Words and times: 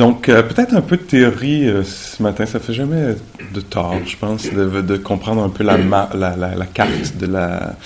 Donc, 0.00 0.30
euh, 0.30 0.42
peut-être 0.42 0.72
un 0.72 0.80
peu 0.80 0.96
de 0.96 1.02
théorie 1.02 1.68
euh, 1.68 1.84
ce 1.84 2.22
matin. 2.22 2.46
Ça 2.46 2.58
fait 2.58 2.72
jamais 2.72 3.16
de 3.52 3.60
tort, 3.60 3.96
je 4.06 4.16
pense, 4.16 4.50
de, 4.50 4.96
comprendre 4.96 5.42
un 5.42 5.50
peu 5.50 5.62
la, 5.62 5.76
la, 5.76 6.66
carte 6.72 7.18
de 7.18 7.26
la, 7.26 7.76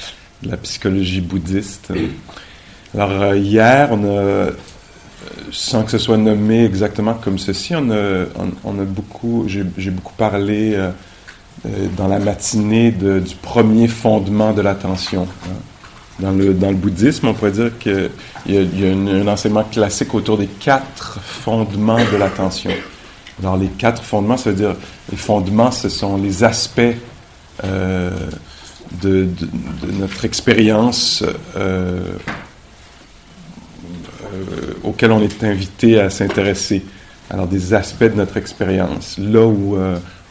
psychologie 0.63 1.21
bouddhiste. 1.21 1.93
Alors, 2.95 3.21
euh, 3.21 3.37
hier, 3.37 3.89
on 3.91 4.05
a, 4.17 4.51
sans 5.51 5.83
que 5.83 5.91
ce 5.91 5.99
soit 5.99 6.17
nommé 6.17 6.65
exactement 6.65 7.15
comme 7.15 7.37
ceci, 7.37 7.75
on 7.75 7.91
a, 7.91 8.27
on 8.63 8.79
a 8.79 8.85
beaucoup, 8.85 9.47
j'ai 9.49 9.91
beaucoup 9.91 10.15
parlé 10.17 10.79
dans 11.97 12.07
la 12.07 12.21
matinée 12.21 12.93
de, 12.93 13.19
du 13.19 13.35
premier 13.35 13.89
fondement 13.89 14.53
de 14.53 14.63
l'attention. 14.63 15.27
Hein. 15.47 15.74
Dans 16.21 16.31
le, 16.31 16.53
bouddhisme, 16.53 17.29
on 17.29 17.35
pourrait 17.35 17.51
dire 17.51 17.77
qu'il 17.79 18.11
y 18.47 18.57
a, 18.57 18.91
un, 18.91 19.27
enseignement 19.27 19.65
classique 19.65 20.15
autour 20.15 20.39
des 20.39 20.47
quatre 20.47 21.19
fondements 21.21 21.99
de 22.13 22.17
l'attention. 22.17 22.71
Alors, 23.43 23.57
les 23.57 23.67
quatre 23.69 24.03
fondements, 24.03 24.37
ça 24.37 24.51
veut 24.51 24.57
dire, 24.57 24.77
les 25.11 25.17
fondements, 25.17 25.73
ce 25.73 25.89
sont 25.89 26.17
les 26.17 26.45
aspects 26.45 26.81
euh, 27.65 28.11
de, 29.03 29.29
notre 29.99 30.25
expérience 30.25 31.25
euh, 31.57 32.13
euh, 34.33 34.75
auxquels 34.85 35.11
on 35.11 35.21
est 35.21 35.43
invité 35.43 35.99
à 35.99 36.11
s'intéresser. 36.11 36.85
Alors, 37.29 37.49
des 37.49 37.75
aspects 37.75 38.05
de 38.05 38.15
notre 38.15 38.37
expérience, 38.37 39.19
là 39.19 39.45
où 39.47 39.77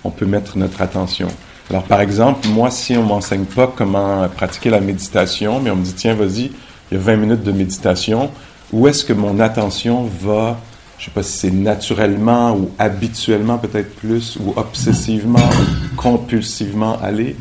on 0.03 0.09
peut 0.11 0.25
mettre 0.25 0.57
notre 0.57 0.81
attention. 0.81 1.27
Alors, 1.69 1.83
par 1.83 2.01
exemple, 2.01 2.47
moi, 2.49 2.69
si 2.71 2.95
on 2.97 3.03
m'enseigne 3.03 3.45
pas 3.45 3.71
comment 3.73 4.27
pratiquer 4.29 4.69
la 4.69 4.81
méditation, 4.81 5.59
mais 5.59 5.71
on 5.71 5.75
me 5.77 5.83
dit, 5.83 5.93
tiens, 5.93 6.13
vas-y, 6.13 6.51
il 6.91 6.97
y 6.97 6.97
a 6.97 6.99
20 6.99 7.15
minutes 7.15 7.43
de 7.43 7.51
méditation, 7.51 8.29
où 8.71 8.87
est-ce 8.87 9.05
que 9.05 9.13
mon 9.13 9.39
attention 9.39 10.09
va, 10.21 10.59
je 10.99 11.05
sais 11.05 11.11
pas 11.11 11.23
si 11.23 11.37
c'est 11.37 11.51
naturellement 11.51 12.55
ou 12.55 12.71
habituellement 12.77 13.57
peut-être 13.57 13.95
plus, 13.95 14.37
ou 14.37 14.53
obsessivement, 14.55 15.39
ou 15.39 15.95
compulsivement 15.95 16.99
aller? 17.01 17.35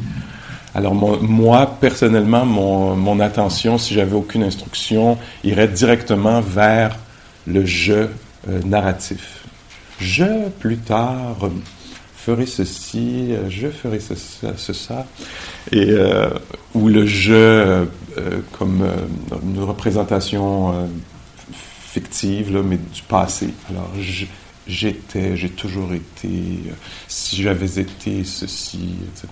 Alors, 0.74 0.94
moi, 0.94 1.76
personnellement, 1.80 2.46
mon, 2.46 2.96
mon 2.96 3.20
attention, 3.20 3.76
si 3.76 3.92
j'avais 3.92 4.14
aucune 4.14 4.44
instruction, 4.44 5.18
irait 5.44 5.68
directement 5.68 6.40
vers 6.40 6.96
le 7.46 7.66
je 7.66 7.92
euh, 7.92 8.60
narratif. 8.64 9.44
Je, 10.00 10.48
plus 10.58 10.78
tard, 10.78 11.36
ferai 12.24 12.46
ceci, 12.46 13.30
je 13.48 13.68
ferai 13.68 13.98
ce, 14.00 14.14
ce 14.56 14.72
ça, 14.72 15.06
et 15.72 15.90
euh, 15.90 16.30
ou 16.74 16.88
le 16.88 17.04
je 17.06 17.32
euh, 17.32 17.84
comme 18.52 18.82
euh, 18.82 19.38
une 19.42 19.62
représentation 19.62 20.88
fictive, 21.92 22.52
là, 22.54 22.62
mais 22.62 22.76
du 22.76 23.02
passé. 23.02 23.50
Alors, 23.68 23.90
j'étais, 24.66 25.36
j'ai 25.36 25.50
toujours 25.50 25.92
été, 25.92 26.28
si 27.08 27.42
j'avais 27.42 27.80
été 27.80 28.24
ceci, 28.24 28.94
etc. 29.08 29.28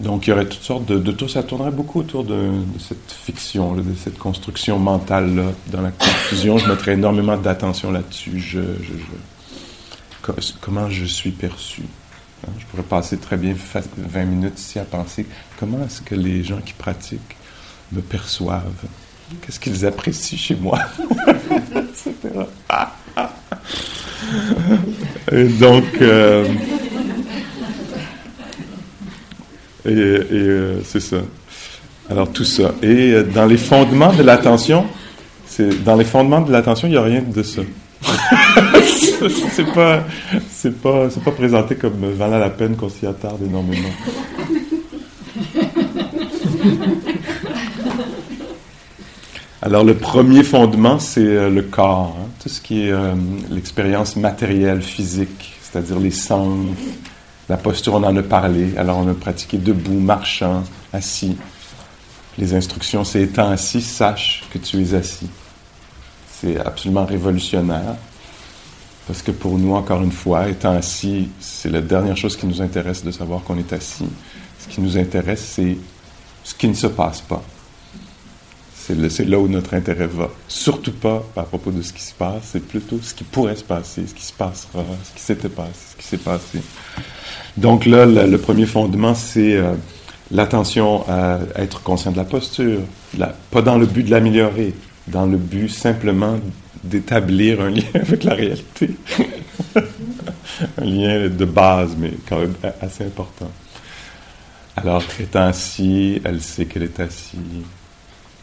Donc, 0.00 0.26
il 0.26 0.30
y 0.30 0.32
aurait 0.32 0.46
toutes 0.46 0.62
sortes 0.62 0.86
de, 0.86 0.98
de 0.98 1.12
tout, 1.12 1.28
ça 1.28 1.42
tournerait 1.42 1.70
beaucoup 1.70 2.00
autour 2.00 2.24
de, 2.24 2.34
de 2.34 2.78
cette 2.78 3.12
fiction, 3.12 3.74
de 3.74 3.82
cette 4.02 4.18
construction 4.18 4.78
mentale-là. 4.78 5.52
Dans 5.70 5.82
la 5.82 5.90
confusion, 5.90 6.58
je 6.58 6.68
mettrais 6.68 6.94
énormément 6.94 7.36
d'attention 7.36 7.92
là-dessus. 7.92 8.40
Je, 8.40 8.60
je, 8.60 8.92
je 8.92 9.31
comment 10.60 10.88
je 10.88 11.04
suis 11.04 11.30
perçu? 11.30 11.82
Hein, 12.46 12.50
je 12.58 12.66
pourrais 12.66 12.82
passer 12.82 13.18
très 13.18 13.36
bien 13.36 13.54
20 13.96 14.24
minutes 14.24 14.58
ici 14.58 14.78
à 14.78 14.84
penser 14.84 15.26
comment 15.58 15.84
est-ce 15.84 16.00
que 16.00 16.14
les 16.14 16.42
gens 16.42 16.60
qui 16.60 16.72
pratiquent 16.72 17.36
me 17.92 18.00
perçoivent? 18.00 18.86
Qu'est-ce 19.40 19.60
qu'ils 19.60 19.86
apprécient 19.86 20.38
chez 20.38 20.56
moi, 20.56 20.78
etc. 21.74 22.12
Et 25.30 25.44
donc, 25.44 25.84
euh, 26.00 26.46
et, 29.84 29.90
euh, 29.90 30.80
c'est 30.84 31.00
ça. 31.00 31.18
Alors 32.10 32.30
tout 32.32 32.44
ça. 32.44 32.74
Et 32.82 33.12
euh, 33.12 33.22
dans 33.24 33.46
les 33.46 33.56
fondements 33.56 34.12
de 34.12 34.22
l'attention, 34.22 34.86
c'est 35.46 35.82
dans 35.82 35.96
les 35.96 36.04
fondements 36.04 36.40
de 36.40 36.52
l'attention, 36.52 36.88
il 36.88 36.92
n'y 36.92 36.96
a 36.96 37.02
rien 37.02 37.22
de 37.22 37.42
ça. 37.42 37.62
c'est 39.52 39.72
pas, 39.72 40.04
c'est 40.50 40.80
pas, 40.80 41.10
c'est 41.10 41.22
pas 41.22 41.30
présenté 41.30 41.76
comme 41.76 42.12
valait 42.12 42.38
la 42.38 42.50
peine 42.50 42.76
qu'on 42.76 42.88
s'y 42.88 43.06
attarde 43.06 43.42
énormément. 43.42 43.88
Alors 49.64 49.84
le 49.84 49.94
premier 49.94 50.42
fondement, 50.42 50.98
c'est 50.98 51.20
euh, 51.20 51.48
le 51.48 51.62
corps, 51.62 52.16
hein, 52.18 52.26
tout 52.42 52.48
ce 52.48 52.60
qui 52.60 52.88
est 52.88 52.90
euh, 52.90 53.14
l'expérience 53.48 54.16
matérielle, 54.16 54.82
physique, 54.82 55.54
c'est-à-dire 55.62 56.00
les 56.00 56.10
sens, 56.10 56.66
la 57.48 57.56
posture, 57.56 57.94
on 57.94 58.02
en 58.02 58.16
a 58.16 58.22
parlé. 58.22 58.76
Alors 58.76 58.98
on 58.98 59.08
a 59.08 59.14
pratiqué 59.14 59.58
debout, 59.58 60.00
marchant, 60.00 60.64
assis. 60.92 61.36
Les 62.38 62.54
instructions, 62.54 63.04
c'est 63.04 63.22
étant 63.22 63.50
assis, 63.50 63.82
sache 63.82 64.42
que 64.52 64.58
tu 64.58 64.82
es 64.82 64.94
assis. 64.94 65.28
C'est 66.42 66.58
absolument 66.58 67.04
révolutionnaire. 67.04 67.94
Parce 69.06 69.22
que 69.22 69.30
pour 69.30 69.58
nous, 69.58 69.74
encore 69.74 70.02
une 70.02 70.10
fois, 70.10 70.48
étant 70.48 70.72
assis, 70.72 71.28
c'est 71.38 71.70
la 71.70 71.80
dernière 71.80 72.16
chose 72.16 72.36
qui 72.36 72.46
nous 72.46 72.60
intéresse 72.60 73.04
de 73.04 73.12
savoir 73.12 73.42
qu'on 73.42 73.58
est 73.58 73.72
assis. 73.72 74.08
Ce 74.58 74.68
qui 74.68 74.80
nous 74.80 74.98
intéresse, 74.98 75.44
c'est 75.54 75.76
ce 76.42 76.54
qui 76.54 76.66
ne 76.66 76.74
se 76.74 76.88
passe 76.88 77.20
pas. 77.20 77.42
C'est 78.74 79.24
là 79.24 79.38
où 79.38 79.46
notre 79.46 79.74
intérêt 79.74 80.08
va. 80.08 80.28
Surtout 80.48 80.92
pas 80.92 81.22
à 81.36 81.42
propos 81.42 81.70
de 81.70 81.80
ce 81.82 81.92
qui 81.92 82.02
se 82.02 82.14
passe, 82.14 82.50
c'est 82.52 82.66
plutôt 82.66 82.98
ce 83.00 83.14
qui 83.14 83.22
pourrait 83.22 83.54
se 83.54 83.62
passer, 83.62 84.04
ce 84.08 84.14
qui 84.14 84.24
se 84.24 84.32
passera, 84.32 84.84
ce 85.04 85.14
qui 85.14 85.22
s'était 85.22 85.48
passé, 85.48 85.70
ce 85.92 85.96
qui 85.96 86.04
s'est 86.04 86.16
passé. 86.16 86.58
Donc 87.56 87.86
là, 87.86 88.04
le, 88.04 88.38
premier 88.38 88.66
fondement, 88.66 89.14
c'est 89.14 89.54
euh, 89.54 89.74
l'attention 90.32 91.04
à 91.08 91.38
être 91.54 91.82
conscient 91.82 92.10
de 92.10 92.16
la 92.16 92.24
posture, 92.24 92.80
pas 93.52 93.62
dans 93.62 93.78
le 93.78 93.86
but 93.86 94.02
de 94.02 94.10
l'améliorer, 94.10 94.74
dans 95.08 95.26
le 95.26 95.36
but 95.36 95.68
simplement 95.68 96.38
d'établir 96.82 97.60
un 97.60 97.70
lien 97.70 97.82
avec 97.94 98.24
la 98.24 98.34
réalité. 98.34 98.90
un 99.76 100.84
lien 100.84 101.28
de 101.28 101.44
base, 101.44 101.96
mais 101.96 102.12
quand 102.28 102.40
même 102.40 102.54
assez 102.80 103.04
important. 103.04 103.50
Alors, 104.76 105.02
étant 105.20 105.46
assis, 105.46 106.20
elle 106.24 106.40
sait 106.40 106.66
qu'elle 106.66 106.84
est 106.84 107.00
assise. 107.00 107.38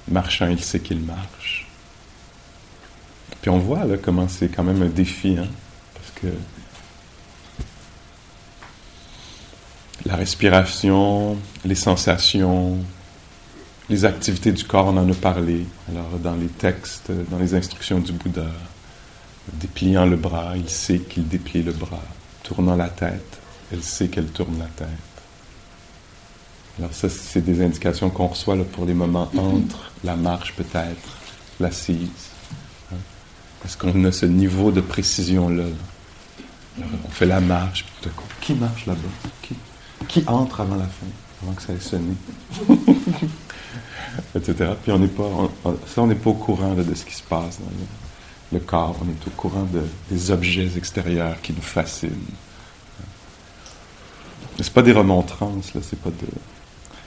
Marchant, 0.08 0.48
il 0.48 0.62
sait 0.62 0.80
qu'il 0.80 1.00
marche. 1.00 1.68
Puis 3.42 3.50
on 3.50 3.58
voit 3.58 3.86
là 3.86 3.98
comment 3.98 4.28
c'est 4.28 4.50
quand 4.50 4.64
même 4.64 4.82
un 4.82 4.90
défi, 4.90 5.38
hein, 5.40 5.48
parce 5.94 6.12
que 6.22 6.28
la 10.06 10.16
respiration, 10.16 11.38
les 11.66 11.76
sensations, 11.76 12.78
les 13.90 14.06
activités 14.06 14.52
du 14.52 14.64
corps, 14.64 14.88
on 14.88 14.98
en 14.98 15.10
a 15.10 15.16
parlé. 15.16 15.66
Alors, 15.90 16.20
dans 16.22 16.36
les 16.36 16.48
textes, 16.48 17.12
dans 17.30 17.40
les 17.40 17.56
instructions 17.56 18.00
du 18.00 18.12
Bouddha, 18.12 18.52
dépliant 19.54 20.06
le 20.06 20.16
bras, 20.16 20.54
il 20.56 20.70
sait 20.70 21.00
qu'il 21.00 21.28
déplie 21.28 21.64
le 21.64 21.72
bras. 21.72 22.04
Tournant 22.44 22.76
la 22.76 22.90
tête, 22.90 23.40
elle 23.72 23.82
sait 23.82 24.08
qu'elle 24.08 24.28
tourne 24.28 24.60
la 24.60 24.66
tête. 24.66 24.88
Alors, 26.78 26.94
ça, 26.94 27.10
c'est 27.10 27.42
des 27.42 27.64
indications 27.64 28.10
qu'on 28.10 28.28
reçoit 28.28 28.56
là, 28.56 28.64
pour 28.64 28.86
les 28.86 28.94
moments 28.94 29.30
entre 29.36 29.92
la 30.04 30.16
marche, 30.16 30.54
peut-être, 30.56 31.18
l'assise. 31.60 32.30
Hein? 32.94 32.98
Parce 33.62 33.76
qu'on 33.76 34.06
a 34.06 34.12
ce 34.12 34.28
niveau 34.28 34.72
de 34.72 34.82
précision-là. 34.82 35.64
Là. 35.64 36.86
on 37.06 37.10
fait 37.10 37.26
la 37.26 37.42
marche, 37.42 37.86
puis 37.86 37.94
tout 38.02 38.10
à 38.10 38.12
coup, 38.14 38.28
qui 38.40 38.54
marche 38.54 38.86
là-bas? 38.86 39.30
Qui, 39.42 39.56
qui 40.08 40.24
entre 40.28 40.62
avant 40.62 40.76
la 40.76 40.86
fin, 40.86 41.08
avant 41.44 41.54
que 41.54 41.62
ça 41.64 41.74
ait 41.74 41.80
sonné? 41.80 42.14
etc. 44.36 44.72
Puis 44.82 44.92
on 44.92 45.00
n'est 45.00 45.08
pas, 45.08 45.24
on, 45.24 45.50
ça, 45.88 46.02
on 46.02 46.08
n'est 46.08 46.16
pas 46.16 46.30
au 46.30 46.36
courant 46.36 46.74
de 46.74 46.94
ce 46.94 47.06
qui 47.06 47.16
se 47.16 47.24
passe 47.24 47.60
dans 47.60 47.70
le, 47.70 48.60
le, 48.60 48.60
corps. 48.60 48.96
On 49.02 49.06
est 49.06 49.28
au 49.28 49.32
courant 49.36 49.64
de, 49.64 49.82
des 50.10 50.32
objets 50.32 50.70
extérieurs 50.78 51.42
qui 51.42 51.54
nous 51.54 51.62
fascinent. 51.62 52.10
C'est 54.62 54.74
pas 54.74 54.82
des 54.82 54.92
remontrances, 54.92 55.74
là, 55.74 55.82
c'est 55.82 56.00
pas. 56.00 56.10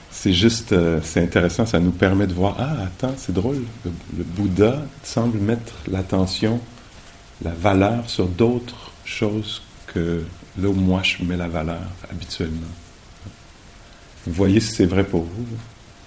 C'est 0.09 0.33
juste, 0.33 0.71
euh, 0.71 0.99
c'est 1.03 1.21
intéressant, 1.21 1.65
ça 1.65 1.79
nous 1.79 1.91
permet 1.91 2.27
de 2.27 2.33
voir, 2.33 2.55
ah, 2.59 2.83
attends, 2.85 3.13
c'est 3.17 3.33
drôle, 3.33 3.63
le, 3.83 4.23
Bouddha 4.23 4.83
semble 5.03 5.39
mettre 5.39 5.73
l'attention, 5.87 6.61
la 7.43 7.51
valeur 7.51 8.09
sur 8.09 8.27
d'autres 8.27 8.91
choses 9.05 9.63
que 9.87 10.23
là 10.57 10.69
où 10.69 10.73
moi 10.73 11.01
je 11.03 11.23
mets 11.23 11.35
la 11.35 11.47
valeur 11.47 11.81
habituellement. 12.09 12.61
Vous 14.25 14.33
voyez 14.33 14.59
si 14.59 14.73
c'est 14.73 14.85
vrai 14.85 15.03
pour 15.03 15.23
vous? 15.23 15.45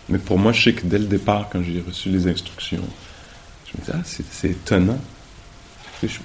Mais 0.09 0.19
pour 0.19 0.39
moi, 0.39 0.53
je 0.53 0.63
sais 0.63 0.73
que 0.73 0.87
dès 0.87 0.99
le 0.99 1.07
départ, 1.07 1.49
quand 1.51 1.63
j'ai 1.63 1.83
reçu 1.87 2.11
les 2.11 2.29
instructions, 2.29 2.85
je 3.67 3.79
me 3.79 3.85
dis, 3.85 3.91
ah, 3.93 4.23
c'est 4.31 4.51
étonnant. 4.51 5.01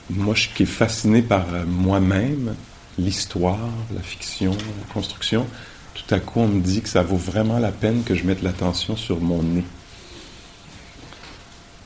Moi, 0.09 0.35
je 0.35 0.49
qui 0.49 0.63
est 0.63 0.67
fasciné 0.67 1.21
par 1.21 1.45
euh, 1.53 1.65
moi-même, 1.65 2.55
l'histoire, 2.97 3.69
la 3.93 4.01
fiction, 4.01 4.51
la 4.51 4.93
construction, 4.93 5.47
tout 5.93 6.13
à 6.13 6.19
coup, 6.19 6.41
on 6.41 6.47
me 6.47 6.61
dit 6.61 6.81
que 6.81 6.89
ça 6.89 7.03
vaut 7.03 7.17
vraiment 7.17 7.57
la 7.59 7.71
peine 7.71 8.03
que 8.03 8.15
je 8.15 8.23
mette 8.23 8.41
l'attention 8.41 8.95
sur 8.95 9.19
mon 9.19 9.41
nez 9.43 9.63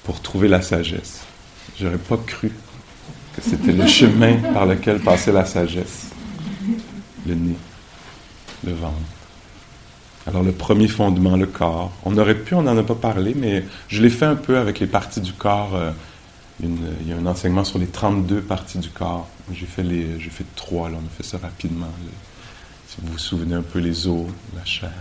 pour 0.04 0.22
trouver 0.22 0.48
la 0.48 0.62
sagesse. 0.62 1.22
J'aurais 1.80 1.98
pas 1.98 2.18
cru 2.18 2.52
que 3.36 3.42
c'était 3.42 3.72
le 3.72 3.88
chemin 3.88 4.36
par 4.54 4.66
lequel 4.66 5.00
passait 5.00 5.32
la 5.32 5.46
sagesse. 5.46 6.12
Le 7.26 7.36
nez, 7.36 7.56
le 8.64 8.74
ventre. 8.74 8.96
Alors 10.28 10.44
le 10.44 10.52
premier 10.52 10.88
fondement, 10.88 11.38
le 11.38 11.46
corps. 11.46 11.92
On 12.04 12.18
aurait 12.18 12.36
pu, 12.36 12.56
on 12.56 12.64
n'en 12.64 12.78
a 12.78 12.84
pas 12.84 12.96
parlé, 12.96 13.34
mais 13.36 13.64
je 13.88 14.02
l'ai 14.02 14.10
fait 14.10 14.26
un 14.26 14.36
peu 14.36 14.58
avec 14.58 14.80
les 14.80 14.88
parties 14.88 15.22
du 15.22 15.34
corps. 15.34 15.76
Euh, 15.76 15.92
il 16.62 17.08
y 17.08 17.14
a 17.14 17.18
un 17.18 17.26
enseignement 17.26 17.64
sur 17.64 17.80
les 17.80 17.88
32 17.88 18.42
parties 18.42 18.80
du 18.80 18.90
corps. 18.90 19.28
J'ai 19.52 19.66
fait 19.66 19.84
les, 19.84 20.20
j'ai 20.20 20.30
fait 20.30 20.46
trois, 20.56 20.90
là, 20.90 20.98
on 21.02 21.06
a 21.06 21.10
fait 21.10 21.24
ça 21.24 21.38
rapidement. 21.38 21.92
si 22.88 22.98
vous 23.02 23.12
vous 23.12 23.18
souvenez 23.18 23.56
un 23.56 23.62
peu 23.62 23.80
les 23.80 24.08
os, 24.08 24.26
la 24.56 24.64
chair. 24.64 24.92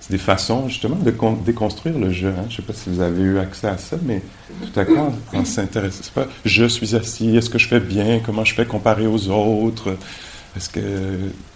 C'est 0.00 0.10
des 0.10 0.18
façons 0.18 0.68
justement 0.68 0.96
de 0.96 1.10
déconstruire 1.44 1.98
le 1.98 2.10
je. 2.10 2.26
Hein. 2.26 2.44
Je 2.48 2.52
ne 2.52 2.56
sais 2.56 2.62
pas 2.62 2.74
si 2.74 2.90
vous 2.90 3.00
avez 3.00 3.22
eu 3.22 3.38
accès 3.38 3.68
à 3.68 3.78
ça, 3.78 3.96
mais 4.02 4.20
tout 4.60 4.78
à 4.78 4.84
coup, 4.84 4.98
on, 5.32 5.44
s'intéresse. 5.46 6.00
C'est 6.02 6.12
pas 6.12 6.26
je 6.44 6.66
suis 6.66 6.94
assis, 6.94 7.34
est-ce 7.36 7.48
que 7.48 7.58
je 7.58 7.68
fais 7.68 7.80
bien, 7.80 8.20
comment 8.22 8.44
je 8.44 8.54
fais 8.54 8.66
comparé 8.66 9.06
aux 9.06 9.28
autres, 9.28 9.96
est-ce 10.56 10.68
que 10.68 10.80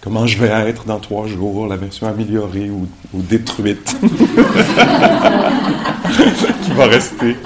comment 0.00 0.26
je 0.26 0.38
vais 0.38 0.48
être 0.48 0.84
dans 0.84 0.98
trois 0.98 1.28
jours, 1.28 1.68
la 1.68 1.76
version 1.76 2.08
améliorée 2.08 2.68
ou, 2.70 2.88
détruite? 3.14 3.96
Qui 6.62 6.70
va 6.72 6.86
rester? 6.86 7.36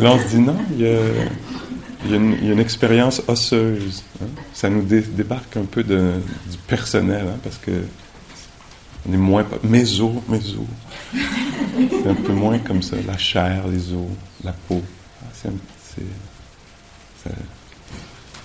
là, 0.00 0.12
on 0.12 0.18
se 0.18 0.28
dit 0.28 0.38
non, 0.38 0.56
il 0.76 0.82
y 0.82 0.86
a, 2.14 2.16
une, 2.16 2.58
expérience 2.58 3.22
osseuse. 3.26 4.02
Hein. 4.22 4.26
Ça 4.52 4.68
nous 4.68 4.82
débarque 4.82 5.56
un 5.56 5.64
peu 5.64 5.82
de, 5.82 6.12
du 6.50 6.58
personnel, 6.66 7.24
hein, 7.28 7.38
parce 7.42 7.56
que 7.56 7.70
on 9.08 9.12
est 9.14 9.16
moins 9.16 9.46
mes 9.64 10.00
os, 10.00 10.12
mes 10.28 10.36
os. 10.36 10.66
C'est 11.90 12.08
un 12.08 12.14
peu 12.14 12.32
moins 12.32 12.58
comme 12.58 12.82
ça, 12.82 12.96
la 13.06 13.16
chair, 13.16 13.66
les 13.68 13.92
os, 13.92 14.10
la 14.44 14.52
peau. 14.52 14.82
Ah, 15.22 15.28
ça, 15.32 15.48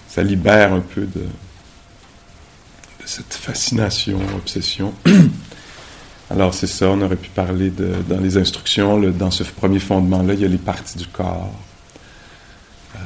ça 0.07 0.23
libère 0.23 0.73
un 0.73 0.79
peu 0.79 1.01
de, 1.01 1.25
cette 3.07 3.33
fascination, 3.33 4.19
obsession. 4.35 4.93
Alors 6.29 6.53
c'est 6.53 6.67
ça, 6.67 6.89
on 6.89 7.01
aurait 7.01 7.15
pu 7.15 7.29
parler 7.29 7.71
dans 7.71 8.19
les 8.19 8.37
instructions, 8.37 8.99
dans 8.99 9.31
ce 9.31 9.43
premier 9.43 9.79
fondement-là, 9.79 10.33
il 10.33 10.41
y 10.41 10.45
a 10.45 10.49
les 10.49 10.57
parties 10.57 10.97
du 10.97 11.07
corps. 11.07 11.53
Euh, 12.95 12.99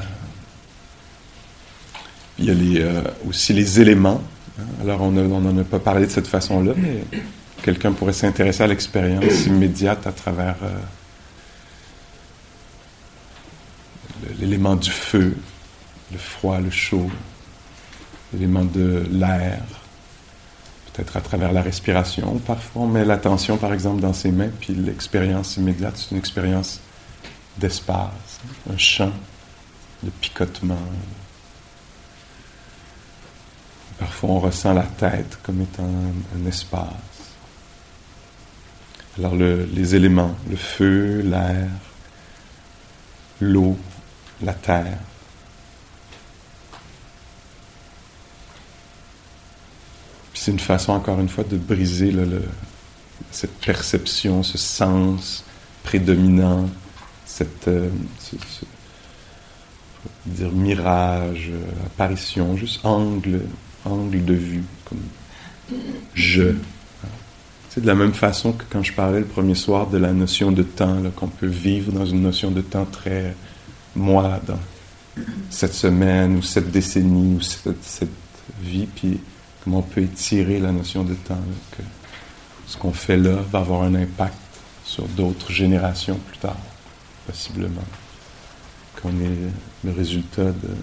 il 2.40 2.46
y 2.46 2.82
a 2.82 2.86
euh, 2.86 3.04
aussi 3.28 3.54
les 3.54 3.80
éléments. 3.80 4.24
Alors 4.82 5.02
on 5.02 5.12
n'en 5.12 5.58
a 5.58 5.64
pas 5.64 5.80
parlé 5.80 6.08
de 6.08 6.12
cette 6.12 6.28
façon-là, 6.28 6.74
mais 6.76 7.04
quelqu'un 7.62 7.92
pourrait 7.92 8.14
s'intéresser 8.14 8.64
à 8.64 8.68
l'expérience 8.68 9.46
immédiate 9.46 10.08
à 10.08 10.12
travers 10.12 10.56
euh, 10.64 10.70
l'élément 14.40 14.76
du 14.76 14.90
feu, 14.90 15.38
le 16.12 16.18
froid, 16.18 16.60
le 16.60 16.72
chaud, 16.72 17.10
l'élément 18.34 18.66
de 18.66 19.04
l'air, 19.12 19.62
peut-être 20.94 21.18
à 21.18 21.22
travers 21.22 21.52
la 21.52 21.62
respiration. 21.62 22.38
Parfois, 22.40 22.84
on 22.84 22.88
met 22.88 23.06
l'attention, 23.06 23.58
par 23.58 23.74
exemple, 23.74 24.02
dans 24.02 24.14
ses 24.14 24.32
mains, 24.32 24.50
puis 24.60 24.74
l'expérience 24.74 25.58
immédiate, 25.58 25.98
c'est 25.98 26.12
une 26.12 26.18
expérience 26.18 26.80
d'espace, 27.58 28.40
un 28.72 28.78
champ 28.78 29.12
de 30.04 30.10
picotement. 30.10 30.78
Parfois, 34.00 34.30
on 34.30 34.40
ressent 34.40 34.74
la 34.74 34.84
tête 34.84 35.38
comme 35.44 35.62
étant 35.62 35.90
un, 36.36 36.46
espace. 36.48 36.88
Alors, 39.18 39.36
les 39.36 39.96
éléments, 39.96 40.36
le 40.50 40.56
feu, 40.56 41.22
l'air, 41.22 41.68
l'eau, 43.40 43.78
la 44.42 44.54
terre, 44.54 44.98
c'est 50.42 50.50
une 50.50 50.60
façon, 50.60 50.94
encore 50.94 51.20
une 51.20 51.30
fois, 51.30 51.44
de 51.44 51.56
briser 51.56 52.12
cette 53.30 53.54
perception, 53.60 54.42
ce 54.42 54.58
sens 54.58 55.44
prédominant, 55.84 56.68
cette 57.28 57.68
euh, 57.68 57.90
dire 60.26 60.52
mirage, 60.52 61.52
euh, 61.52 61.86
apparition, 61.86 62.58
juste 62.58 62.84
angle, 62.84 63.42
angle 63.86 64.26
de 64.26 64.34
vue, 64.34 64.64
comme 64.86 65.78
je. 66.16 66.56
C'est 67.70 67.82
de 67.82 67.88
la 67.88 67.94
même 67.94 68.16
façon 68.16 68.54
que 68.54 68.64
quand 68.68 68.82
je 68.82 68.94
parlais 68.94 69.20
le 69.20 69.28
premier 69.28 69.54
soir 69.54 69.92
de 69.92 70.00
la 70.00 70.12
notion 70.12 70.52
de 70.52 70.64
temps, 70.64 71.04
qu'on 71.16 71.28
peut 71.28 71.46
vivre 71.46 71.92
dans 71.92 72.08
une 72.08 72.24
notion 72.24 72.50
de 72.50 72.62
temps 72.62 72.86
très 72.86 73.36
moi, 73.96 74.42
dans 74.48 74.60
cette 75.52 75.76
semaine 75.76 76.38
ou 76.38 76.42
cette 76.42 76.72
décennie 76.72 77.36
ou 77.36 77.42
cette, 77.42 77.84
cette 77.84 78.10
vie, 78.64 78.88
puis 78.88 79.20
comment 79.64 79.80
on 79.80 79.84
peut 79.84 80.02
étirer 80.02 80.60
la 80.60 80.72
notion 80.72 81.04
de 81.04 81.14
temps, 81.14 81.40
que 81.72 81.84
ce 82.68 82.78
qu'on 82.78 82.94
fait 82.94 83.18
là 83.18 83.36
va 83.52 83.60
avoir 83.60 83.84
un 83.84 83.96
impact 83.96 84.36
sur 84.84 85.06
d'autres 85.08 85.52
générations 85.52 86.18
plus 86.18 86.38
tard, 86.38 86.58
possiblement. 87.26 87.84
Qu'on 89.02 89.10
est 89.10 89.38
le 89.84 89.92
résultat 89.92 90.52
de, 90.52 90.76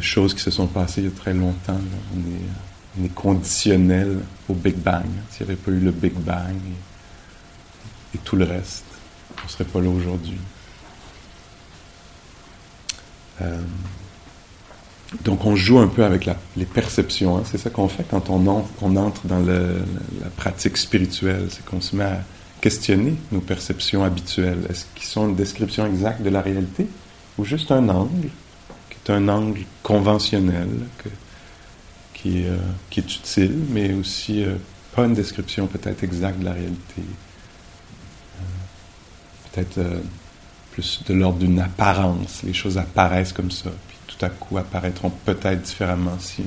choses 0.00 0.34
qui 0.34 0.40
se 0.40 0.50
sont 0.50 0.66
passées 0.66 1.00
il 1.00 1.04
y 1.04 1.08
a 1.08 1.16
très 1.16 1.34
longtemps. 1.34 1.80
On, 2.14 2.18
est, 2.18 3.00
on, 3.00 3.04
est, 3.04 3.14
conditionnel 3.14 4.20
au 4.48 4.54
Big 4.54 4.76
Bang. 4.76 5.06
S'il 5.30 5.46
n'y 5.46 5.52
avait 5.52 5.60
pas 5.60 5.70
eu 5.70 5.80
le 5.80 5.90
Big 5.90 6.12
Bang 6.14 6.56
et, 8.14 8.18
tout 8.18 8.36
le 8.36 8.44
reste, 8.44 8.84
on 9.38 9.44
ne 9.44 9.48
serait 9.48 9.64
pas 9.64 9.80
là 9.80 9.88
aujourd'hui. 9.88 10.38
Euh, 13.42 13.58
donc 15.22 15.44
on 15.44 15.54
joue 15.56 15.78
un 15.78 15.88
peu 15.88 16.04
avec 16.04 16.28
les 16.56 16.64
perceptions. 16.64 17.38
Hein. 17.38 17.42
C'est 17.44 17.58
ça 17.58 17.70
qu'on 17.70 17.88
fait 17.88 18.04
quand 18.08 18.30
on, 18.30 18.46
entre 18.46 19.26
dans 19.26 19.40
la 19.40 20.28
pratique 20.36 20.76
spirituelle. 20.76 21.46
C'est 21.50 21.64
qu'on 21.64 21.80
se 21.80 21.94
met 21.94 22.04
à 22.04 22.20
questionner 22.60 23.14
nos 23.30 23.40
perceptions 23.40 24.04
habituelles. 24.04 24.66
Est-ce 24.70 24.86
qu'ils 24.94 25.06
sont 25.06 25.28
une 25.28 25.36
description 25.36 25.86
exacte 25.86 26.22
de 26.22 26.30
la 26.30 26.40
réalité 26.40 26.86
ou 27.38 27.44
juste 27.44 27.70
un 27.70 27.88
angle 27.88 28.28
qui 28.90 28.96
est 29.04 29.14
un 29.14 29.28
angle 29.28 29.60
conventionnel 29.82 30.68
euh, 32.26 32.56
qui, 32.90 33.00
est, 33.00 33.02
utile, 33.02 33.58
mais 33.68 33.92
aussi 33.92 34.42
euh, 34.42 34.54
pas 34.96 35.04
une 35.04 35.12
description 35.12 35.66
peut-être 35.66 36.02
exacte 36.04 36.38
de 36.38 36.46
la 36.46 36.52
réalité. 36.52 37.02
Euh, 38.38 38.42
peut-être 39.52 39.80
plus 40.72 41.02
de 41.06 41.12
l'ordre 41.12 41.38
d'une 41.38 41.60
apparence. 41.60 42.42
Les 42.44 42.54
choses 42.54 42.78
apparaissent 42.78 43.34
comme 43.34 43.50
ça 43.50 43.70
à 44.24 44.30
coup 44.30 44.58
apparaîtront 44.58 45.10
peut-être 45.10 45.62
différemment 45.62 46.16
si 46.18 46.42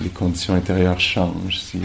les 0.00 0.08
conditions 0.08 0.54
intérieures 0.54 1.00
changent, 1.00 1.58
si, 1.58 1.80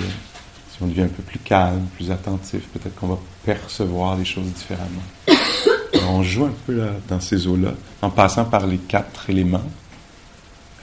on 0.82 0.88
devient 0.88 1.04
un 1.04 1.08
peu 1.08 1.22
plus 1.22 1.40
calme, 1.40 1.86
plus 1.96 2.10
attentif, 2.10 2.68
peut-être 2.70 2.96
qu'on 2.96 3.08
va 3.08 3.20
percevoir 3.46 4.18
les 4.18 4.26
choses 4.26 4.48
différemment. 4.48 5.04
on 6.10 6.24
joue 6.24 6.46
un 6.46 6.54
peu 6.66 6.74
là, 6.74 6.88
dans 7.08 7.20
ces 7.20 7.46
eaux-là, 7.48 7.74
en 8.02 8.10
passant 8.10 8.46
par 8.46 8.66
les 8.66 8.80
quatre 8.80 9.30
éléments. 9.30 9.70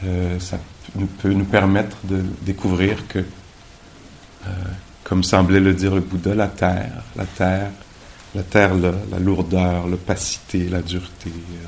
Euh, 0.05 0.39
ça 0.39 0.61
peut 1.21 1.33
nous 1.33 1.45
permettre 1.45 1.97
de 2.05 2.23
découvrir 2.43 3.09
que, 3.09 3.19
euh, 3.19 4.51
comme 5.03 5.25
semblait 5.25 5.59
le 5.59 5.75
dire 5.75 5.97
le 5.97 6.01
Bouddha, 6.01 6.37
la 6.37 6.47
terre, 6.47 7.03
la 7.17 7.25
terre, 7.25 7.71
la 8.37 8.45
terre 8.45 8.75
la 8.77 9.19
lourdeur, 9.19 9.89
l'opacité, 9.89 10.69
la 10.69 10.81
dureté. 10.81 11.31
Euh, 11.31 11.67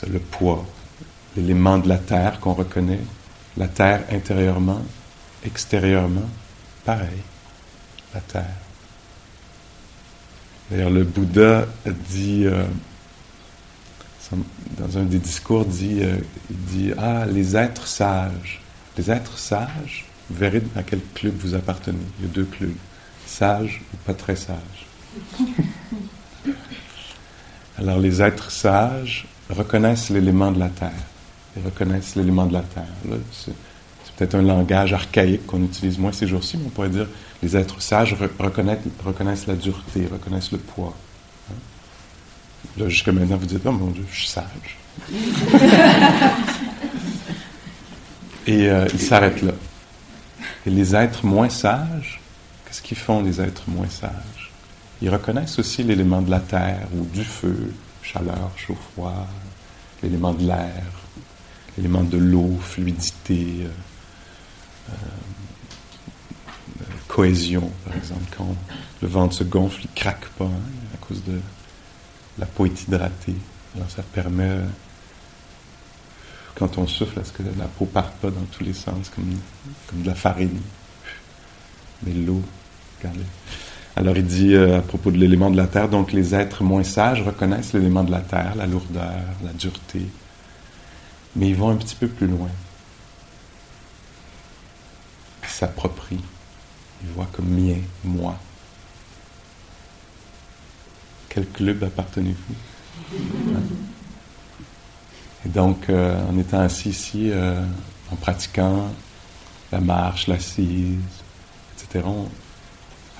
c'est 0.00 0.08
le 0.08 0.18
poids, 0.18 0.64
l'élément 1.36 1.76
de 1.76 1.88
la 1.88 1.98
terre 1.98 2.40
qu'on 2.40 2.54
reconnaît, 2.54 3.00
la 3.58 3.68
terre 3.68 4.02
intérieurement, 4.10 4.80
extérieurement, 5.44 6.28
pareil, 6.86 7.22
la 8.14 8.20
terre. 8.20 8.56
D'ailleurs, 10.70 10.90
le 10.90 11.04
Bouddha 11.04 11.66
dit, 12.08 12.46
euh, 12.46 12.64
dans 14.78 14.98
un 14.98 15.02
des 15.02 15.18
discours, 15.18 15.66
dit, 15.66 15.98
euh, 16.00 16.16
il 16.48 16.56
dit, 16.56 16.92
ah, 16.96 17.26
les 17.26 17.56
êtres 17.56 17.86
sages 17.86 18.62
Les 18.96 19.10
êtres 19.10 19.36
sages, 19.36 20.06
vous 20.30 20.36
verrez 20.36 20.62
à 20.76 20.82
quel 20.82 21.00
club 21.14 21.34
vous 21.38 21.54
appartenez. 21.54 21.98
Il 22.18 22.26
y 22.26 22.28
a 22.28 22.32
deux 22.32 22.44
clubs, 22.44 22.76
sages 23.26 23.82
ou 23.92 23.96
pas 23.98 24.14
très 24.14 24.36
sages. 24.36 24.86
Alors 27.78 27.98
les 27.98 28.22
êtres 28.22 28.50
sages 28.50 29.26
reconnaissent 29.52 30.10
l'élément 30.10 30.50
de 30.50 30.58
la 30.58 30.68
terre. 30.68 30.92
Ils 31.56 31.64
reconnaissent 31.64 32.14
l'élément 32.16 32.46
de 32.46 32.52
la 32.52 32.62
terre. 32.62 32.86
C'est, 33.32 33.52
peut-être 34.16 34.34
un 34.34 34.42
langage 34.42 34.92
archaïque 34.92 35.46
qu'on 35.46 35.62
utilise 35.64 35.98
moins 35.98 36.12
ces 36.12 36.26
jours-ci, 36.26 36.58
mais 36.58 36.64
on 36.66 36.70
pourrait 36.70 36.90
dire 36.90 37.06
les 37.42 37.56
êtres 37.56 37.80
sages 37.80 38.14
reconnaissent, 38.38 39.46
la 39.46 39.54
dureté, 39.54 40.06
reconnaissent 40.12 40.52
le 40.52 40.58
poids. 40.58 40.94
Hein? 41.50 41.54
Là, 42.76 42.88
jusqu'à 42.90 43.12
maintenant, 43.12 43.38
vous 43.38 43.46
dites, 43.46 43.62
oh 43.64 43.72
mon 43.72 43.90
Dieu, 43.90 44.04
je 44.12 44.18
suis 44.18 44.28
sage. 44.28 44.76
Et 48.46 48.68
euh, 48.68 48.86
ils 48.92 49.00
s'arrêtent 49.00 49.42
là. 49.42 49.52
Et 50.66 50.70
les 50.70 50.94
êtres 50.94 51.24
moins 51.24 51.48
sages, 51.48 52.20
qu'est-ce 52.66 52.82
qu'ils 52.82 52.98
font, 52.98 53.22
les 53.22 53.40
êtres 53.40 53.64
moins 53.68 53.88
sages? 53.88 54.50
Ils 55.00 55.08
reconnaissent 55.08 55.58
aussi 55.58 55.82
l'élément 55.82 56.20
de 56.20 56.30
la 56.30 56.40
terre 56.40 56.86
ou 56.94 57.04
du 57.06 57.24
feu, 57.24 57.72
chaleur, 58.02 58.50
chaud-froid, 58.56 59.26
l'élément 60.02 60.32
de 60.32 60.46
l'air, 60.46 60.84
l'élément 61.76 62.02
de 62.02 62.18
l'eau, 62.18 62.58
fluidité, 62.60 63.64
euh, 63.64 63.68
euh, 64.90 66.84
cohésion, 67.08 67.70
par 67.84 67.96
exemple. 67.96 68.24
Quand 68.36 68.54
le 69.02 69.08
ventre 69.08 69.34
se 69.34 69.44
gonfle, 69.44 69.82
il 69.84 69.90
craque 69.94 70.28
pas 70.30 70.44
hein, 70.44 70.94
à 70.94 70.96
cause 71.06 71.22
de 71.24 71.40
la 72.38 72.46
peau 72.46 72.66
est 72.66 72.82
hydratée. 72.82 73.36
Alors 73.76 73.90
ça 73.90 74.02
permet 74.02 74.58
quand 76.60 76.76
on 76.76 76.86
souffle, 76.86 77.18
est-ce 77.18 77.32
que 77.32 77.42
la 77.58 77.64
peau 77.64 77.86
part 77.86 78.10
pas 78.12 78.30
dans 78.30 78.44
tous 78.52 78.64
les 78.64 78.74
sens 78.74 79.08
comme, 79.14 79.34
comme 79.86 80.02
de 80.02 80.08
la 80.08 80.14
farine? 80.14 80.60
Mais 82.02 82.12
l'eau, 82.12 82.42
regardez. 82.98 83.24
Alors 84.00 84.16
il 84.16 84.24
dit 84.24 84.54
euh, 84.54 84.78
à 84.78 84.80
propos 84.80 85.10
de 85.10 85.18
l'élément 85.18 85.50
de 85.50 85.58
la 85.58 85.66
terre, 85.66 85.90
donc 85.90 86.12
les 86.12 86.34
êtres 86.34 86.64
moins 86.64 86.84
sages 86.84 87.20
reconnaissent 87.20 87.74
l'élément 87.74 88.02
de 88.02 88.10
la 88.10 88.20
terre, 88.20 88.54
la 88.56 88.64
lourdeur, 88.64 89.12
la 89.44 89.52
dureté, 89.52 90.06
mais 91.36 91.50
ils 91.50 91.54
vont 91.54 91.68
un 91.68 91.76
petit 91.76 91.96
peu 91.96 92.08
plus 92.08 92.26
loin. 92.26 92.48
Ils 95.42 95.50
s'approprient. 95.50 96.24
Ils 97.02 97.10
voient 97.10 97.28
comme 97.30 97.48
mien, 97.48 97.76
moi. 98.02 98.38
Quel 101.28 101.46
club 101.48 101.84
appartenez-vous? 101.84 103.18
Et 105.44 105.50
donc, 105.50 105.90
euh, 105.90 106.18
en 106.26 106.38
étant 106.38 106.60
assis 106.60 106.88
ici, 106.88 107.30
euh, 107.30 107.62
en 108.10 108.16
pratiquant 108.16 108.88
la 109.70 109.80
marche, 109.80 110.26
l'assise, 110.26 110.96
etc., 111.76 112.02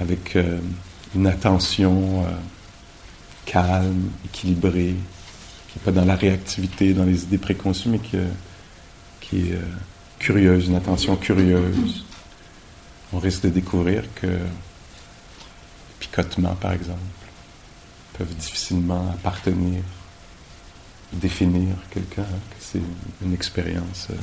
avec 0.01 0.37
euh, 0.37 0.59
une 1.15 1.27
attention 1.27 2.25
calme, 3.47 4.11
équilibrée, 4.25 4.95
qui 5.69 5.79
n'est 5.79 5.85
pas 5.85 5.93
dans 5.93 6.05
la 6.05 6.17
réactivité, 6.17 6.95
dans 6.95 7.05
les 7.05 7.25
idées 7.25 7.39
préconçues, 7.39 7.89
mais 7.89 7.99
qui, 7.99 8.17
qui 9.21 9.39
est 9.39 9.59
curieuse, 10.19 10.69
une 10.69 10.77
attention 10.77 11.17
curieuse, 11.17 12.05
on 13.13 13.19
risque 13.19 13.43
de 13.43 13.49
découvrir 13.49 14.05
que 14.15 14.27
les 14.27 14.39
picotements, 15.99 16.55
par 16.55 16.73
exemple, 16.73 17.01
peuvent 18.17 18.35
difficilement 18.37 19.11
appartenir 19.11 19.83
définir 21.13 21.75
quelqu'un, 21.91 22.23
que 22.23 22.57
c'est 22.59 22.81
une 23.23 23.35
expérience 23.35 24.09
euh, 24.11 24.15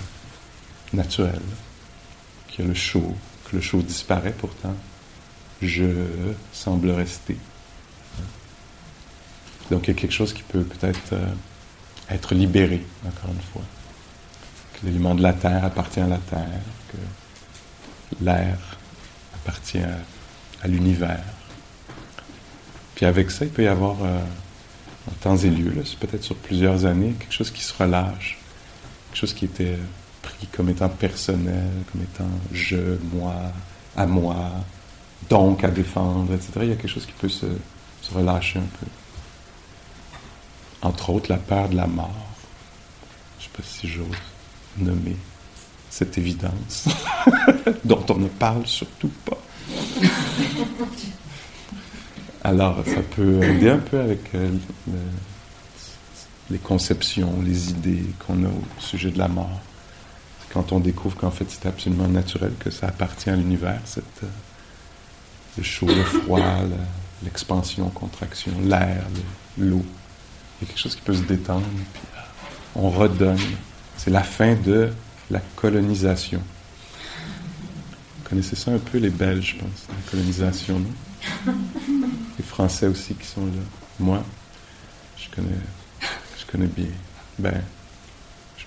naturelle, 0.93 1.41
qu'il 2.47 2.61
y 2.61 2.63
a 2.63 2.67
le 2.67 2.73
chaud, 2.73 3.13
que 3.45 3.55
le 3.55 3.61
chaud 3.61 3.81
disparaît 3.81 4.33
pourtant, 4.37 4.75
je 5.61 5.85
semble 6.53 6.91
rester. 6.91 7.37
Donc 9.71 9.87
il 9.87 9.93
y 9.93 9.97
a 9.97 9.99
quelque 9.99 10.13
chose 10.13 10.33
qui 10.33 10.43
peut 10.43 10.63
peut-être 10.63 11.13
euh, 11.13 11.25
être 12.09 12.35
libéré, 12.35 12.85
encore 13.05 13.31
une 13.31 13.41
fois. 13.51 13.63
Que 14.73 14.85
l'élément 14.85 15.15
de 15.15 15.21
la 15.21 15.33
terre 15.33 15.65
appartient 15.65 15.99
à 15.99 16.07
la 16.07 16.17
terre, 16.17 16.61
que 16.89 16.97
l'air 18.23 18.57
appartient 19.35 19.79
à, 20.61 20.67
l'univers. 20.67 21.23
Puis 22.95 23.05
avec 23.05 23.29
ça, 23.31 23.45
il 23.45 23.51
peut 23.51 23.63
y 23.63 23.67
avoir 23.67 23.95
euh, 24.03 24.19
en 25.09 25.13
temps 25.21 25.37
et 25.37 25.49
lieu, 25.49 25.83
c'est 25.85 25.99
peut-être 25.99 26.23
sur 26.23 26.35
plusieurs 26.35 26.85
années, 26.85 27.13
quelque 27.19 27.33
chose 27.33 27.51
qui 27.51 27.63
se 27.63 27.73
relâche, 27.73 28.37
quelque 29.09 29.19
chose 29.19 29.33
qui 29.33 29.45
était 29.45 29.77
pris 30.21 30.47
comme 30.47 30.69
étant 30.69 30.89
personnel, 30.89 31.69
comme 31.91 32.01
étant 32.01 32.29
je, 32.51 32.97
moi, 33.13 33.35
à 33.95 34.05
moi, 34.05 34.51
donc 35.29 35.63
à 35.63 35.69
défendre, 35.69 36.33
etc. 36.33 36.51
Il 36.63 36.69
y 36.69 36.71
a 36.71 36.75
quelque 36.75 36.87
chose 36.87 37.05
qui 37.05 37.13
peut 37.13 37.29
se, 37.29 37.45
relâcher 38.13 38.59
un 38.59 38.69
peu. 38.79 38.85
Entre 40.81 41.09
autres, 41.09 41.29
la 41.29 41.37
peur 41.37 41.67
de 41.67 41.75
la 41.75 41.87
mort. 41.87 42.13
Je 43.39 43.43
ne 43.45 43.49
sais 43.49 43.57
pas 43.57 43.63
si 43.63 43.87
j'ose 43.89 44.05
nommer 44.77 45.17
cette 45.89 46.17
évidence 46.17 46.87
dont 47.83 48.05
on 48.09 48.15
ne 48.15 48.27
parle 48.27 48.65
surtout 48.65 49.11
pas. 49.25 49.37
Alors, 52.43 52.77
ça 52.85 53.01
peut 53.15 53.43
aider 53.43 53.69
un 53.69 53.79
peu 53.79 53.99
avec 53.99 54.33
euh, 54.35 54.49
les 56.49 56.59
conceptions, 56.59 57.41
les 57.43 57.71
idées 57.71 58.05
qu'on 58.25 58.43
a 58.45 58.47
au 58.47 58.63
sujet 58.79 59.11
de 59.11 59.17
la 59.17 59.27
mort. 59.27 59.59
Quand 60.53 60.71
on 60.71 60.79
découvre 60.79 61.17
qu'en 61.17 61.31
fait 61.31 61.45
c'est 61.49 61.67
absolument 61.67 62.07
naturel, 62.07 62.53
que 62.59 62.69
ça 62.69 62.87
appartient 62.87 63.29
à 63.29 63.35
l'univers, 63.35 63.81
cette, 63.83 64.03
euh, 64.23 64.27
le 65.57 65.63
chaud, 65.63 65.87
le 65.87 66.03
froid, 66.03 66.39
l'expansion, 67.23 67.89
contraction, 67.89 68.51
l'air, 68.63 69.03
l'eau. 69.57 69.83
Il 70.59 70.63
y 70.63 70.65
a 70.65 70.73
quelque 70.73 70.79
chose 70.79 70.95
qui 70.95 71.01
peut 71.01 71.13
se 71.13 71.23
détendre, 71.23 71.65
puis 71.93 72.01
euh, 72.15 72.19
on 72.75 72.89
redonne. 72.89 73.39
C'est 73.97 74.11
la 74.11 74.23
fin 74.23 74.55
de 74.55 74.91
la 75.29 75.39
colonisation. 75.55 76.41
Vous 78.17 78.29
connaissez 78.29 78.55
ça 78.55 78.71
un 78.71 78.77
peu, 78.77 78.97
les 78.97 79.09
Belges, 79.09 79.55
je 79.57 79.63
pense, 79.63 79.87
la 79.89 80.11
colonisation, 80.11 80.79
non? 80.79 81.53
les 82.37 82.43
Français 82.43 82.87
aussi 82.87 83.13
qui 83.15 83.25
sont 83.25 83.45
là. 83.45 83.51
Moi, 83.99 84.23
je 85.17 85.35
connais, 85.35 85.47
je 86.39 86.45
connais 86.51 86.67
bien. 86.67 86.91
Ben, 87.39 87.61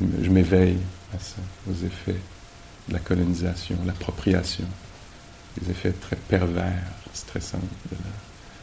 je 0.00 0.30
m'éveille 0.30 0.78
à 1.14 1.18
ça, 1.18 1.37
aux 1.68 1.85
effets 1.85 2.20
de 2.88 2.92
la 2.92 2.99
colonisation, 2.99 3.76
l'appropriation, 3.85 4.66
les 5.61 5.71
effets 5.71 5.92
très 5.92 6.16
pervers, 6.16 6.85
stressants 7.12 7.59
de 7.90 7.97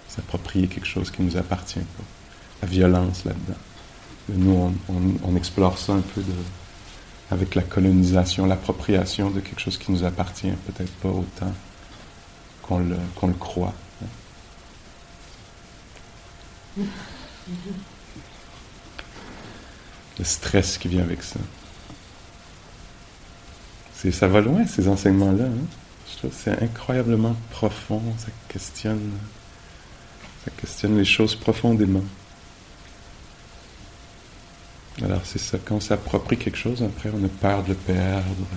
s'approprier 0.08 0.67
quelque 0.67 0.88
chose 0.88 1.12
qui 1.12 1.22
ne 1.22 1.29
nous 1.29 1.38
appartient 1.38 1.79
pas. 1.79 2.03
La 2.62 2.67
violence 2.67 3.25
là-dedans. 3.25 3.60
Nous, 4.29 4.74
on, 5.24 5.36
explore 5.38 5.77
ça 5.77 5.94
un 5.94 6.01
peu 6.01 6.22
de, 6.22 6.34
avec 7.32 7.56
la 7.56 7.62
colonisation, 7.62 8.46
l'appropriation 8.46 9.29
de 9.29 9.39
quelque 9.39 9.62
chose 9.62 9.77
qui 9.77 9.91
nous 9.91 10.03
appartient 10.03 10.51
peut-être 10.65 10.91
pas 10.96 11.10
autant 11.10 11.53
qu'on 12.62 12.79
le, 12.79 13.34
croit. 13.39 13.74
Le 16.77 16.86
stress 20.24 20.77
qui 20.77 20.89
vient 20.89 21.03
avec 21.03 21.24
ça. 21.24 21.39
Ça 24.12 24.27
va 24.27 24.41
loin, 24.41 24.65
ces 24.65 24.88
enseignements-là. 24.88 25.46
Hein. 25.46 25.87
C'est 26.31 26.62
incroyablement 26.62 27.36
profond. 27.51 28.01
Ça 28.17 28.27
questionne, 28.47 29.12
ça 30.43 30.51
questionne 30.59 30.97
les 30.97 31.05
choses 31.05 31.36
profondément. 31.36 32.03
Alors 35.03 35.21
c'est 35.25 35.39
ça, 35.39 35.59
quand 35.63 35.75
on 35.75 35.79
s'approprie 35.79 36.38
quelque 36.38 36.57
chose, 36.57 36.81
après 36.81 37.12
on 37.13 37.24
a 37.24 37.27
peur 37.27 37.63
de 37.63 37.69
le 37.69 37.75
perdre. 37.75 38.47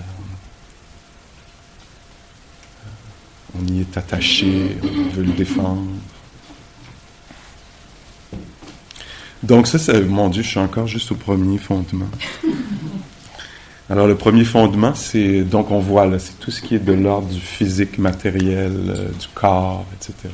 On 3.59 3.67
y 3.67 3.81
est 3.81 3.97
attaché, 3.97 4.77
on 4.81 5.09
veut 5.09 5.23
le 5.23 5.33
défendre. 5.33 5.91
Donc 9.43 9.67
ça, 9.67 9.79
c'est, 9.79 10.01
mon 10.01 10.29
Dieu, 10.29 10.43
je 10.43 10.49
suis 10.49 10.59
encore 10.59 10.87
juste 10.87 11.11
au 11.11 11.15
premier 11.15 11.57
fondement. 11.57 12.09
Alors 13.91 14.07
le 14.07 14.15
premier 14.15 14.45
fondement, 14.45 14.95
c'est 14.95 15.41
donc 15.41 15.69
on 15.69 15.79
voit 15.79 16.05
là, 16.05 16.17
c'est 16.17 16.39
tout 16.39 16.49
ce 16.49 16.61
qui 16.61 16.75
est 16.75 16.79
de 16.79 16.93
l'ordre 16.93 17.27
du 17.27 17.41
physique 17.41 17.97
matériel, 17.97 18.71
euh, 18.87 19.09
du 19.19 19.27
corps, 19.33 19.85
etc. 19.93 20.33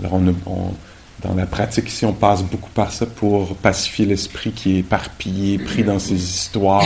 Alors 0.00 0.14
on, 0.14 0.74
dans 1.22 1.34
la 1.36 1.46
pratique 1.46 1.88
ici, 1.90 2.04
on 2.04 2.12
passe 2.12 2.42
beaucoup 2.42 2.70
par 2.70 2.90
ça 2.90 3.06
pour 3.06 3.54
pacifier 3.54 4.04
l'esprit 4.04 4.50
qui 4.50 4.74
est 4.74 4.78
éparpillé, 4.80 5.58
pris 5.58 5.84
dans 5.84 6.00
ses 6.00 6.16
histoires. 6.16 6.82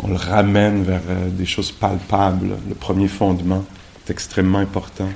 On 0.00 0.08
le 0.08 0.16
ramène 0.16 0.82
vers 0.82 1.02
euh, 1.10 1.28
des 1.28 1.46
choses 1.46 1.70
palpables. 1.70 2.56
Le 2.68 2.74
premier 2.74 3.06
fondement 3.06 3.64
est 4.04 4.10
extrêmement 4.10 4.58
important. 4.58 5.10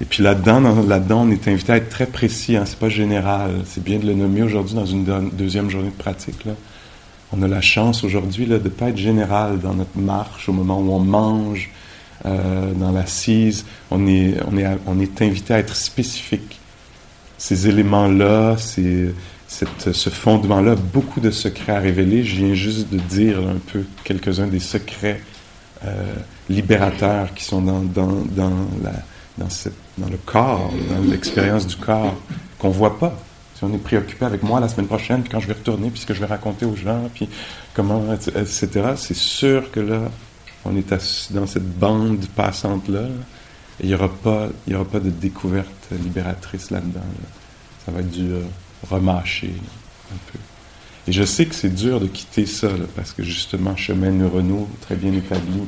Et 0.00 0.06
puis 0.06 0.22
là-dedans, 0.22 0.60
là-dedans, 0.88 1.26
on 1.26 1.30
est 1.30 1.48
invité 1.48 1.72
à 1.72 1.76
être 1.76 1.90
très 1.90 2.06
précis. 2.06 2.56
Hein, 2.56 2.64
c'est 2.64 2.78
pas 2.78 2.88
général. 2.88 3.56
C'est 3.66 3.84
bien 3.84 3.98
de 3.98 4.06
le 4.06 4.14
nommer 4.14 4.42
aujourd'hui 4.42 4.74
dans 4.74 4.86
une 4.86 5.04
deuxième 5.34 5.68
journée 5.68 5.90
de 5.90 6.02
pratique. 6.02 6.46
Là. 6.46 6.52
On 7.32 7.42
a 7.42 7.48
la 7.48 7.60
chance 7.60 8.02
aujourd'hui 8.04 8.46
de 8.46 8.54
ne 8.54 8.68
pas 8.68 8.88
être 8.88 8.96
général 8.96 9.60
dans 9.60 9.74
notre 9.74 9.98
marche 9.98 10.48
au 10.48 10.52
moment 10.52 10.80
où 10.80 10.92
on 10.92 10.98
mange, 10.98 11.70
euh, 12.26 12.72
dans 12.74 12.92
l'assise. 12.92 13.64
On 13.90 14.06
est, 14.06 14.34
on, 14.50 15.00
est, 15.00 15.22
invité 15.22 15.54
à 15.54 15.58
être 15.58 15.76
spécifique. 15.76 16.58
Ces 17.38 17.68
éléments-là, 17.68 18.56
ce 18.58 20.10
fondement-là, 20.10 20.74
beaucoup 20.74 21.20
de 21.20 21.30
secrets 21.30 21.72
à 21.72 21.78
révéler. 21.78 22.24
Je 22.24 22.36
viens 22.36 22.54
juste 22.54 22.90
de 22.90 22.98
dire 22.98 23.38
un 23.38 23.58
peu 23.72 23.84
quelques-uns 24.04 24.48
des 24.48 24.60
secrets 24.60 25.22
euh, 25.84 26.14
libérateurs 26.50 27.32
qui 27.32 27.44
sont 27.44 27.62
dans, 27.62 27.80
dans 27.80 28.10
le 29.38 30.18
corps, 30.26 30.72
dans 30.90 31.10
l'expérience 31.10 31.66
du 31.66 31.76
corps, 31.76 32.14
qu'on 32.58 32.68
ne 32.68 32.74
voit 32.74 32.98
pas. 32.98 33.16
Si 33.60 33.66
on 33.66 33.74
est 33.74 33.78
préoccupé 33.78 34.24
avec 34.24 34.42
moi 34.42 34.58
la 34.58 34.70
semaine 34.70 34.86
prochaine, 34.86 35.20
puis 35.20 35.28
quand 35.28 35.38
je 35.38 35.46
vais 35.46 35.52
retourner, 35.52 35.90
puis 35.90 36.00
ce 36.00 36.06
que 36.06 36.14
je 36.14 36.20
vais 36.20 36.26
raconter 36.26 36.64
aux 36.64 36.76
gens, 36.76 37.10
puis 37.12 37.28
comment, 37.74 38.14
etc., 38.14 38.68
c'est 38.96 39.14
sûr 39.14 39.70
que 39.70 39.80
là, 39.80 40.10
on 40.64 40.74
est 40.78 40.94
dans 41.30 41.46
cette 41.46 41.78
bande 41.78 42.24
passante-là, 42.34 43.02
et 43.02 43.84
il 43.84 43.88
n'y 43.88 43.94
aura, 43.94 44.08
pas, 44.08 44.48
aura 44.72 44.84
pas 44.86 45.00
de 45.00 45.10
découverte 45.10 45.88
libératrice 45.90 46.70
là-dedans. 46.70 47.04
Ça 47.84 47.92
va 47.92 48.00
être 48.00 48.10
du 48.10 48.32
euh, 48.32 48.40
remâcher 48.88 49.52
un 50.10 50.18
peu. 50.32 50.38
Et 51.06 51.12
je 51.12 51.22
sais 51.22 51.44
que 51.44 51.54
c'est 51.54 51.74
dur 51.74 52.00
de 52.00 52.06
quitter 52.06 52.46
ça, 52.46 52.68
parce 52.96 53.12
que 53.12 53.22
justement, 53.22 53.76
chemin 53.76 54.10
neuronaux 54.10 54.70
très 54.80 54.96
bien 54.96 55.12
établi. 55.12 55.64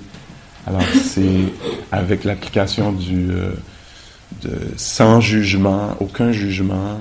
Alors, 0.67 0.81
c'est 1.05 1.53
avec 1.91 2.25
l'application 2.25 2.91
du 2.91 3.33
euh, 3.33 3.53
sans 4.77 5.21
jugement, 5.21 5.95
aucun 6.01 6.33
jugement, 6.33 6.99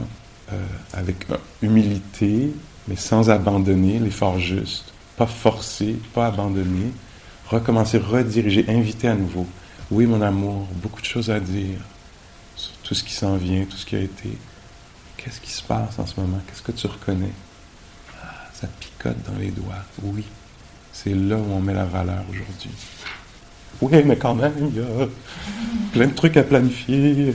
avec 0.94 1.28
humilité, 1.62 2.52
mais 2.88 2.96
sans 2.96 3.30
abandonner 3.30 4.00
l'effort 4.00 4.40
juste, 4.40 4.94
pas 5.18 5.28
forcer, 5.28 5.96
pas 6.14 6.28
abandonner, 6.28 6.92
recommencer, 7.48 7.98
rediriger, 7.98 8.66
inviter 8.68 9.08
à 9.08 9.16
nouveau. 9.16 9.48
Oui, 9.92 10.06
mon 10.06 10.22
amour, 10.22 10.68
beaucoup 10.76 11.02
de 11.02 11.06
choses 11.06 11.30
à 11.30 11.40
dire 11.40 11.80
sur 12.56 12.72
tout 12.84 12.96
ce 12.96 13.04
qui 13.04 13.14
s'en 13.14 13.36
vient, 13.36 13.66
tout 13.66 13.78
ce 13.78 13.86
qui 13.86 13.96
a 13.96 14.00
été. 14.00 14.38
Qu'est-ce 15.18 15.42
qui 15.42 15.52
se 15.52 15.62
passe 15.62 16.00
en 16.00 16.06
ce 16.06 16.20
moment? 16.20 16.40
Qu'est-ce 16.48 16.62
que 16.62 16.72
tu 16.72 16.88
reconnais? 16.88 17.34
Ah, 18.24 18.48
ça 18.54 18.68
picote 18.80 19.18
dans 19.30 19.38
les 19.38 19.52
doigts. 19.52 19.84
Oui, 20.02 20.24
c'est 20.94 21.14
là 21.14 21.36
où 21.36 21.46
on 21.52 21.60
met 21.60 21.74
la 21.74 21.86
valeur 21.86 22.24
aujourd'hui. 22.30 22.72
Oui, 23.82 24.04
mais 24.06 24.18
quand 24.18 24.36
même, 24.36 24.54
il 24.60 24.78
y 24.78 24.80
a 24.80 25.08
plein 25.92 26.08
de 26.08 26.14
trucs 26.14 26.38
à 26.38 26.44
planifier. 26.44 27.34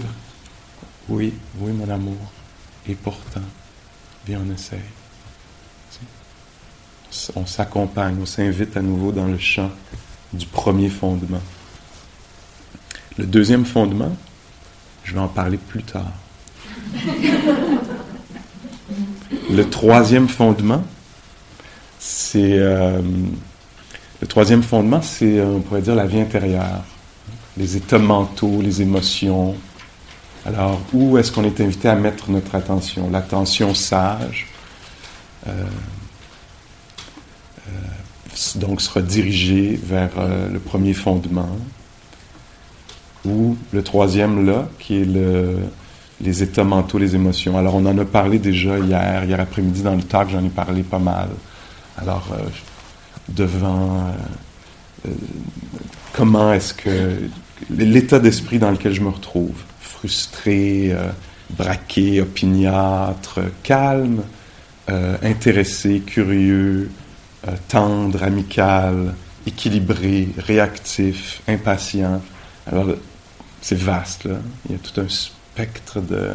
Oui, 1.09 1.33
oui, 1.59 1.73
mon 1.73 1.89
amour. 1.89 2.17
Et 2.89 2.95
pourtant, 2.95 3.43
viens, 4.27 4.41
on 4.47 4.53
essaye. 4.53 4.79
On 7.35 7.47
s'accompagne, 7.47 8.17
on 8.21 8.27
s'invite 8.27 8.77
à 8.77 8.83
nouveau 8.83 9.11
dans 9.11 9.27
le 9.27 9.39
champ 9.39 9.71
du 10.33 10.47
premier 10.47 10.89
fondement. 10.89 11.41
Le 13.17 13.25
deuxième 13.25 13.65
fondement, 13.65 14.15
je 15.05 15.15
vais 15.15 15.21
en 15.21 15.29
parler 15.29 15.57
plus 15.57 15.83
tard. 15.83 16.13
Le 19.51 19.63
troisième 19.71 20.29
fondement, 20.29 20.85
c'est 21.99 22.59
euh, 22.59 23.01
le 24.21 24.27
troisième 24.27 24.63
fondement, 24.63 25.01
c'est 25.03 25.41
on 25.41 25.61
pourrait 25.61 25.83
dire 25.83 25.95
la 25.95 26.07
vie 26.07 26.21
intérieure, 26.21 26.85
les 27.57 27.77
états 27.77 27.99
mentaux, 27.99 28.61
les 28.61 28.83
émotions. 28.83 29.57
Alors, 30.47 30.81
où 30.93 31.19
est-ce 31.19 31.33
qu'on 31.33 31.45
est 31.45 31.61
invité 31.61 31.89
à 31.89 31.97
mettre 31.97 32.31
notre 32.31 32.55
attention? 32.55 33.11
L'attention 33.11 33.75
sage. 33.75 34.47
Euh, 35.49 35.53
donc 38.57 38.83
sera 38.83 39.01
dirigé 39.01 39.81
vers 39.83 40.11
euh, 40.19 40.49
le 40.51 40.59
premier 40.59 40.93
fondement, 40.93 41.57
ou 43.25 43.57
le 43.73 43.83
troisième 43.83 44.47
là, 44.47 44.69
qui 44.79 45.01
est 45.01 45.05
le, 45.05 45.57
les 46.21 46.43
états 46.43 46.65
mentaux, 46.65 46.99
les 46.99 47.15
émotions. 47.15 47.57
Alors 47.57 47.75
on 47.75 47.87
en 47.87 47.97
a 47.99 48.05
parlé 48.05 48.39
déjà 48.39 48.79
hier, 48.79 49.25
hier 49.25 49.41
après-midi 49.41 49.83
dans 49.83 49.95
le 49.95 50.03
talk, 50.03 50.29
j'en 50.31 50.45
ai 50.45 50.51
parlé 50.51 50.83
pas 50.83 50.99
mal. 50.99 51.29
Alors 51.97 52.29
euh, 52.33 52.43
devant 53.29 54.05
euh, 55.07 55.11
comment 56.13 56.53
est-ce 56.53 56.75
que 56.75 57.23
l'état 57.71 58.19
d'esprit 58.19 58.59
dans 58.59 58.71
lequel 58.71 58.93
je 58.93 59.01
me 59.01 59.09
retrouve, 59.09 59.57
frustré, 60.07 60.95
braqué, 61.51 62.21
opiniâtre, 62.21 63.41
calme, 63.63 64.23
intéressé, 64.89 66.01
curieux, 66.01 66.91
euh, 67.47 67.53
tendre, 67.69 68.23
amical, 68.23 69.15
équilibré, 69.47 70.29
réactif, 70.39 71.43
impatient. 71.47 72.21
Alors, 72.67 72.89
c'est 73.61 73.79
vaste, 73.79 74.25
là. 74.25 74.37
Il 74.69 74.73
y 74.73 74.75
a 74.75 74.79
tout 74.79 75.01
un 75.01 75.09
spectre 75.09 76.01
de 76.01 76.31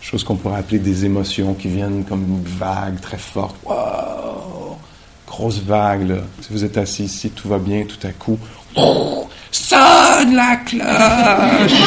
choses 0.00 0.24
qu'on 0.24 0.36
pourrait 0.36 0.60
appeler 0.60 0.78
des 0.78 1.04
émotions 1.04 1.54
qui 1.54 1.68
viennent 1.68 2.04
comme 2.04 2.22
une 2.22 2.44
vague 2.44 3.00
très 3.00 3.18
forte. 3.18 3.56
Wow! 3.64 4.78
Grosse 5.26 5.58
vague, 5.58 6.08
là. 6.08 6.18
Si 6.40 6.52
vous 6.52 6.64
êtes 6.64 6.78
assis 6.78 7.04
ici, 7.04 7.30
tout 7.30 7.48
va 7.48 7.58
bien, 7.58 7.84
tout 7.84 8.06
à 8.06 8.12
coup, 8.12 8.38
oh, 8.76 9.28
sonne 9.50 10.34
la 10.34 10.56
cloche! 10.56 11.82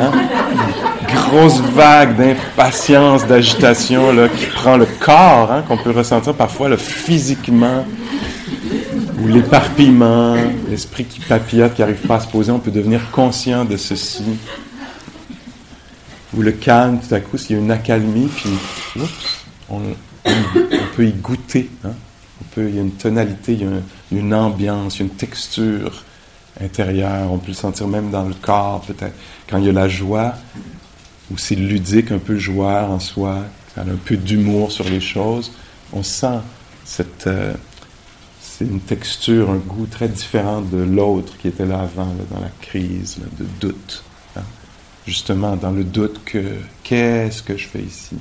Hein? 0.00 0.12
grosse 1.30 1.60
vague 1.60 2.16
d'impatience, 2.16 3.26
d'agitation 3.26 4.12
là, 4.12 4.28
qui 4.28 4.46
prend 4.46 4.76
le 4.76 4.86
corps, 4.86 5.52
hein, 5.52 5.64
qu'on 5.66 5.76
peut 5.76 5.90
ressentir 5.90 6.34
parfois 6.34 6.76
physiquement, 6.76 7.84
ou 9.20 9.26
l'éparpillement, 9.26 10.36
l'esprit 10.68 11.04
qui 11.04 11.20
papillote, 11.20 11.74
qui 11.74 11.80
n'arrive 11.80 12.06
pas 12.06 12.16
à 12.16 12.20
se 12.20 12.28
poser, 12.28 12.52
on 12.52 12.58
peut 12.58 12.70
devenir 12.70 13.10
conscient 13.10 13.64
de 13.64 13.76
ceci. 13.76 14.24
Ou 16.36 16.42
le 16.42 16.52
calme, 16.52 17.00
tout 17.00 17.14
à 17.14 17.20
coup, 17.20 17.38
s'il 17.38 17.56
y 17.56 17.58
a 17.58 17.62
une 17.62 17.70
accalmie, 17.70 18.28
puis 18.28 18.50
on, 19.70 19.80
peut 20.94 21.06
y 21.06 21.12
goûter. 21.12 21.70
Hein. 21.84 21.92
On 22.40 22.54
peut, 22.54 22.68
il 22.68 22.76
y 22.76 22.78
a 22.78 22.82
une 22.82 22.92
tonalité, 22.92 23.54
il 23.54 23.62
y 23.62 23.64
a 23.64 23.70
une 24.12 24.34
ambiance, 24.34 25.00
une 25.00 25.10
texture 25.10 26.04
intérieure. 26.60 27.30
On 27.32 27.38
peut 27.38 27.48
le 27.48 27.54
sentir 27.54 27.88
même 27.88 28.10
dans 28.10 28.24
le 28.24 28.34
corps, 28.34 28.80
peut-être. 28.82 29.14
Quand 29.48 29.58
il 29.58 29.64
y 29.64 29.68
a 29.68 29.72
la 29.72 29.88
joie, 29.88 30.34
ou 31.30 31.38
c'est 31.38 31.54
ludique, 31.54 32.10
un 32.10 32.18
peu 32.18 32.38
joueur 32.38 32.90
en 32.90 33.00
soi, 33.00 33.44
a 33.76 33.82
un 33.82 33.96
peu 34.04 34.16
d'humour 34.16 34.72
sur 34.72 34.88
les 34.88 35.00
choses, 35.00 35.52
on 35.92 36.02
sent 36.02 36.40
cette, 36.84 37.26
euh, 37.26 37.54
c'est 38.40 38.64
une 38.64 38.80
texture, 38.80 39.50
un 39.50 39.56
goût 39.56 39.86
très 39.86 40.08
différent 40.08 40.62
de 40.62 40.78
l'autre 40.78 41.36
qui 41.38 41.48
était 41.48 41.66
là 41.66 41.80
avant, 41.80 42.12
dans 42.30 42.40
la 42.40 42.50
crise 42.60 43.18
de 43.38 43.46
doute. 43.60 44.02
Hein. 44.36 44.42
Justement, 45.06 45.56
dans 45.56 45.70
le 45.70 45.84
doute 45.84 46.20
que 46.24 46.56
qu'est-ce 46.82 47.42
que 47.42 47.56
je 47.56 47.68
fais 47.68 47.82
ici? 47.82 48.16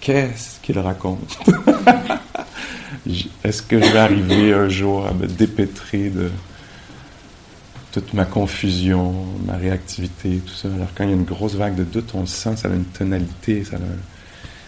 Qu'est-ce 0.00 0.60
qu'il 0.60 0.78
raconte? 0.78 1.38
Est-ce 3.44 3.62
que 3.62 3.80
je 3.80 3.92
vais 3.92 3.98
arriver 3.98 4.52
un 4.52 4.68
jour 4.68 5.06
à 5.06 5.12
me 5.12 5.26
dépêtrer 5.26 6.10
de, 6.10 6.30
toute 7.92 8.12
ma 8.12 8.24
confusion, 8.24 9.14
ma 9.46 9.56
réactivité, 9.56 10.40
tout 10.44 10.54
ça? 10.54 10.68
Alors 10.74 10.88
quand 10.94 11.04
il 11.04 11.10
y 11.10 11.12
a 11.12 11.16
une 11.16 11.24
grosse 11.24 11.54
vague 11.54 11.76
de 11.76 11.84
doute, 11.84 12.10
on 12.14 12.20
le 12.20 12.26
sent, 12.26 12.56
ça 12.56 12.68
a 12.68 12.72
une 12.72 12.84
tonalité. 12.84 13.62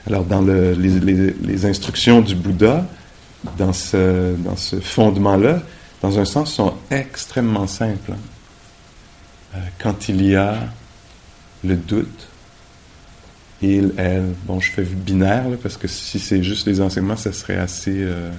Alors 0.07 0.25
dans 0.25 0.41
le, 0.41 0.73
les, 0.73 1.67
instructions 1.67 2.21
du 2.21 2.35
Bouddha, 2.35 2.87
dans 3.57 3.73
ce, 3.73 4.35
dans 4.37 4.57
ce 4.57 4.77
fondement-là, 4.77 5.63
dans 6.01 6.19
un 6.19 6.25
sens, 6.25 6.55
sont 6.55 6.75
extrêmement 6.91 7.67
simples. 7.67 8.15
Euh, 9.55 9.59
quand 9.79 10.09
il 10.09 10.25
y 10.25 10.37
a 10.37 10.59
le 11.65 11.77
doute, 11.77 12.28
il, 13.61 13.93
elle, 13.97 14.35
bon, 14.45 14.61
je 14.61 14.71
fais 14.71 14.83
binaire, 14.83 15.45
parce 15.63 15.77
que 15.77 15.89
si 15.89 16.19
c'est 16.19 16.43
juste 16.43 16.67
les 16.67 16.81
enseignements, 16.81 17.17
ça 17.17 17.33
serait 17.33 17.57
assez... 17.57 18.03
Euh, 18.03 18.31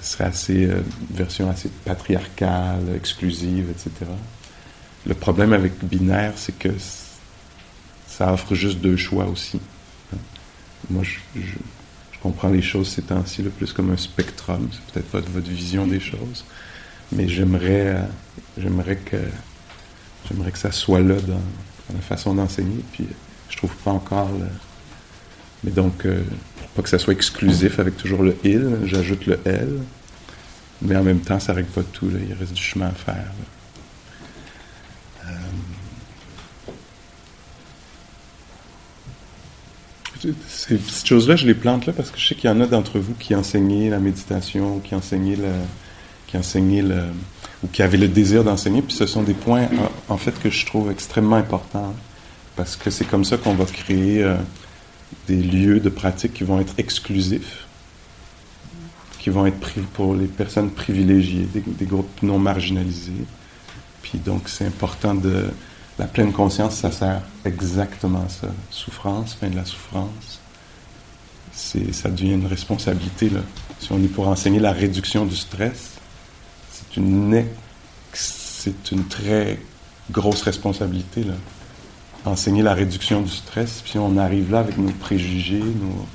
ce 0.00 0.12
serait 0.14 0.24
assez, 0.24 0.64
euh, 0.64 0.80
version 1.12 1.50
assez 1.50 1.68
patriarcale, 1.84 2.94
exclusive, 2.96 3.68
etc. 3.70 4.10
Le 5.06 5.14
problème 5.14 5.52
avec 5.52 5.84
binaire, 5.84 6.32
c'est 6.36 6.58
que 6.58 6.70
ça 8.06 8.32
offre 8.32 8.54
juste 8.54 8.80
deux 8.80 8.96
choix 8.96 9.26
aussi. 9.26 9.60
Moi, 10.88 11.02
je, 11.04 11.40
comprends 12.22 12.50
les 12.50 12.60
choses 12.60 12.88
ces 12.88 13.02
temps-ci 13.02 13.42
plus 13.42 13.72
comme 13.72 13.90
un 13.90 13.96
spectrum. 13.96 14.68
C'est 14.72 14.92
peut-être 14.92 15.10
pas 15.10 15.20
votre 15.20 15.48
vision 15.48 15.86
des 15.86 16.00
choses, 16.00 16.44
mais 17.12 17.28
j'aimerais, 17.28 17.96
euh, 17.96 18.02
j'aimerais 18.58 18.96
que, 18.96 19.16
j'aimerais 20.28 20.50
que 20.50 20.58
ça 20.58 20.72
soit 20.72 21.00
là 21.00 21.14
dans, 21.14 21.40
la 21.94 22.00
façon 22.00 22.34
d'enseigner. 22.34 22.84
Puis, 22.92 23.06
je 23.50 23.56
trouve 23.56 23.74
pas 23.76 23.90
encore. 23.90 24.30
Mais 25.64 25.70
donc, 25.70 26.06
euh, 26.06 26.22
pas 26.74 26.82
que 26.82 26.88
ça 26.88 26.98
soit 26.98 27.12
exclusif 27.12 27.78
avec 27.78 27.96
toujours 27.96 28.22
le 28.22 28.36
il, 28.44 28.78
j'ajoute 28.84 29.26
le 29.26 29.38
elle. 29.44 29.78
Mais 30.82 30.96
en 30.96 31.02
même 31.02 31.20
temps, 31.20 31.38
ça 31.38 31.52
règle 31.52 31.68
pas 31.68 31.82
tout. 31.82 32.10
Il 32.10 32.34
reste 32.34 32.54
du 32.54 32.62
chemin 32.62 32.86
à 32.86 32.92
faire. 32.92 33.32
Euh, 35.26 35.30
ces 40.48 40.76
petites 40.76 41.06
choses-là, 41.06 41.36
je 41.36 41.46
les 41.46 41.54
plante 41.54 41.86
là 41.86 41.92
parce 41.92 42.10
que 42.10 42.18
je 42.18 42.26
sais 42.28 42.34
qu'il 42.34 42.48
y 42.48 42.52
en 42.52 42.60
a 42.60 42.66
d'entre 42.66 42.98
vous 42.98 43.14
qui 43.14 43.34
enseignaient 43.34 43.90
la 43.90 43.98
méditation, 43.98 44.78
qui 44.80 44.94
enseignaient 44.94 45.36
le, 45.36 45.52
qui 46.26 46.36
enseignaient 46.36 46.82
le, 46.82 47.02
ou 47.62 47.68
qui 47.68 47.82
avaient 47.82 47.98
le 47.98 48.08
désir 48.08 48.44
d'enseigner. 48.44 48.82
Puis 48.82 48.94
ce 48.94 49.06
sont 49.06 49.22
des 49.22 49.34
points, 49.34 49.68
en, 50.08 50.16
fait, 50.16 50.38
que 50.40 50.48
je 50.50 50.64
trouve 50.64 50.90
extrêmement 50.90 51.36
importants 51.36 51.94
parce 52.60 52.76
que 52.76 52.90
c'est 52.90 53.06
comme 53.06 53.24
ça 53.24 53.38
qu'on 53.38 53.54
va 53.54 53.64
créer 53.64 54.22
euh, 54.22 54.36
des 55.26 55.36
lieux 55.36 55.80
de 55.80 55.88
pratique 55.88 56.34
qui 56.34 56.44
vont 56.44 56.60
être 56.60 56.74
exclusifs, 56.76 57.66
qui 59.18 59.30
vont 59.30 59.46
être 59.46 59.58
pour 59.94 60.14
les 60.14 60.26
personnes 60.26 60.70
privilégiées, 60.70 61.48
des, 61.54 61.86
groupes 61.86 62.22
non 62.22 62.38
marginalisés. 62.38 63.24
Puis 64.02 64.18
donc, 64.18 64.50
c'est 64.50 64.66
important 64.66 65.14
de 65.14 65.46
la 65.98 66.04
pleine 66.06 66.34
conscience, 66.34 66.76
ça 66.76 66.92
sert 66.92 67.22
exactement 67.46 68.28
ça. 68.28 68.48
Souffrance, 68.68 69.32
fin 69.32 69.48
de 69.48 69.56
la 69.56 69.64
souffrance. 69.64 70.38
C'est, 71.54 71.94
ça 71.94 72.10
devient 72.10 72.34
une 72.34 72.46
responsabilité. 72.46 73.30
Là. 73.30 73.40
Si 73.78 73.90
on 73.90 74.04
est 74.04 74.08
pour 74.08 74.28
enseigner 74.28 74.60
la 74.60 74.72
réduction 74.72 75.24
du 75.24 75.34
stress, 75.34 75.92
c'est 76.70 76.98
une, 76.98 77.42
c'est 78.12 78.92
une 78.92 79.06
très 79.06 79.58
grosse 80.10 80.42
responsabilité. 80.42 81.24
Là. 81.24 81.36
Enseigner 82.24 82.62
la 82.62 82.74
réduction 82.74 83.22
du 83.22 83.30
stress, 83.30 83.82
puis 83.82 83.98
on 83.98 84.16
arrive 84.18 84.50
là 84.52 84.60
avec 84.60 84.76
nos 84.76 84.92
préjugés, 84.92 85.60
nos, 85.60 86.06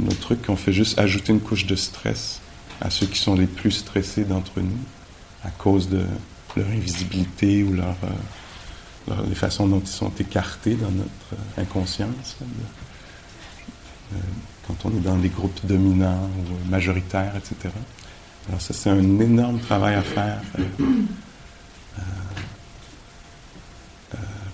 nos 0.00 0.12
trucs, 0.12 0.48
on 0.48 0.56
fait 0.56 0.72
juste 0.72 0.98
ajouter 0.98 1.32
une 1.32 1.40
couche 1.40 1.66
de 1.66 1.76
stress 1.76 2.40
à 2.80 2.90
ceux 2.90 3.06
qui 3.06 3.18
sont 3.18 3.34
les 3.34 3.46
plus 3.46 3.72
stressés 3.72 4.24
d'entre 4.24 4.60
nous 4.60 4.78
à 5.44 5.50
cause 5.50 5.88
de 5.88 6.04
leur 6.56 6.66
invisibilité 6.68 7.62
ou 7.62 7.72
leur, 7.72 7.96
euh, 8.04 9.14
les 9.28 9.34
façons 9.34 9.66
dont 9.66 9.80
ils 9.80 9.86
sont 9.86 10.12
écartés 10.18 10.74
dans 10.74 10.90
notre 10.90 11.10
euh, 11.32 11.62
inconscience. 11.62 12.36
Euh, 12.42 14.16
quand 14.66 14.76
on 14.84 14.90
est 14.90 15.00
dans 15.00 15.16
des 15.16 15.28
groupes 15.28 15.64
dominants 15.64 16.28
ou 16.38 16.70
majoritaires, 16.70 17.32
etc. 17.36 17.72
Alors 18.48 18.60
ça, 18.60 18.74
c'est 18.74 18.90
un 18.90 19.20
énorme 19.20 19.60
travail 19.60 19.94
à 19.94 20.02
faire. 20.02 20.40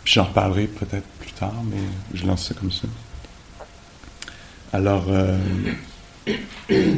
J'en 0.06 0.24
reparlerai 0.24 0.66
peut-être 0.66 1.06
plus 1.20 1.32
tard, 1.32 1.62
mais 1.70 1.82
je 2.14 2.26
lance 2.26 2.48
ça 2.48 2.54
comme 2.54 2.72
ça. 2.72 2.88
Alors, 4.72 5.06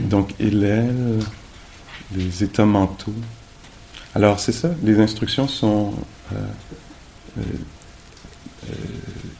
donc, 0.05 0.35
Hillel, 0.39 1.21
les 2.15 2.43
états 2.43 2.65
mentaux. 2.65 3.15
Alors, 4.15 4.41
c'est 4.41 4.53
ça, 4.53 4.71
les 4.83 4.99
instructions 4.99 5.47
sont 5.47 5.95
euh, 6.33 6.37
euh, 7.39 7.43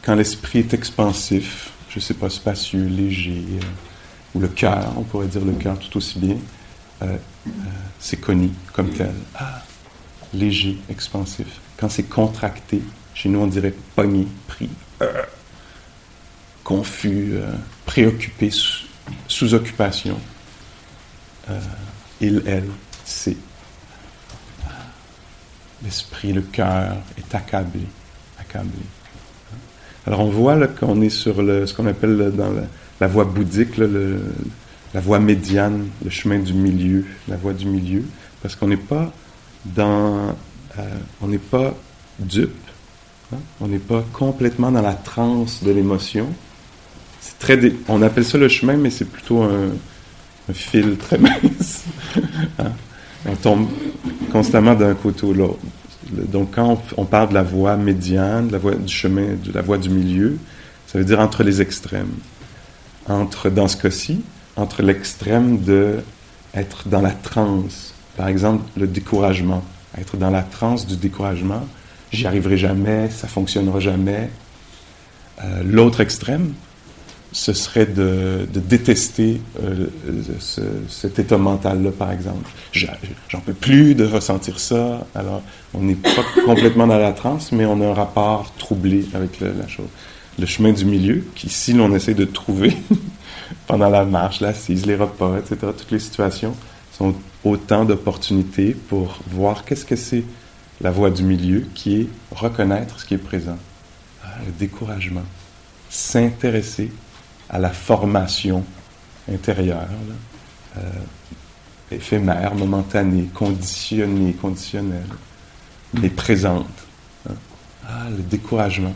quand 0.03 0.15
l'esprit 0.15 0.59
est 0.59 0.73
expansif, 0.73 1.71
je 1.89 1.97
ne 1.97 2.01
sais 2.01 2.13
pas, 2.13 2.29
spacieux, 2.29 2.85
léger, 2.85 3.43
euh, 3.53 4.35
ou 4.35 4.39
le 4.39 4.47
cœur, 4.47 4.93
on 4.95 5.01
pourrait 5.01 5.27
dire 5.27 5.43
le 5.43 5.53
cœur 5.53 5.77
tout 5.79 5.97
aussi 5.97 6.19
bien, 6.19 6.37
c'est 7.99 8.17
connu 8.17 8.51
comme 8.73 8.91
tel. 8.91 9.13
Ah, 9.33 9.63
léger, 10.33 10.77
expansif. 10.89 11.47
Quand 11.77 11.89
c'est 11.89 12.03
contracté, 12.03 12.81
chez 13.19 13.27
nous 13.27 13.39
on 13.39 13.47
dirait 13.47 13.73
pogné, 13.95 14.25
pris, 14.47 14.69
confus, 16.63 17.33
préoccupé, 17.85 18.49
sous, 19.27 19.53
occupation. 19.53 20.17
il, 22.21 22.41
elle, 22.45 22.69
c'est 23.03 23.35
l'esprit, 25.83 26.31
le 26.31 26.41
cœur 26.43 26.95
est 27.17 27.35
accablé, 27.35 27.81
accablé. 28.39 28.71
Alors 30.07 30.21
on 30.21 30.29
voit 30.29 30.67
qu'on 30.67 31.01
est 31.01 31.09
sur 31.09 31.35
ce 31.35 31.73
qu'on 31.73 31.87
appelle 31.87 32.31
dans 32.35 32.53
la, 33.01 33.07
voie 33.07 33.25
bouddhique, 33.25 33.77
la 33.77 35.01
voie 35.01 35.19
médiane, 35.19 35.87
le 36.03 36.09
chemin 36.09 36.39
du 36.39 36.53
milieu, 36.53 37.05
la 37.27 37.35
voie 37.35 37.53
du 37.53 37.65
milieu, 37.65 38.05
parce 38.41 38.55
qu'on 38.55 38.67
n'est 38.67 38.77
pas 38.77 39.11
dans, 39.65 40.35
euh, 40.77 40.97
on 41.21 41.27
n'est 41.27 41.37
pas 41.37 41.75
dupe, 42.17 42.68
hein? 43.33 43.37
on 43.61 43.67
n'est 43.67 43.79
pas 43.79 44.03
complètement 44.13 44.71
dans 44.71 44.81
la 44.81 44.93
transe 44.93 45.63
de 45.63 45.71
l'émotion. 45.71 46.27
C'est 47.21 47.39
très, 47.39 47.59
on 47.87 48.01
appelle 48.01 48.25
ça 48.25 48.37
le 48.37 48.47
chemin, 48.47 48.77
mais 48.77 48.89
c'est 48.89 49.05
plutôt 49.05 49.43
un, 49.43 49.71
fil 50.53 50.97
très 50.97 51.17
mince. 51.19 51.83
Hein? 52.57 52.71
On 53.27 53.35
tombe 53.35 53.67
constamment 54.31 54.75
d'un 54.75 54.95
côté 54.95 55.25
ou 55.25 55.33
l'autre. 55.33 55.59
Donc, 56.11 56.55
quand 56.55 56.81
on, 56.97 57.05
parle 57.05 57.29
de 57.29 57.33
la 57.35 57.43
voie 57.43 57.75
médiane, 57.75 58.47
de 58.47 58.53
la 58.53 58.57
voie 58.57 58.75
du 58.75 58.91
chemin, 58.91 59.35
de 59.43 59.51
la 59.51 59.61
voie 59.61 59.77
du 59.77 59.89
milieu, 59.89 60.37
ça 60.87 60.97
veut 60.97 61.05
dire 61.05 61.19
entre 61.19 61.43
les 61.43 61.61
extrêmes. 61.61 62.13
Entre, 63.07 63.49
dans 63.49 63.67
ce 63.67 63.77
cas-ci, 63.77 64.21
entre 64.55 64.81
l'extrême 64.81 65.61
de 65.61 65.99
être 66.55 66.87
dans 66.87 67.01
la 67.01 67.11
transe, 67.11 67.93
par 68.17 68.27
exemple, 68.27 68.63
le 68.77 68.87
découragement. 68.87 69.63
Être 69.97 70.17
dans 70.17 70.29
la 70.29 70.41
transe 70.41 70.87
du 70.87 70.97
découragement, 70.97 71.67
j'y 72.11 72.27
arriverai 72.27 72.57
jamais, 72.57 73.09
ça 73.09 73.27
fonctionnera 73.27 73.79
jamais. 73.79 74.29
Euh, 75.43 75.63
l'autre 75.63 76.01
extrême, 76.01 76.53
ce 77.31 77.53
serait 77.53 77.85
de, 77.85 78.47
détester 78.53 79.39
euh, 79.63 79.87
cet 80.87 81.19
état 81.19 81.37
mental-là, 81.37 81.91
par 81.91 82.11
exemple. 82.11 82.49
J'en 82.71 83.39
peux 83.39 83.53
plus 83.53 83.95
de 83.95 84.05
ressentir 84.05 84.59
ça. 84.59 85.07
Alors, 85.13 85.41
on 85.73 85.81
n'est 85.81 85.95
pas 85.95 86.23
complètement 86.45 86.87
dans 86.87 86.97
la 86.97 87.13
transe, 87.13 87.51
mais 87.51 87.65
on 87.65 87.81
a 87.81 87.87
un 87.87 87.93
rapport 87.93 88.51
troublé 88.57 89.05
avec 89.13 89.39
la 89.39 89.67
chose. 89.67 89.87
Le 90.39 90.45
chemin 90.45 90.71
du 90.71 90.85
milieu, 90.85 91.23
qui, 91.35 91.49
si 91.49 91.73
l'on 91.73 91.93
essaie 91.93 92.13
de 92.13 92.25
trouver 92.25 92.75
pendant 93.67 93.89
la 93.89 94.05
marche, 94.05 94.41
l'assise, 94.41 94.85
les 94.85 94.95
repas, 94.95 95.37
etc., 95.37 95.71
toutes 95.77 95.91
les 95.91 95.99
situations, 95.99 96.55
sont 96.97 97.13
autant 97.43 97.85
d'opportunités 97.85 98.75
pour 98.87 99.19
voir 99.27 99.65
qu'est-ce 99.65 99.85
que 99.85 99.95
c'est 99.95 100.23
la 100.81 100.91
voie 100.91 101.09
du 101.09 101.23
milieu, 101.23 101.67
qui 101.73 102.01
est 102.01 102.07
reconnaître 102.31 102.99
ce 102.99 103.05
qui 103.05 103.13
est 103.13 103.17
présent. 103.17 103.57
Ah, 104.23 104.27
le 104.45 104.51
découragement. 104.51 105.23
S'intéresser 105.89 106.91
à 107.49 107.59
la 107.59 107.69
formation 107.69 108.63
intérieure, 109.31 109.89
euh, 110.77 110.81
éphémère, 111.91 112.55
momentanée, 112.55 113.29
conditionnée, 113.33 114.33
conditionnelle, 114.33 115.07
mais 115.93 116.09
présente. 116.09 116.67
Hein. 117.29 117.33
Ah, 117.87 118.09
le 118.09 118.23
découragement. 118.23 118.95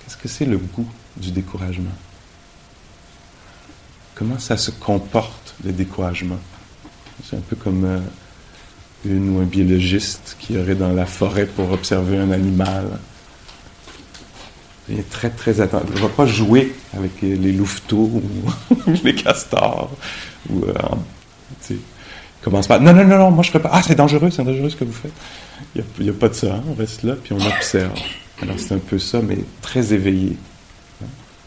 Qu'est-ce 0.00 0.16
que 0.16 0.28
c'est 0.28 0.46
le 0.46 0.58
goût 0.58 0.88
du 1.16 1.30
découragement? 1.30 1.90
Comment 4.14 4.38
ça 4.38 4.56
se 4.56 4.70
comporte, 4.70 5.54
le 5.64 5.72
découragement? 5.72 6.38
C'est 7.24 7.36
un 7.36 7.40
peu 7.40 7.56
comme 7.56 7.84
euh, 7.84 8.00
une 9.04 9.36
ou 9.36 9.40
un 9.40 9.44
biologiste 9.44 10.36
qui 10.38 10.54
irait 10.54 10.74
dans 10.74 10.92
la 10.92 11.06
forêt 11.06 11.46
pour 11.46 11.72
observer 11.72 12.18
un 12.18 12.30
animal 12.30 12.86
il 14.88 14.98
est 14.98 15.10
très, 15.10 15.30
très 15.30 15.60
attentif. 15.60 15.88
Il 15.94 16.02
ne 16.02 16.06
va 16.06 16.08
pas 16.08 16.26
jouer 16.26 16.74
avec 16.96 17.22
les 17.22 17.52
louveteaux 17.52 18.22
ou 18.76 18.92
les 19.04 19.14
castors. 19.14 19.90
Ou, 20.50 20.64
euh, 20.64 20.74
il 21.70 21.78
commence 22.42 22.66
pas. 22.66 22.78
Non, 22.78 22.92
non, 22.92 23.04
non, 23.04 23.18
non, 23.18 23.30
moi 23.30 23.42
je 23.42 23.48
ne 23.48 23.52
ferai 23.52 23.62
pas. 23.62 23.70
Ah, 23.72 23.82
c'est 23.82 23.94
dangereux, 23.94 24.30
c'est 24.30 24.44
dangereux 24.44 24.70
ce 24.70 24.76
que 24.76 24.84
vous 24.84 24.92
faites. 24.92 25.12
Il 25.76 26.04
n'y 26.04 26.10
a, 26.10 26.12
pas 26.12 26.28
de 26.28 26.34
ça. 26.34 26.54
Hein. 26.54 26.64
On 26.68 26.74
reste 26.74 27.04
là, 27.04 27.14
puis 27.14 27.32
on 27.32 27.46
observe. 27.46 27.92
Alors 28.42 28.56
c'est 28.58 28.74
un 28.74 28.78
peu 28.78 28.98
ça, 28.98 29.20
mais 29.22 29.38
très 29.60 29.94
éveillé. 29.94 30.36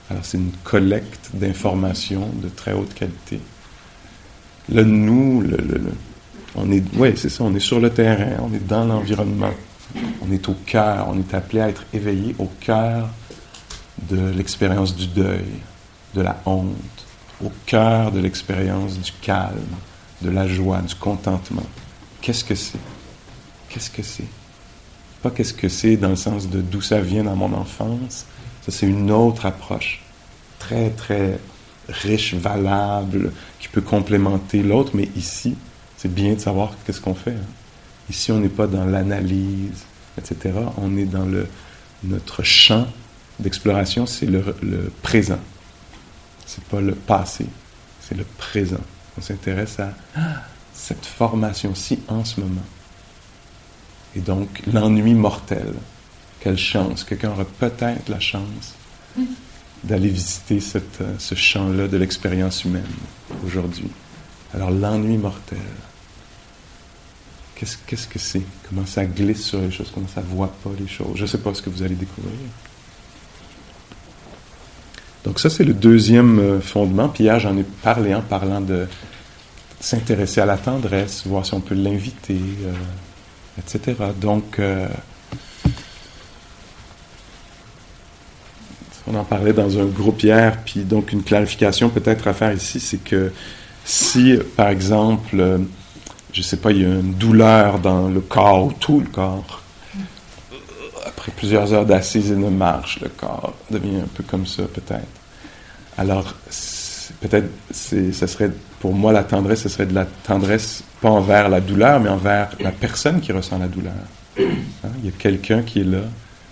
Alors 0.09 0.23
c'est 0.23 0.37
une 0.37 0.51
collecte 0.63 1.31
d'informations 1.33 2.29
de 2.41 2.47
très 2.47 2.73
haute 2.73 2.93
qualité. 2.93 3.39
Le 4.71 4.83
nous, 4.83 5.41
le, 5.41 5.57
on 6.55 6.71
est, 6.71 6.83
ouais, 6.95 7.13
c'est 7.15 7.29
ça, 7.29 7.43
on 7.43 7.53
est 7.55 7.59
sur 7.59 7.79
le 7.79 7.89
terrain, 7.89 8.37
on 8.41 8.53
est 8.53 8.65
dans 8.65 8.85
l'environnement. 8.85 9.53
On 10.21 10.31
est 10.31 10.49
au 10.49 10.55
cœur, 10.65 11.07
on 11.09 11.19
est 11.19 11.33
appelé 11.33 11.61
à 11.61 11.69
être 11.69 11.85
éveillé 11.93 12.35
au 12.39 12.49
cœur 12.59 13.09
de 14.09 14.29
l'expérience 14.31 14.95
du 14.95 15.07
deuil, 15.07 15.45
de 16.13 16.21
la 16.21 16.41
honte, 16.45 17.05
au 17.43 17.51
cœur 17.65 18.11
de 18.11 18.19
l'expérience 18.19 18.99
du 18.99 19.11
calme, 19.21 19.75
de 20.21 20.29
la 20.29 20.47
joie, 20.47 20.79
du 20.81 20.95
contentement. 20.95 21.65
Qu'est-ce 22.21 22.43
que 22.43 22.55
c'est? 22.55 22.79
Qu'est-ce 23.69 23.89
que 23.89 24.01
c'est? 24.01 24.27
Pas 25.21 25.31
qu'est-ce 25.31 25.53
que 25.53 25.69
c'est 25.69 25.97
dans 25.97 26.09
le 26.09 26.15
sens 26.15 26.49
de 26.49 26.61
d'où 26.61 26.81
ça 26.81 26.99
vient 26.99 27.23
dans 27.23 27.35
mon 27.35 27.53
enfance. 27.53 28.25
Ça, 28.61 28.71
c'est 28.71 28.87
une 28.87 29.11
autre 29.11 29.45
approche, 29.45 30.01
très, 30.59 30.89
très 30.89 31.39
riche, 31.87 32.33
valable, 32.33 33.31
qui 33.59 33.67
peut 33.67 33.81
complémenter 33.81 34.63
l'autre, 34.63 34.91
mais 34.93 35.09
ici, 35.15 35.55
c'est 36.05 36.13
bien 36.13 36.35
de 36.35 36.39
savoir 36.39 36.75
qu'est-ce 36.85 37.01
qu'on 37.01 37.15
fait. 37.15 37.31
Hein. 37.31 38.11
Ici, 38.11 38.31
on 38.31 38.37
n'est 38.37 38.47
pas 38.47 38.67
dans 38.67 38.85
l'analyse, 38.85 39.85
etc. 40.19 40.53
On 40.77 40.95
est 40.97 41.05
dans 41.05 41.25
le, 41.25 41.47
notre 42.03 42.43
champ 42.43 42.85
d'exploration, 43.39 44.05
c'est 44.05 44.27
le, 44.27 44.55
le, 44.61 44.91
présent. 45.01 45.39
C'est 46.45 46.63
pas 46.65 46.79
le 46.79 46.93
passé, 46.93 47.47
c'est 48.01 48.15
le 48.15 48.23
présent. 48.23 48.81
On 49.17 49.21
s'intéresse 49.21 49.79
à 49.79 49.93
cette 50.75 51.07
formation-ci 51.07 51.97
en 52.07 52.23
ce 52.23 52.39
moment. 52.39 52.67
Et 54.15 54.19
donc, 54.19 54.61
l'ennui 54.71 55.15
mortel. 55.15 55.73
Quelle 56.39 56.59
chance. 56.59 57.03
Quelqu'un 57.03 57.31
aura 57.31 57.45
peut-être 57.45 58.09
la 58.09 58.19
chance 58.19 58.75
d'aller 59.83 60.09
visiter 60.09 60.59
euh, 60.75 61.15
ce 61.17 61.33
champ-là 61.33 61.87
de 61.87 61.97
l'expérience 61.97 62.63
humaine 62.63 62.83
aujourd'hui. 63.43 63.89
Alors 64.53 64.71
l'ennui 64.71 65.17
mortel, 65.17 65.57
qu'est-ce, 67.55 68.07
que 68.07 68.19
c'est? 68.19 68.41
Comment 68.67 68.85
ça 68.85 69.05
glisse 69.05 69.45
sur 69.45 69.59
les 69.59 69.71
choses? 69.71 69.91
Comment 69.93 70.07
ça 70.13 70.21
voit 70.21 70.53
pas 70.63 70.71
les 70.77 70.87
choses? 70.87 71.15
Je 71.15 71.21
ne 71.21 71.27
sais 71.27 71.37
pas 71.37 71.53
ce 71.53 71.61
que 71.61 71.69
vous 71.69 71.81
allez 71.83 71.95
découvrir. 71.95 72.33
Donc 75.23 75.39
ça, 75.39 75.49
c'est 75.49 75.63
le 75.63 75.73
deuxième 75.73 76.39
euh, 76.39 76.61
fondement. 76.61 77.09
Puis 77.09 77.23
hier, 77.23 77.39
j'en 77.39 77.57
ai 77.57 77.63
parlé 77.63 78.13
en 78.13 78.21
parlant 78.21 78.61
de 78.61 78.87
s'intéresser 79.79 80.41
à 80.41 80.45
la 80.45 80.57
tendresse, 80.57 81.25
voir 81.25 81.45
si 81.45 81.53
on 81.53 81.61
peut 81.61 81.75
l'inviter, 81.75 82.39
euh, 82.63 82.73
etc. 83.57 83.95
Donc, 84.19 84.59
euh, 84.59 84.87
on 89.07 89.15
en 89.15 89.23
parlait 89.23 89.53
dans 89.53 89.79
un 89.79 89.85
groupe 89.85 90.21
hier, 90.23 90.57
puis 90.63 90.81
donc 90.81 91.11
une 91.11 91.23
clarification 91.23 91.89
peut-être 91.89 92.27
à 92.27 92.33
faire 92.33 92.53
ici, 92.53 92.79
c'est 92.79 93.03
que 93.03 93.31
si, 93.83 94.37
par 94.55 94.69
exemple, 94.69 95.59
je 96.35 96.41
ne 96.41 96.43
sais 96.43 96.57
pas, 96.57 96.71
il 96.71 96.81
y 96.81 96.85
a 96.85 96.89
une 96.89 97.13
douleur 97.13 97.79
dans 97.79 98.09
le 98.09 98.19
corps 98.19 98.65
ou 98.65 98.73
tout 98.73 98.99
le 98.99 99.07
corps, 99.07 99.63
après 101.05 101.31
plusieurs 101.31 101.71
heures 101.71 101.85
d'assises 101.85 102.29
et 102.29 102.35
de 102.35 102.49
marche, 102.49 102.99
le 102.99 103.07
corps 103.07 103.53
devient 103.71 104.01
un 104.03 104.07
peu 104.13 104.21
comme 104.21 104.45
ça, 104.45 104.63
peut-être. 104.63 105.07
Alors, 105.97 106.35
peut-être, 107.21 107.47
serait, 107.71 108.51
pour 108.81 108.93
moi, 108.93 109.13
la 109.13 109.23
tendresse, 109.23 109.61
ce 109.61 109.69
serait 109.69 109.85
de 109.85 109.95
la 109.95 110.03
tendresse, 110.03 110.83
pas 110.99 111.09
envers 111.09 111.47
la 111.47 111.61
douleur, 111.61 112.01
mais 112.01 112.09
envers 112.09 112.49
la 112.59 112.71
personne 112.71 113.21
qui 113.21 113.31
ressent 113.31 113.57
la 113.57 113.69
douleur. 113.69 113.93
Hein, 114.37 114.89
il 114.99 115.05
y 115.05 115.07
a 115.07 115.15
quelqu'un 115.17 115.61
qui 115.61 115.79
est 115.79 115.85
là, 115.85 116.01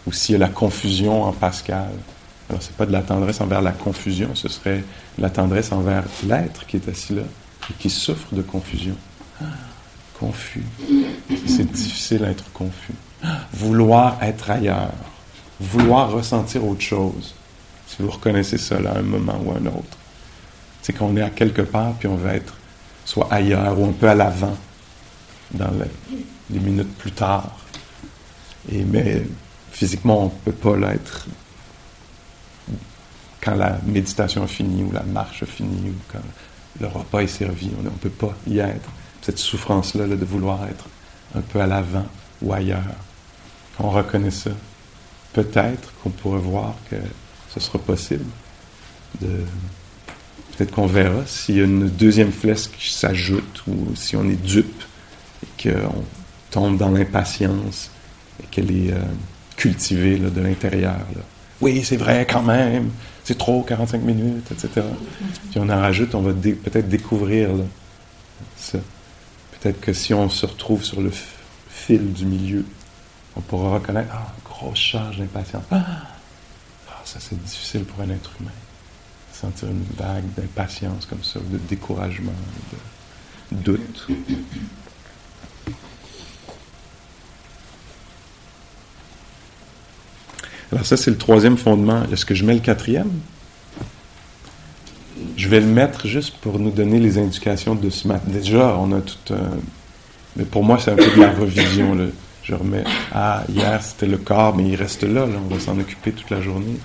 ou 0.07 0.13
s'il 0.13 0.31
y 0.31 0.35
a 0.37 0.39
la 0.39 0.47
confusion 0.47 1.23
en 1.23 1.33
Pascal. 1.33 1.91
Alors, 2.49 2.63
ce 2.63 2.69
n'est 2.69 2.77
pas 2.77 2.85
de 2.85 2.93
la 2.93 3.01
tendresse 3.01 3.41
envers 3.41 3.61
la 3.61 3.73
confusion, 3.73 4.33
ce 4.33 4.47
serait 4.47 4.81
de 5.17 5.21
la 5.21 5.29
tendresse 5.29 5.73
envers 5.73 6.05
l'être 6.25 6.65
qui 6.67 6.77
est 6.77 6.87
assis 6.87 7.15
là 7.15 7.23
et 7.69 7.73
qui 7.73 7.89
souffre 7.89 8.33
de 8.33 8.41
confusion. 8.41 8.95
Confus. 10.19 10.63
C'est 11.47 11.71
difficile 11.71 12.19
d'être 12.19 12.51
confus. 12.51 12.93
Vouloir 13.53 14.21
être 14.21 14.49
ailleurs. 14.49 14.93
Vouloir 15.59 16.11
ressentir 16.11 16.65
autre 16.65 16.81
chose. 16.81 17.35
Si 17.87 18.01
vous 18.01 18.09
reconnaissez 18.09 18.57
cela 18.57 18.91
à 18.91 18.99
un 18.99 19.03
moment 19.03 19.39
ou 19.43 19.51
à 19.51 19.57
un 19.57 19.65
autre. 19.67 19.97
C'est 20.81 20.93
qu'on 20.93 21.15
est 21.15 21.21
à 21.21 21.29
quelque 21.29 21.61
part, 21.61 21.93
puis 21.93 22.07
on 22.07 22.15
veut 22.15 22.31
être 22.31 22.55
soit 23.05 23.31
ailleurs 23.31 23.79
ou 23.79 23.85
un 23.85 23.91
peu 23.91 24.09
à 24.09 24.15
l'avant, 24.15 24.57
dans 25.51 25.71
les, 26.49 26.59
minutes 26.59 26.93
plus 26.97 27.11
tard. 27.11 27.51
Mais 28.71 29.23
physiquement, 29.71 30.21
on 30.21 30.25
ne 30.25 30.51
peut 30.51 30.51
pas 30.51 30.75
l'être 30.75 31.27
quand 33.41 33.55
la 33.55 33.77
méditation 33.85 34.43
a 34.43 34.47
fini 34.47 34.83
ou 34.83 34.91
la 34.91 35.03
marche 35.03 35.43
a 35.43 35.45
fini 35.45 35.89
ou 35.89 35.95
quand 36.11 36.21
le 36.79 36.87
repas 36.87 37.19
est 37.19 37.27
servi. 37.27 37.71
On 37.77 37.83
ne 37.83 37.89
peut 37.89 38.09
pas 38.09 38.33
y 38.47 38.59
être. 38.59 38.89
Cette 39.23 39.39
souffrance-là 39.39 40.05
de 40.05 40.25
vouloir 40.25 40.67
être 40.67 40.85
un 41.33 41.41
peu 41.41 41.61
à 41.61 41.65
l'avant 41.65 42.05
ou 42.41 42.53
ailleurs. 42.53 42.83
Quand 43.77 43.85
on 43.85 43.89
reconnaît 43.89 44.31
ça, 44.31 44.51
peut-être 45.31 45.93
qu'on 46.01 46.09
pourrait 46.09 46.39
voir 46.39 46.75
que 46.89 46.97
ce 47.53 47.59
sera 47.59 47.79
possible. 47.79 48.25
Peut-être 49.19 50.71
qu'on 50.71 50.87
verra 50.87 51.25
s'il 51.25 51.57
y 51.57 51.61
a 51.61 51.63
une 51.63 51.89
deuxième 51.89 52.31
flèche 52.31 52.69
qui 52.69 52.93
s'ajoute 52.93 53.63
ou 53.67 53.95
si 53.95 54.15
on 54.15 54.27
est 54.29 54.41
dupe 54.41 54.83
et 55.41 55.69
qu'on 55.69 56.03
tombe 56.51 56.77
dans 56.77 56.89
l'impatience 56.89 57.89
et 58.41 58.47
qu'elle 58.47 58.71
est 58.71 58.91
euh, 58.91 58.99
cultivée 59.55 60.17
de 60.17 60.41
l'intérieur. 60.41 60.99
Oui, 61.61 61.81
c'est 61.83 61.97
vrai 61.97 62.27
quand 62.29 62.43
même, 62.43 62.89
c'est 63.23 63.37
trop, 63.37 63.63
45 63.63 64.01
minutes, 64.01 64.51
etc. 64.51 64.85
Puis 65.49 65.59
on 65.59 65.69
en 65.69 65.79
rajoute, 65.79 66.13
on 66.13 66.21
va 66.21 66.33
peut-être 66.33 66.89
découvrir 66.89 67.49
ça. 68.57 68.79
Peut-être 69.63 69.79
que 69.79 69.93
si 69.93 70.13
on 70.13 70.29
se 70.29 70.45
retrouve 70.45 70.83
sur 70.83 70.99
le 70.99 71.09
fil 71.69 72.11
du 72.11 72.25
milieu, 72.25 72.65
on 73.37 73.39
pourra 73.39 73.75
reconnaître, 73.75 74.09
ah, 74.13 74.33
grosse 74.43 74.77
charge 74.77 75.19
d'impatience. 75.19 75.63
Ah, 75.71 75.81
ça 77.05 77.19
c'est 77.21 77.41
difficile 77.41 77.85
pour 77.85 78.01
un 78.01 78.09
être 78.09 78.31
humain. 78.41 78.51
Sentir 79.31 79.69
une 79.69 79.85
vague 79.97 80.25
d'impatience 80.35 81.05
comme 81.05 81.23
ça, 81.23 81.39
de 81.39 81.57
découragement, 81.69 82.33
de 83.53 83.57
doute. 83.57 84.07
Alors 90.73 90.85
ça, 90.85 90.97
c'est 90.97 91.11
le 91.11 91.17
troisième 91.17 91.57
fondement. 91.57 92.03
Est-ce 92.11 92.25
que 92.25 92.35
je 92.35 92.43
mets 92.43 92.55
le 92.55 92.59
quatrième? 92.59 93.11
Je 95.37 95.47
vais 95.47 95.59
le 95.59 95.67
mettre 95.67 96.07
juste 96.07 96.35
pour 96.37 96.59
nous 96.59 96.71
donner 96.71 96.99
les 96.99 97.17
indications 97.17 97.75
de 97.75 97.89
ce 97.89 98.07
matin. 98.07 98.25
Déjà, 98.27 98.77
on 98.79 98.91
a 98.91 99.01
tout 99.01 99.33
un... 99.33 99.57
Mais 100.35 100.45
pour 100.45 100.63
moi, 100.63 100.79
c'est 100.79 100.91
un 100.91 100.95
peu 100.95 101.11
de 101.15 101.21
la 101.21 101.31
revision. 101.31 101.95
Je 102.41 102.55
remets, 102.55 102.83
ah, 103.13 103.43
hier 103.47 103.81
c'était 103.81 104.07
le 104.07 104.17
corps, 104.17 104.55
mais 104.55 104.67
il 104.67 104.75
reste 104.75 105.03
là, 105.03 105.25
là. 105.25 105.37
on 105.49 105.53
va 105.53 105.59
s'en 105.59 105.79
occuper 105.79 106.11
toute 106.11 106.29
la 106.29 106.41
journée 106.41 106.77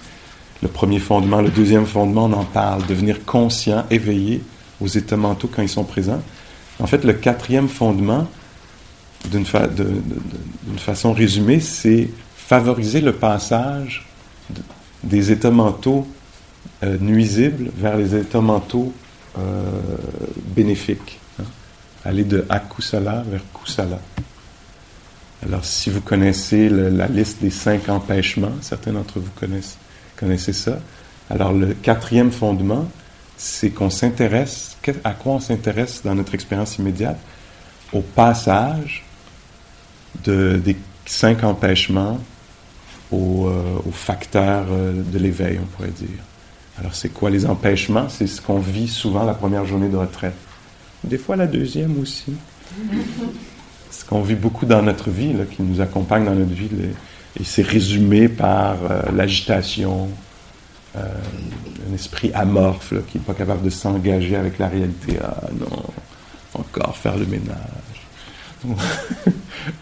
le 0.63 0.69
premier 0.69 0.99
fondement. 0.99 1.41
Le 1.41 1.51
deuxième 1.51 1.87
fondement, 1.87 2.25
on 2.25 2.33
en 2.33 2.45
parle, 2.45 2.87
devenir 2.87 3.25
conscient, 3.25 3.85
éveillé 3.91 4.43
aux 4.81 4.87
états 4.87 5.17
mentaux 5.17 5.49
quand 5.53 5.63
ils 5.63 5.69
sont 5.69 5.85
présents. 5.85 6.23
En 6.81 6.87
fait, 6.87 7.05
le 7.05 7.13
quatrième 7.13 7.69
fondement, 7.69 8.27
d'une 9.31 9.45
façon 10.77 11.13
résumée, 11.13 11.61
c'est 11.61 12.09
favoriser 12.37 13.01
le 13.01 13.13
passage 13.13 14.07
des 15.03 15.31
états 15.33 15.51
mentaux 15.51 16.07
euh, 16.83 16.97
nuisibles 16.99 17.71
vers 17.77 17.97
les 17.97 18.15
états 18.15 18.41
mentaux 18.41 18.93
euh, 19.39 19.41
bénéfiques. 20.55 21.19
Hein. 21.41 21.45
Aller 22.05 22.25
de 22.25 22.45
akusala 22.49 23.25
vers 23.29 23.43
kusala. 23.53 24.01
Alors, 25.45 25.65
si 25.65 25.91
vous 25.91 26.01
connaissez 26.01 26.69
la 26.69 27.07
liste 27.07 27.41
des 27.41 27.51
cinq 27.51 27.89
empêchements, 27.89 28.53
certains 28.61 28.93
d'entre 28.93 29.21
vous 29.21 29.31
connaissent 29.39 29.79
connaissez 30.17 30.53
ça? 30.53 30.81
Alors, 31.31 31.53
le 31.53 31.75
quatrième 31.75 32.33
fondement, 32.33 32.89
c'est 33.37 33.71
qu'on 33.71 33.91
s'intéresse, 33.91 34.77
à 35.05 35.13
quoi 35.13 35.35
on 35.35 35.41
s'intéresse 35.41 36.03
dans 36.05 36.15
notre 36.15 36.35
expérience 36.35 36.77
immédiate? 36.79 37.19
Au 37.93 38.01
passage 38.01 39.05
de, 40.25 40.61
des 40.63 40.77
cinq 41.07 41.45
empêchements 41.45 42.19
aux, 43.11 43.47
euh, 43.47 43.81
facteurs 43.93 44.67
euh, 44.71 44.93
de 45.03 45.19
l'éveil, 45.19 45.59
on 45.63 45.67
pourrait 45.67 45.89
dire. 45.89 46.19
Alors, 46.81 46.95
c'est 46.95 47.09
quoi 47.09 47.31
les 47.31 47.47
empêchements? 47.47 48.09
C'est 48.09 48.27
ce 48.27 48.41
qu'on 48.41 48.59
vit 48.59 48.89
souvent 48.89 49.25
la 49.25 49.35
première 49.35 49.65
journée 49.65 49.89
de 49.89 49.97
retraite. 49.97 50.37
Des 51.05 51.19
fois, 51.19 51.37
la 51.37 51.47
deuxième 51.47 51.99
aussi. 52.01 52.35
ce 53.91 54.05
qu'on 54.05 54.23
vit 54.23 54.35
beaucoup 54.35 54.67
dans 54.67 54.83
notre 54.83 55.11
vie, 55.11 55.33
là, 55.33 55.45
qui 55.45 55.63
nous 55.63 55.81
accompagne 55.81 56.25
dans 56.25 56.35
notre 56.35 56.53
vie, 56.53 56.69
et 57.39 57.45
c'est 57.45 57.63
résumé 57.63 58.29
par 58.29 58.77
euh, 58.91 59.03
l'agitation, 59.15 60.09
euh, 60.97 61.01
un 61.89 61.95
esprit 61.95 62.31
amorphe 62.35 62.95
qui 63.09 63.19
n'est 63.19 63.25
pas 63.25 63.35
capable 63.35 63.63
de 63.63 63.71
s'engager 63.71 64.37
avec 64.37 64.59
la 64.59 64.69
réalité. 64.69 65.19
Ah 65.23 65.49
non, 65.59 65.83
encore 66.55 66.97
faire 66.97 67.17
le 67.17 67.27
ménage. 67.27 68.07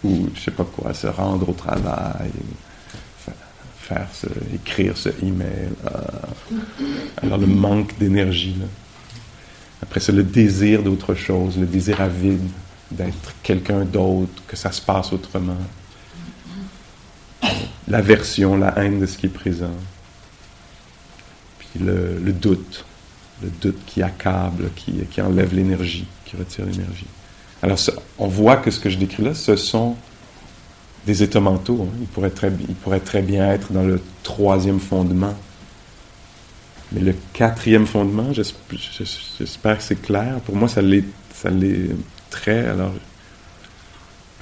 Ou 0.05 0.29
je 0.35 0.41
sais 0.41 0.51
pas 0.51 0.65
quoi, 0.65 0.93
se 0.93 1.07
rendre 1.07 1.49
au 1.49 1.53
travail, 1.53 2.31
faire 3.87 4.09
écrire 4.55 4.97
ce 4.97 5.11
email. 5.23 5.71
Ah. 5.87 6.01
Alors 7.23 7.39
le 7.39 7.47
manque 7.47 7.97
d'énergie. 7.99 8.57
Après 9.83 10.01
c'est 10.01 10.13
le 10.13 10.23
désir 10.23 10.83
d'autre 10.83 11.15
chose, 11.15 11.59
le 11.59 11.67
désir 11.67 12.01
avide 12.01 12.49
d'être 12.91 13.35
quelqu'un 13.43 13.85
d'autre, 13.85 14.43
que 14.47 14.57
ça 14.57 14.73
se 14.73 14.81
passe 14.81 15.13
autrement 15.13 15.59
l'aversion, 17.89 18.57
la 18.57 18.77
haine 18.79 19.01
de 19.01 19.07
ce 19.07 19.17
qui 19.19 19.27
est 19.27 19.31
présent. 19.31 19.75
Puis 21.59 21.81
le, 21.81 22.33
doute, 22.33 22.85
le 23.43 23.51
doute 23.61 23.79
qui 23.87 24.03
accable, 24.03 24.71
qui, 24.75 24.93
qui 25.11 25.21
enlève 25.21 25.55
l'énergie, 25.55 26.07
qui 26.25 26.37
retire 26.37 26.65
l'énergie. 26.65 27.07
Alors, 27.63 27.79
on 28.19 28.29
voit 28.29 28.57
que 28.57 28.71
ce 28.71 28.81
que 28.81 28.91
je 28.91 28.99
décris 28.99 29.23
là, 29.23 29.35
ce 29.35 29.57
sont 29.57 29.97
des 31.07 31.23
états 31.23 31.41
mentaux. 31.41 31.89
Hein. 31.89 31.97
Ils, 32.01 32.07
pourraient 32.07 33.01
très, 33.01 33.23
bien 33.23 33.51
être 33.51 33.73
dans 33.73 33.85
le 33.85 34.01
troisième 34.23 34.81
fondement. 34.81 35.35
Mais 36.93 37.01
le 37.01 37.15
quatrième 37.33 37.87
fondement, 37.87 38.33
j'espère 38.33 39.79
que 39.79 39.83
c'est 39.83 40.01
clair. 40.01 40.41
Pour 40.45 40.57
moi, 40.57 40.69
ça 40.69 40.83
l'est, 40.83 41.05
très. 42.31 42.67
Alors, 42.67 42.93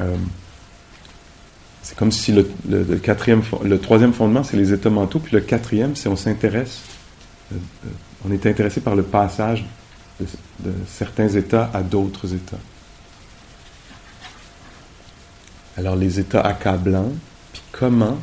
euh, 0.01 0.17
c'est 1.83 1.97
comme 1.97 2.13
si 2.13 2.33
le 2.33 3.79
troisième 3.79 4.13
fondement, 4.13 4.43
c'est 4.43 4.57
les 4.57 4.73
états 4.73 4.91
mentaux, 4.91 5.19
puis 5.19 5.35
le 5.35 5.41
quatrième, 5.41 5.95
c'est 5.97 6.09
on 6.09 6.17
s'intéresse, 6.17 6.81
euh, 7.53 7.57
euh, 7.87 7.89
on 8.27 8.33
est 8.33 8.47
intéressé 8.47 8.81
par 8.81 8.95
le 8.95 9.03
passage 9.03 9.65
de, 10.21 10.27
certains 10.87 11.29
états 11.29 11.71
à 11.75 11.83
d'autres 11.83 12.33
états. 12.35 12.59
Alors 15.77 15.97
les 15.97 16.21
états 16.21 16.41
accablants, 16.41 17.13
puis 17.53 17.63
comment, 17.73 18.19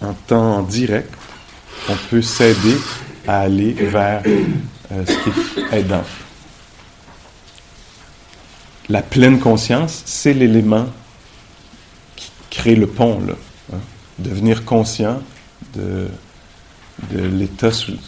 en 0.00 0.12
temps 0.12 0.62
direct, 0.62 1.12
on 1.88 1.96
peut 2.10 2.22
s'aider 2.22 2.76
à 3.26 3.40
aller 3.40 3.72
vers 3.72 4.22
euh, 4.26 5.04
ce 5.04 5.12
qui 5.12 5.60
est 5.60 5.78
aidant? 5.78 6.04
La 8.88 9.02
pleine 9.02 9.40
conscience, 9.40 10.02
c'est 10.06 10.34
l'élément 10.34 10.86
qui 12.14 12.30
crée 12.50 12.76
le 12.76 12.86
pont, 12.86 13.20
là. 13.20 13.34
Hein. 13.72 13.80
Devenir 14.18 14.64
conscient 14.64 15.20
de, 15.74 16.08
l'état 17.10 17.70
qui, 17.70 17.98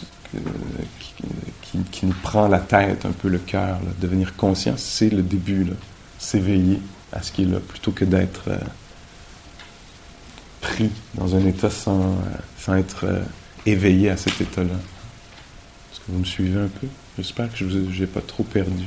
qui, 1.91 2.05
nous 2.05 2.15
prend 2.23 2.47
la 2.47 2.59
tête, 2.59 3.05
un 3.05 3.11
peu 3.11 3.27
le 3.27 3.39
cœur. 3.39 3.79
Devenir 3.99 4.35
conscient, 4.35 4.75
c'est 4.77 5.09
le 5.09 5.21
début, 5.21 5.67
s'éveiller 6.17 6.79
à 7.11 7.21
ce 7.21 7.31
qui 7.31 7.43
est 7.43 7.47
là, 7.47 7.59
plutôt 7.59 7.91
que 7.91 8.05
d'être 8.05 8.49
euh, 8.49 8.57
pris 10.65 10.89
dans 11.13 11.35
un 11.35 11.45
état 11.45 11.69
sans, 11.69 12.17
euh, 12.69 12.77
être 12.77 13.05
euh, 13.05 13.21
éveillé 13.67 14.09
à 14.09 14.17
cet 14.17 14.41
état-là. 14.41 14.73
Est-ce 14.73 15.99
que 15.99 16.05
vous 16.09 16.19
me 16.19 16.25
suivez 16.25 16.59
un 16.59 16.67
peu? 16.67 16.87
J'espère 17.17 17.51
que 17.51 17.57
je 17.57 18.01
n'ai 18.01 18.07
pas 18.07 18.21
trop 18.21 18.43
perdu. 18.43 18.85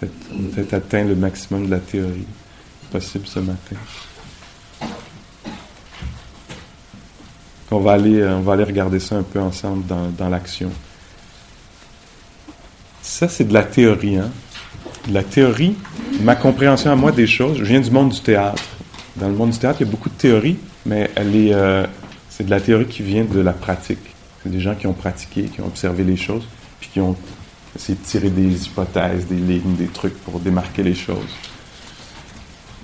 Peut-être 0.00 0.72
atteint 0.72 1.04
le 1.04 1.16
maximum 1.16 1.66
de 1.66 1.70
la 1.72 1.78
théorie 1.78 2.26
possible 2.90 3.26
ce 3.26 3.40
matin. 3.40 3.76
On 7.70 7.80
va 7.80 7.92
aller, 7.92 8.24
on 8.24 8.40
va 8.40 8.52
aller 8.52 8.64
regarder 8.64 9.00
ça 9.00 9.16
un 9.16 9.22
peu 9.22 9.40
ensemble 9.40 9.86
dans, 9.86 10.10
dans 10.10 10.28
l'action. 10.28 10.70
Ça, 13.00 13.28
c'est 13.28 13.44
de 13.44 13.54
la 13.54 13.62
théorie. 13.62 14.16
Hein? 14.16 14.30
De 15.08 15.14
la 15.14 15.24
théorie, 15.24 15.76
ma 16.20 16.36
compréhension 16.36 16.90
à 16.92 16.96
moi 16.96 17.12
des 17.12 17.26
choses, 17.26 17.58
je 17.58 17.64
viens 17.64 17.80
du 17.80 17.90
monde 17.90 18.10
du 18.10 18.20
théâtre. 18.20 18.62
Dans 19.16 19.28
le 19.28 19.34
monde 19.34 19.50
du 19.50 19.58
théâtre, 19.58 19.78
il 19.80 19.86
y 19.86 19.88
a 19.88 19.90
beaucoup 19.90 20.08
de 20.08 20.14
théorie, 20.14 20.56
mais 20.86 21.10
elle 21.14 21.36
est, 21.36 21.52
euh, 21.52 21.86
c'est 22.30 22.44
de 22.44 22.50
la 22.50 22.60
théorie 22.60 22.86
qui 22.86 23.02
vient 23.02 23.24
de 23.24 23.40
la 23.40 23.52
pratique. 23.52 23.98
C'est 24.42 24.50
des 24.50 24.60
gens 24.60 24.74
qui 24.74 24.86
ont 24.86 24.94
pratiqué, 24.94 25.44
qui 25.44 25.60
ont 25.60 25.66
observé 25.66 26.02
les 26.02 26.16
choses, 26.16 26.46
puis 26.80 26.88
qui 26.92 27.00
ont 27.00 27.14
essayé 27.76 27.98
de 27.98 28.04
tirer 28.04 28.30
des 28.30 28.66
hypothèses, 28.66 29.26
des 29.26 29.36
lignes, 29.36 29.76
des 29.76 29.86
trucs 29.86 30.16
pour 30.24 30.40
démarquer 30.40 30.82
les 30.82 30.94
choses. 30.94 31.36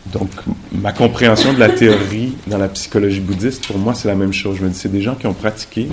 Donc, 0.06 0.30
ma 0.72 0.92
compréhension 0.92 1.52
de 1.52 1.58
la 1.58 1.68
théorie 1.68 2.36
dans 2.46 2.58
la 2.58 2.68
psychologie 2.68 3.20
bouddhiste, 3.20 3.66
pour 3.66 3.78
moi, 3.78 3.94
c'est 3.94 4.08
la 4.08 4.14
même 4.14 4.32
chose. 4.32 4.56
Je 4.58 4.64
me 4.64 4.70
dis, 4.70 4.78
c'est 4.78 4.92
des 4.92 5.02
gens 5.02 5.14
qui 5.14 5.26
ont 5.26 5.34
pratiqué, 5.34 5.88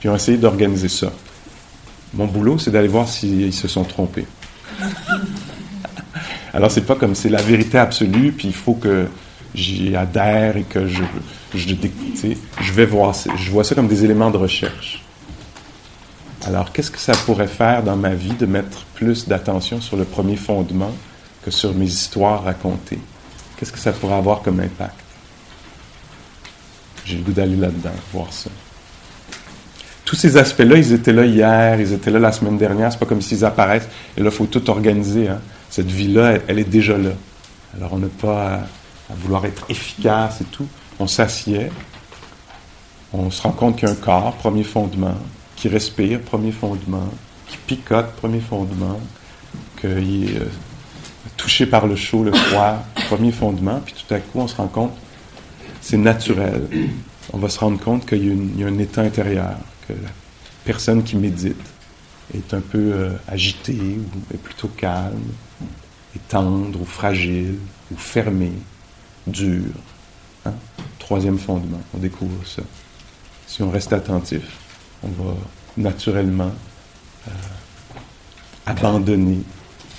qui 0.00 0.08
ont 0.08 0.14
essayé 0.14 0.38
d'organiser 0.38 0.88
ça. 0.88 1.12
Mon 2.14 2.26
boulot, 2.26 2.58
c'est 2.58 2.70
d'aller 2.70 2.88
voir 2.88 3.08
s'ils 3.08 3.52
se 3.52 3.68
sont 3.68 3.84
trompés. 3.84 4.26
Alors, 6.54 6.70
c'est 6.70 6.86
pas 6.86 6.96
comme 6.96 7.14
c'est 7.14 7.28
la 7.28 7.40
vérité 7.40 7.78
absolue, 7.78 8.32
puis 8.32 8.48
il 8.48 8.54
faut 8.54 8.74
que 8.74 9.06
j'y 9.54 9.94
adhère 9.96 10.56
et 10.56 10.62
que 10.62 10.86
je, 10.86 11.02
je, 11.54 11.74
je 12.60 12.72
vais 12.72 12.86
voir, 12.86 13.14
je 13.36 13.50
vois 13.50 13.64
ça 13.64 13.74
comme 13.74 13.88
des 13.88 14.04
éléments 14.04 14.30
de 14.30 14.36
recherche. 14.36 15.04
Alors, 16.44 16.72
qu'est-ce 16.72 16.90
que 16.90 16.98
ça 16.98 17.12
pourrait 17.12 17.46
faire 17.46 17.82
dans 17.82 17.96
ma 17.96 18.14
vie 18.14 18.34
de 18.34 18.46
mettre 18.46 18.84
plus 18.94 19.28
d'attention 19.28 19.80
sur 19.80 19.96
le 19.96 20.04
premier 20.04 20.36
fondement 20.36 20.92
que 21.44 21.50
sur 21.50 21.74
mes 21.74 21.86
histoires 21.86 22.42
racontées? 22.42 22.98
Qu'est-ce 23.56 23.72
que 23.72 23.78
ça 23.78 23.92
pourrait 23.92 24.16
avoir 24.16 24.42
comme 24.42 24.58
impact? 24.58 24.96
J'ai 27.04 27.16
le 27.16 27.22
goût 27.22 27.32
d'aller 27.32 27.56
là-dedans, 27.56 27.94
voir 28.12 28.32
ça 28.32 28.50
tous 30.12 30.16
ces 30.16 30.36
aspects-là, 30.36 30.76
ils 30.76 30.92
étaient 30.92 31.14
là 31.14 31.24
hier, 31.24 31.80
ils 31.80 31.94
étaient 31.94 32.10
là 32.10 32.18
la 32.18 32.32
semaine 32.32 32.58
dernière. 32.58 32.92
C'est 32.92 32.98
pas 32.98 33.06
comme 33.06 33.22
s'ils 33.22 33.46
apparaissent. 33.46 33.88
Et 34.14 34.20
là, 34.20 34.26
il 34.26 34.36
faut 34.36 34.44
tout 34.44 34.68
organiser. 34.68 35.28
Hein. 35.28 35.40
Cette 35.70 35.90
vie-là, 35.90 36.34
elle, 36.48 36.58
est 36.58 36.68
déjà 36.68 36.98
là. 36.98 37.12
Alors, 37.74 37.94
on 37.94 37.98
n'a 37.98 38.08
pas 38.20 38.60
à, 39.12 39.14
vouloir 39.16 39.44
être 39.44 39.64
efficace 39.68 40.40
et 40.40 40.44
tout. 40.44 40.66
On 40.98 41.06
s'assied. 41.06 41.70
On 43.12 43.30
se 43.30 43.42
rend 43.42 43.52
compte 43.52 43.76
qu'il 43.76 43.88
y 43.88 43.90
a 43.90 43.94
un 43.94 43.96
corps, 43.96 44.34
premier 44.36 44.64
fondement, 44.64 45.16
qui 45.56 45.68
respire, 45.68 46.20
premier 46.20 46.52
fondement, 46.52 47.08
qui 47.46 47.56
picote, 47.58 48.12
premier 48.16 48.40
fondement, 48.40 48.98
qu'il 49.80 50.30
est 50.30 50.36
euh, 50.38 50.46
touché 51.36 51.66
par 51.66 51.86
le 51.86 51.96
chaud, 51.96 52.24
le 52.24 52.32
froid, 52.32 52.84
premier 53.08 53.32
fondement. 53.32 53.80
Puis 53.84 53.94
tout 53.94 54.14
à 54.14 54.18
coup, 54.18 54.40
on 54.40 54.48
se 54.48 54.56
rend 54.56 54.68
compte, 54.68 54.96
c'est 55.80 55.98
naturel. 55.98 56.68
On 57.32 57.38
va 57.38 57.48
se 57.48 57.58
rendre 57.58 57.78
compte 57.78 58.06
qu'il 58.06 58.58
y 58.58 58.64
a 58.64 58.66
un 58.66 58.78
état 58.78 59.02
intérieur 59.02 59.56
que 59.86 59.92
la 59.92 60.10
personne 60.64 61.02
qui 61.02 61.16
médite 61.16 61.56
est 62.34 62.54
un 62.54 62.60
peu 62.60 62.78
euh, 62.78 63.10
agitée 63.28 63.98
ou 63.98 64.34
est 64.34 64.38
plutôt 64.38 64.68
calme, 64.68 65.20
est 66.16 66.28
tendre 66.28 66.80
ou 66.80 66.84
fragile 66.84 67.58
ou 67.90 67.96
fermée, 67.96 68.52
dure. 69.26 69.74
Hein? 70.46 70.54
Troisième 70.98 71.38
fondement, 71.38 71.80
on 71.94 71.98
découvre 71.98 72.46
ça. 72.46 72.62
Si 73.46 73.62
on 73.62 73.70
reste 73.70 73.92
attentif, 73.92 74.42
on 75.02 75.08
va 75.08 75.34
naturellement 75.76 76.52
euh, 77.28 77.30
abandonner 78.66 79.42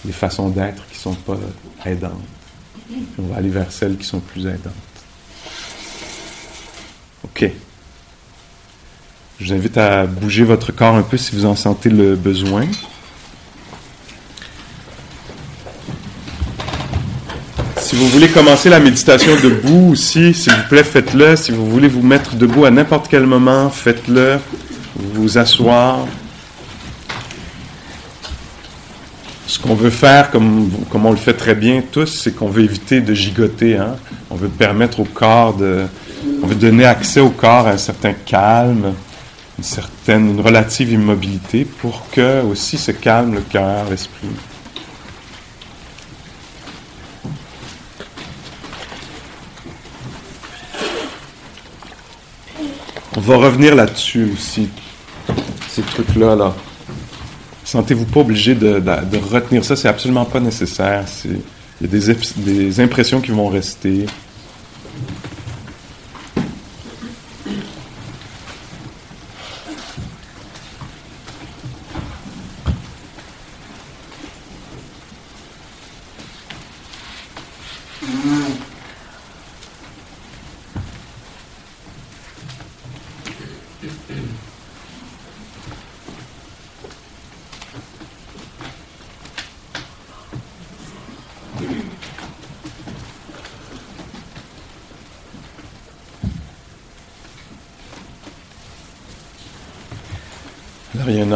les 0.05 0.12
façons 0.12 0.49
d'être 0.49 0.88
qui 0.88 0.97
ne 0.97 1.01
sont 1.01 1.15
pas 1.15 1.38
aidantes. 1.86 2.12
on 3.17 3.23
va 3.23 3.38
aller 3.38 3.49
vers 3.49 3.71
celles 3.71 3.97
qui 3.97 4.05
sont 4.05 4.19
plus 4.19 4.45
aidantes. 4.45 4.73
OK. 7.23 7.51
Je 9.39 9.45
vous 9.45 9.53
invite 9.53 9.77
à 9.77 10.05
bouger 10.05 10.43
votre 10.43 10.71
corps 10.71 10.95
un 10.95 11.03
peu 11.03 11.17
si 11.17 11.36
vous 11.36 11.45
en 11.45 11.55
sentez 11.55 11.89
le 11.89 12.15
besoin. 12.15 12.67
Si 17.84 17.98
vous 17.98 18.08
voulez 18.08 18.30
commencer 18.30 18.69
la 18.69 18.80
méditation 18.80 19.36
debout 19.43 19.89
aussi, 19.91 20.34
s'il 20.34 20.54
vous 20.54 20.67
plaît, 20.69 20.86
faites-le. 20.86 21.36
Si 21.36 21.52
vous 21.52 21.69
voulez 21.69 21.89
vous 21.89 22.02
mettre 22.02 22.36
debout 22.36 22.63
à 22.63 22.72
n'importe 22.72 23.10
quel 23.10 23.26
moment, 23.26 23.69
faites-le. 23.69 24.39
Vous 24.96 25.38
asseoir. 25.38 26.08
Ce 29.48 29.60
qu'on 29.60 29.76
veut 29.76 29.89
faire, 29.89 30.32
comme, 30.32 30.72
comme 30.89 31.06
on 31.06 31.12
le 31.12 31.17
fait 31.17 31.34
très 31.34 31.56
bien 31.56 31.84
tous, 31.91 32.06
c'est 32.06 32.34
qu'on 32.34 32.48
veut 32.48 32.63
éviter 32.63 33.02
de 33.02 33.13
gigoter. 33.13 33.76
Hein. 33.76 33.98
On 34.30 34.36
veut 34.36 34.48
permettre 34.48 35.02
au 35.02 35.06
corps 35.06 35.54
de... 35.54 35.84
On 36.41 36.48
veut 36.48 36.56
donner 36.56 36.86
accès 36.86 37.19
au 37.19 37.32
corps 37.32 37.67
à 37.67 37.72
un 37.72 37.78
certain 37.78 38.13
calme, 38.13 38.93
une 39.58 39.63
certaine, 39.63 40.30
une 40.30 40.41
relative 40.41 40.93
immobilité 40.93 41.65
pour 41.65 42.06
que 42.12 42.43
aussi 42.43 42.78
se 42.78 42.91
calme 42.91 43.34
le 43.34 43.41
cœur, 43.41 43.86
l'esprit. 43.89 44.30
Va 53.23 53.38
revenir 53.38 53.75
là-dessus 53.75 54.31
aussi, 54.33 54.69
ces 55.69 55.81
trucs-là. 55.81 56.36
Là. 56.36 56.53
Sentez-vous 57.63 58.05
pas 58.05 58.19
obligé 58.19 58.55
de, 58.55 58.81
retenir 59.31 59.63
ça, 59.63 59.75
c'est 59.75 59.88
absolument 59.88 60.25
pas 60.25 60.39
nécessaire. 60.39 61.05
Il 61.25 61.39
y 61.81 61.86
a 61.86 61.88
des 61.88 62.79
impressions 62.79 63.21
qui 63.21 63.31
vont 63.31 63.47
rester. 63.47 64.05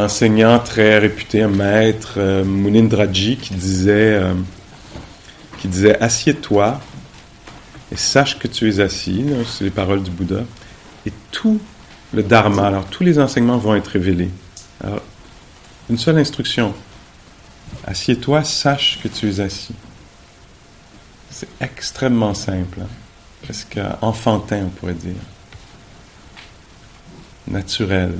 Enseignant 0.08 0.58
très 0.60 1.00
réputé, 1.00 1.42
un 1.42 1.50
maître, 1.50 2.13
euh, 2.15 2.46
Munindraji, 2.46 3.36
qui 3.36 3.54
disait, 3.54 4.15
euh, 4.15 4.34
disait 5.65 6.00
Assieds-toi 6.00 6.79
et 7.92 7.98
sache 7.98 8.40
que 8.40 8.48
tu 8.48 8.69
es 8.69 8.79
assis. 8.79 9.25
C'est 9.46 9.65
les 9.65 9.69
paroles 9.69 10.02
du 10.02 10.10
Bouddha. 10.10 10.44
Et 11.06 11.12
tout 11.32 11.60
le 12.13 12.23
Dharma, 12.23 12.67
alors 12.67 12.86
tous 12.86 13.04
les 13.04 13.19
enseignements 13.19 13.58
vont 13.58 13.75
être 13.75 13.90
révélés. 13.90 14.29
Alors, 14.82 15.02
une 15.90 15.98
seule 15.98 16.17
instruction 16.19 16.73
Assieds-toi, 17.86 18.46
sache 18.46 19.00
que 19.04 19.10
tu 19.10 19.29
es 19.29 19.42
assis. 19.42 19.75
C'est 21.29 21.50
extrêmement 21.60 22.34
simple, 22.34 22.79
hein. 22.82 22.88
presque 23.44 23.77
enfantin, 24.00 24.67
on 24.67 24.69
pourrait 24.69 24.94
dire. 24.94 25.21
Naturel. 27.50 28.13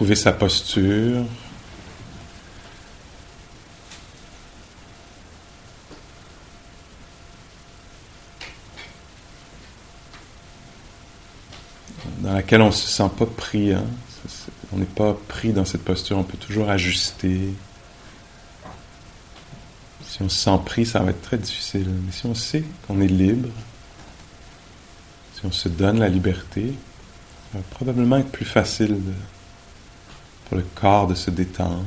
trouver 0.00 0.14
sa 0.14 0.32
posture. 0.32 1.26
dans 12.20 12.32
laquelle 12.32 12.62
on 12.62 12.68
ne 12.68 12.70
se 12.70 12.88
sent 12.88 13.10
pas 13.18 13.26
pris. 13.26 13.74
Hein. 13.74 13.84
On 14.72 14.78
n'est 14.78 14.86
pas 14.86 15.14
pris 15.28 15.52
dans 15.52 15.66
cette 15.66 15.84
posture, 15.84 16.16
on 16.16 16.24
peut 16.24 16.38
toujours 16.38 16.70
ajuster. 16.70 17.52
Si 20.06 20.22
on 20.22 20.30
se 20.30 20.44
sent 20.44 20.60
pris, 20.64 20.86
ça 20.86 21.00
va 21.00 21.10
être 21.10 21.20
très 21.20 21.36
difficile. 21.36 21.90
Mais 22.06 22.12
si 22.12 22.24
on 22.24 22.34
sait 22.34 22.64
qu'on 22.86 23.02
est 23.02 23.06
libre, 23.06 23.50
si 25.34 25.44
on 25.44 25.52
se 25.52 25.68
donne 25.68 25.98
la 25.98 26.08
liberté, 26.08 26.72
ça 27.52 27.58
va 27.58 27.64
probablement 27.70 28.16
être 28.16 28.32
plus 28.32 28.46
facile 28.46 28.94
de, 28.94 29.12
pour 30.50 30.58
le 30.58 30.64
corps 30.74 31.06
de 31.06 31.14
se 31.14 31.30
détendre, 31.30 31.84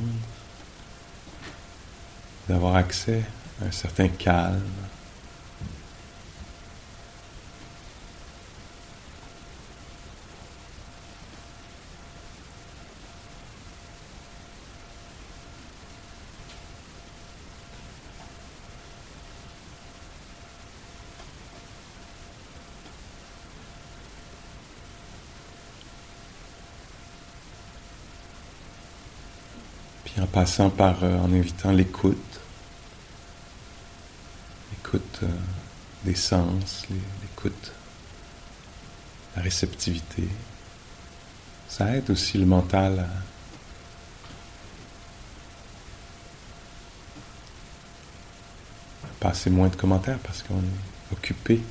d'avoir 2.48 2.78
accès 2.78 3.26
à 3.62 3.66
un 3.66 3.72
certain 3.72 4.08
calme. 4.08 4.62
Passant 30.44 30.70
par, 30.70 31.02
euh, 31.06 31.18
en 31.20 31.32
invitant 31.32 31.72
l'écoute, 31.72 32.18
l'écoute 34.72 35.20
euh, 35.24 35.28
des 36.04 36.16
sens, 36.16 36.86
l'écoute, 37.22 37.72
la 39.38 39.42
réceptivité. 39.42 40.28
Ça 41.70 41.96
aide 41.96 42.10
aussi 42.10 42.38
le 42.38 42.46
mental 42.46 43.08
à 49.02 49.08
passer 49.22 49.50
moins 49.50 49.70
de 49.70 49.78
commentaires 49.78 50.20
parce 50.20 50.44
qu'on 50.44 50.60
est 50.60 51.14
occupé 51.14 51.62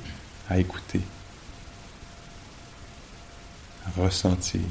à 0.49 0.57
écouter, 0.57 1.01
à 3.85 4.01
ressentir. 4.01 4.61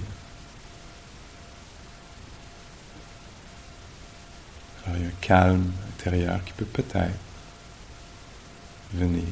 Calme 5.23 5.73
intérieur 5.89 6.45
qui 6.45 6.53
peut 6.53 6.67
peut-être 6.67 7.17
venir. 8.93 9.25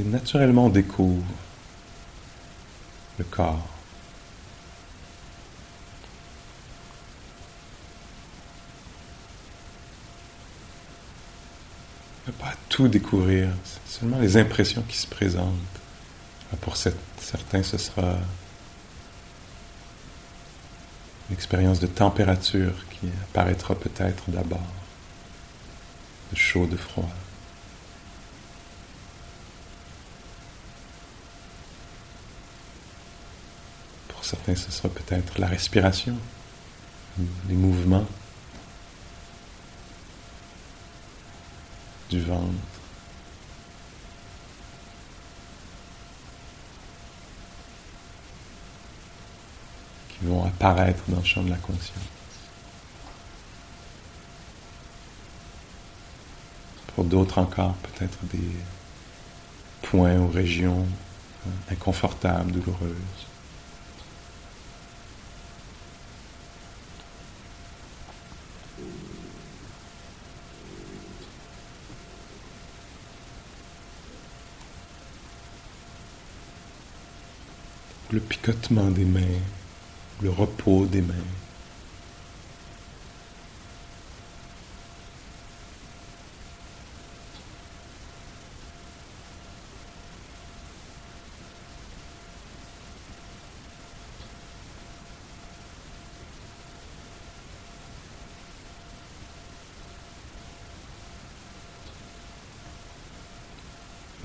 Et 0.00 0.02
naturellement, 0.02 0.66
on 0.66 0.70
découvre 0.70 1.22
le 3.18 3.24
corps. 3.24 3.68
Ne 12.26 12.32
pas 12.32 12.54
tout 12.68 12.88
découvrir, 12.88 13.50
c'est 13.62 14.00
seulement 14.00 14.18
les 14.18 14.36
impressions 14.36 14.82
qui 14.88 14.96
se 14.96 15.06
présentent. 15.06 15.52
Pour 16.60 16.76
certains, 16.76 17.62
ce 17.62 17.78
sera 17.78 18.16
une 21.34 21.38
expérience 21.38 21.80
de 21.80 21.88
température 21.88 22.72
qui 22.90 23.08
apparaîtra 23.24 23.74
peut-être 23.74 24.22
d'abord, 24.28 24.60
de 26.30 26.36
chaud, 26.36 26.64
de 26.66 26.76
froid. 26.76 27.08
Pour 34.06 34.24
certains, 34.24 34.54
ce 34.54 34.70
sera 34.70 34.88
peut-être 34.88 35.40
la 35.40 35.48
respiration, 35.48 36.16
les 37.48 37.54
mouvements 37.56 38.06
du 42.10 42.20
ventre. 42.20 42.52
Vont 50.22 50.44
apparaître 50.44 51.02
dans 51.08 51.18
le 51.18 51.24
champ 51.24 51.42
de 51.42 51.50
la 51.50 51.56
conscience. 51.56 51.98
Pour 56.94 57.04
d'autres 57.04 57.38
encore, 57.38 57.74
peut-être 57.74 58.18
des 58.32 58.50
points 59.82 60.16
ou 60.16 60.28
régions 60.28 60.86
hein, 61.46 61.50
inconfortables, 61.70 62.52
douloureuses. 62.52 62.92
Le 78.12 78.20
picotement 78.20 78.90
des 78.90 79.04
mains 79.04 79.20
le 80.22 80.30
repos 80.30 80.86
des 80.86 81.02
mains. 81.02 81.14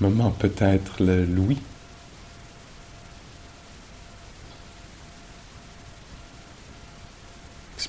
Moment 0.00 0.30
peut-être 0.30 1.02
le 1.02 1.26
louis 1.26 1.60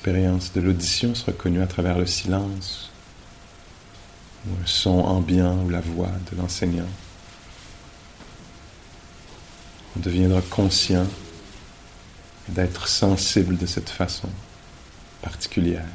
l'expérience 0.04 0.52
de 0.52 0.60
l'audition 0.60 1.14
sera 1.14 1.30
connue 1.30 1.62
à 1.62 1.68
travers 1.68 1.96
le 1.96 2.06
silence, 2.06 2.90
ou 4.44 4.50
un 4.60 4.66
son 4.66 4.98
ambiant, 4.98 5.62
ou 5.62 5.68
la 5.68 5.80
voix 5.80 6.10
de 6.32 6.36
l'enseignant. 6.36 6.88
On 9.96 10.00
deviendra 10.00 10.40
conscient 10.42 11.06
d'être 12.48 12.88
sensible 12.88 13.56
de 13.56 13.66
cette 13.66 13.90
façon 13.90 14.28
particulière. 15.20 15.86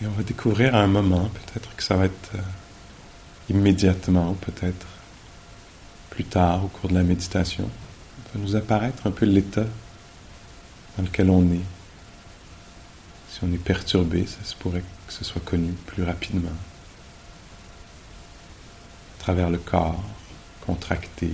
Et 0.00 0.06
on 0.06 0.10
va 0.10 0.22
découvrir 0.22 0.74
à 0.74 0.78
un 0.78 0.86
moment, 0.86 1.28
peut-être 1.28 1.74
que 1.74 1.82
ça 1.82 1.96
va 1.96 2.04
être 2.04 2.30
euh, 2.36 2.40
immédiatement, 3.50 4.34
peut-être 4.34 4.86
plus 6.10 6.24
tard 6.24 6.64
au 6.64 6.68
cours 6.68 6.90
de 6.90 6.94
la 6.94 7.02
méditation, 7.02 7.68
va 8.34 8.40
nous 8.40 8.54
apparaître 8.54 9.06
un 9.06 9.10
peu 9.10 9.26
l'état 9.26 9.66
dans 10.96 11.02
lequel 11.02 11.30
on 11.30 11.42
est. 11.52 11.64
Si 13.30 13.40
on 13.42 13.52
est 13.52 13.62
perturbé, 13.62 14.26
ça 14.26 14.44
se 14.44 14.54
pourrait 14.54 14.84
que 15.06 15.12
ce 15.12 15.24
soit 15.24 15.44
connu 15.44 15.72
plus 15.86 16.04
rapidement. 16.04 16.50
À 19.18 19.22
travers 19.22 19.50
le 19.50 19.58
corps 19.58 20.02
contracté, 20.64 21.30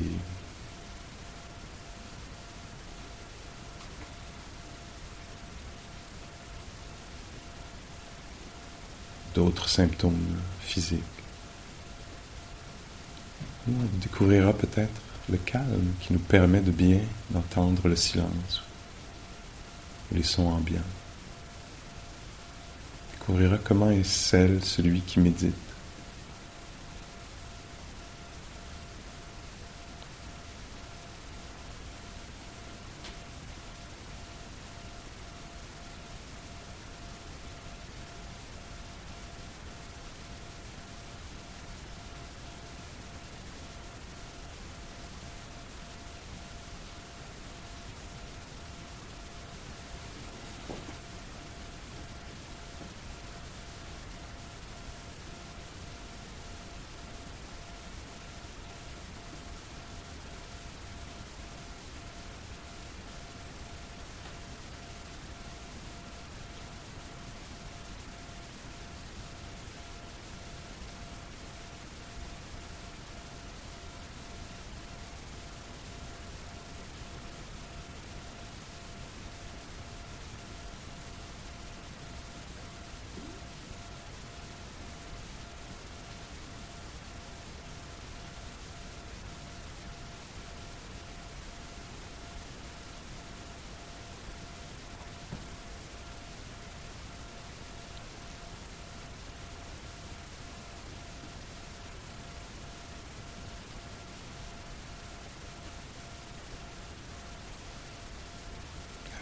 d'autres 9.35 9.69
symptômes 9.69 10.37
physiques. 10.61 11.03
On 13.69 13.99
découvrira 14.01 14.53
peut-être 14.53 15.01
le 15.29 15.39
calme 15.39 15.93
qui 16.01 16.13
nous 16.13 16.19
permet 16.19 16.61
de 16.61 16.71
bien 16.71 17.01
entendre 17.35 17.89
le 17.89 17.97
silence, 17.97 18.63
les 20.13 20.23
sons 20.23 20.49
ambiants. 20.49 20.81
Découvrira 23.13 23.59
comment 23.59 23.91
est 23.91 24.05
celle, 24.05 24.63
celui 24.63 25.01
qui 25.01 25.21
médite. 25.21 25.55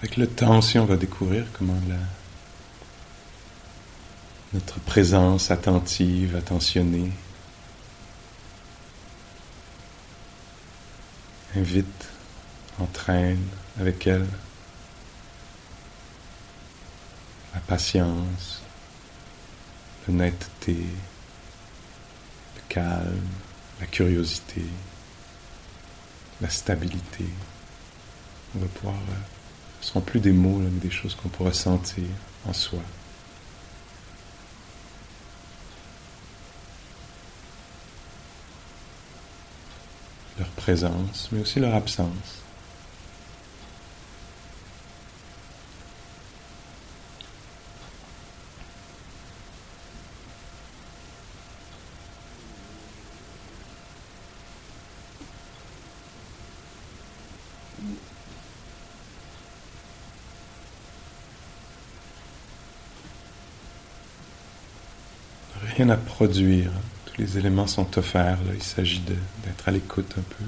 Avec 0.02 0.16
le 0.16 0.26
temps 0.26 0.58
aussi, 0.58 0.80
on 0.80 0.84
va 0.84 0.96
découvrir 0.96 1.44
comment 1.52 1.78
la, 1.88 1.94
notre 4.52 4.80
présence 4.80 5.52
attentive, 5.52 6.34
attentionnée, 6.34 7.12
invite, 11.54 12.08
entraîne 12.80 13.46
avec 13.78 14.04
elle 14.08 14.26
la 17.54 17.60
patience, 17.60 18.60
l'honnêteté, 20.08 20.78
le 22.56 22.62
calme, 22.68 23.28
la 23.78 23.86
curiosité, 23.86 24.64
la 26.40 26.50
stabilité. 26.50 27.26
On 28.56 28.58
va 28.58 28.66
pouvoir, 28.66 28.96
euh, 28.96 29.41
ce 29.82 29.88
ne 29.88 29.90
seront 29.90 30.00
plus 30.00 30.20
des 30.20 30.32
mots, 30.32 30.58
mais 30.58 30.70
des 30.80 30.90
choses 30.90 31.16
qu'on 31.16 31.28
pourra 31.28 31.52
sentir 31.52 32.04
en 32.48 32.52
soi. 32.52 32.78
Leur 40.38 40.48
présence, 40.50 41.28
mais 41.32 41.40
aussi 41.40 41.58
leur 41.58 41.74
absence. 41.74 42.42
rien 65.76 65.88
à 65.90 65.96
Tous 66.28 67.18
les 67.18 67.36
éléments 67.36 67.66
sont 67.66 67.98
offerts. 67.98 68.38
Il 68.54 68.62
s'agit 68.62 69.00
d'être 69.00 69.68
à 69.68 69.72
l'écoute 69.72 70.14
un 70.16 70.22
peu. 70.22 70.44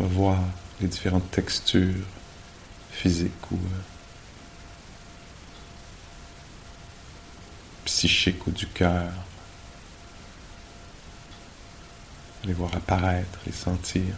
On 0.00 0.04
voir 0.06 0.38
les 0.80 0.86
différentes 0.86 1.28
textures 1.32 2.06
physiques 2.92 3.50
ou 3.50 3.56
euh, 3.56 3.80
psychiques 7.84 8.46
ou 8.46 8.52
du 8.52 8.68
cœur. 8.68 9.10
Les 12.44 12.52
voir 12.52 12.72
apparaître, 12.76 13.40
les 13.46 13.52
sentir. 13.52 14.14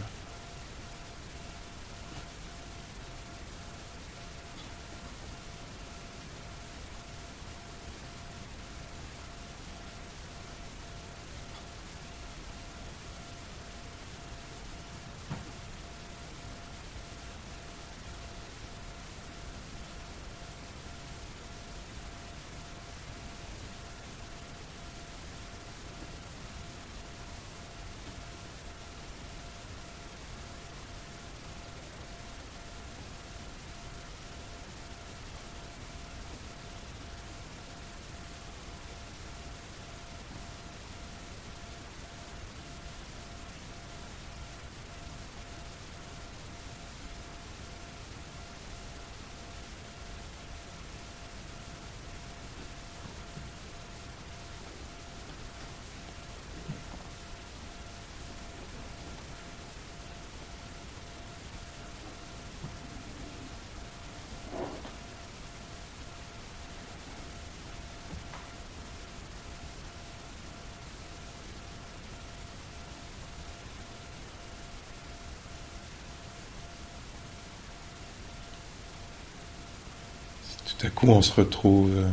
Tout 80.83 80.87
à 80.87 80.91
coup, 80.91 81.07
on 81.07 81.21
se 81.21 81.31
retrouve 81.31 81.95
euh, 81.95 82.09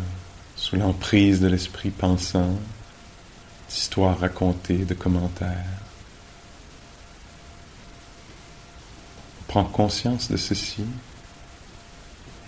sous 0.54 0.76
l'emprise 0.76 1.40
de 1.40 1.48
l'esprit 1.48 1.90
pensant, 1.90 2.56
d'histoires 3.68 4.20
racontées, 4.20 4.84
de 4.84 4.94
commentaires. 4.94 5.66
On 9.40 9.44
prend 9.48 9.64
conscience 9.64 10.30
de 10.30 10.36
ceci 10.36 10.84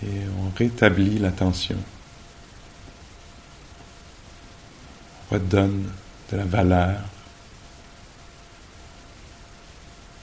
et 0.01 0.21
on 0.39 0.57
rétablit 0.57 1.19
l'attention. 1.19 1.75
On 5.29 5.33
redonne 5.33 5.91
de 6.31 6.37
la 6.37 6.45
valeur 6.45 7.01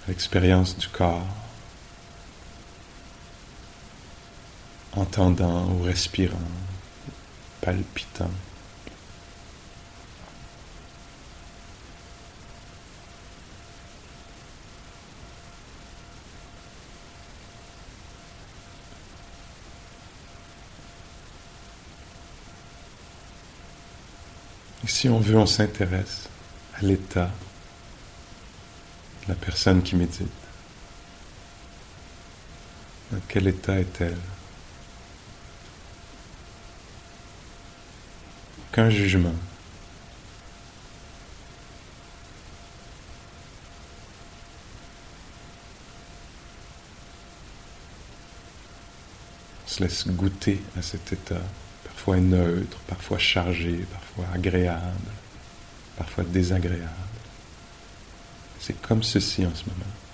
à 0.07 0.09
l'expérience 0.09 0.79
du 0.79 0.89
corps. 0.89 1.40
Entendant 5.11 5.67
ou 5.73 5.83
respirant, 5.83 6.39
palpitant. 7.61 8.31
Si 24.87 25.09
on 25.09 25.19
veut, 25.19 25.39
on 25.39 25.47
s'intéresse 25.47 26.29
à 26.79 26.83
l'état 26.83 27.31
de 29.23 29.29
la 29.29 29.35
personne 29.35 29.83
qui 29.83 29.97
médite. 29.97 30.29
Dans 33.11 33.21
quel 33.27 33.49
état 33.49 33.81
est-elle? 33.81 34.17
Qu'un 38.73 38.91
jugement. 38.91 39.35
On 49.65 49.69
se 49.69 49.83
laisse 49.83 50.09
goûter 50.09 50.61
à 50.77 50.83
cet 50.83 51.13
état, 51.13 51.41
parfois 51.85 52.17
neutre, 52.19 52.79
parfois 52.87 53.19
chargé, 53.19 53.87
parfois 53.93 54.27
agréable, 54.35 55.11
parfois 55.97 56.25
désagréable. 56.25 56.91
C'est 58.59 58.81
comme 58.83 59.03
ceci 59.03 59.47
en 59.47 59.55
ce 59.55 59.65
moment. 59.65 60.10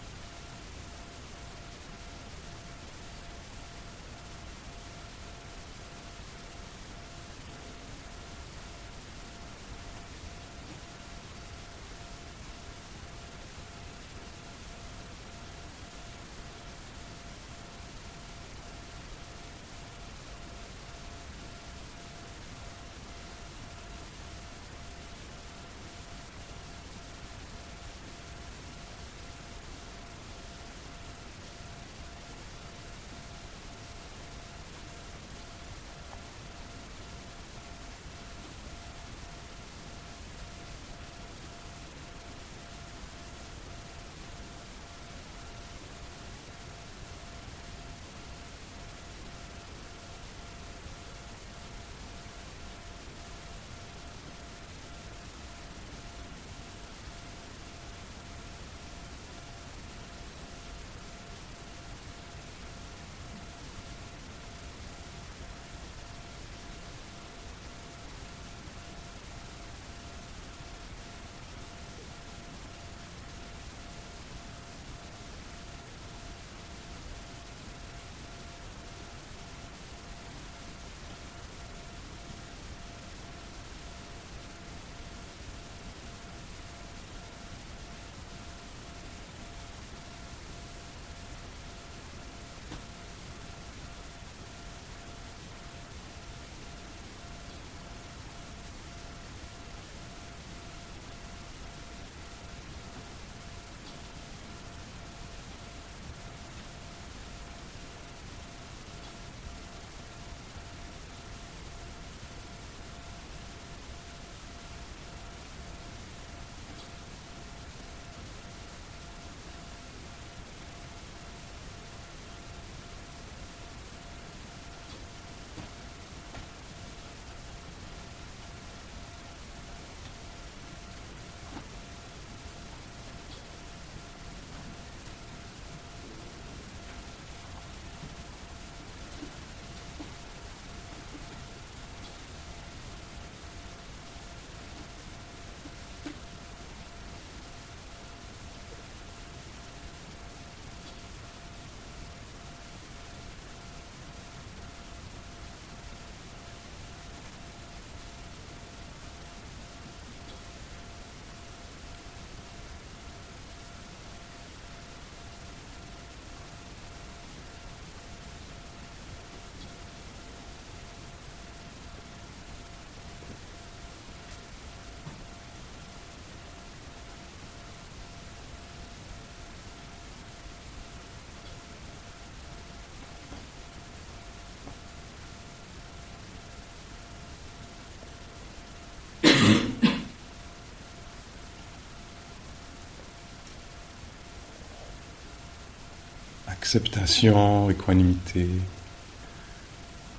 Acceptation, 196.66 197.70
équanimité. 197.70 198.48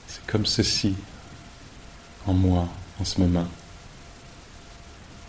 C'est 0.07 0.25
comme 0.25 0.45
ceci 0.45 0.95
en 2.25 2.33
moi 2.33 2.69
en 3.01 3.03
ce 3.03 3.19
moment. 3.19 3.47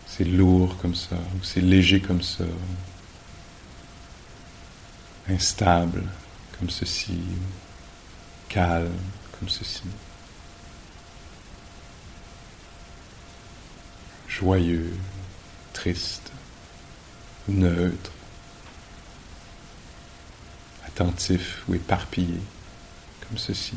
C'est 0.07 0.23
lourd 0.23 0.77
comme 0.81 0.95
ça, 0.95 1.17
ou 1.17 1.43
c'est 1.43 1.61
léger 1.61 2.01
comme 2.01 2.23
ça, 2.23 2.45
instable 5.29 6.05
comme 6.57 6.71
ceci, 6.71 7.19
calme 8.49 8.95
comme 9.41 9.49
ceci, 9.49 9.83
joyeux, 14.29 14.97
triste, 15.73 16.31
neutre, 17.49 18.13
ou 21.69 21.75
éparpillé 21.75 22.41
comme 23.27 23.39
ceci. 23.39 23.75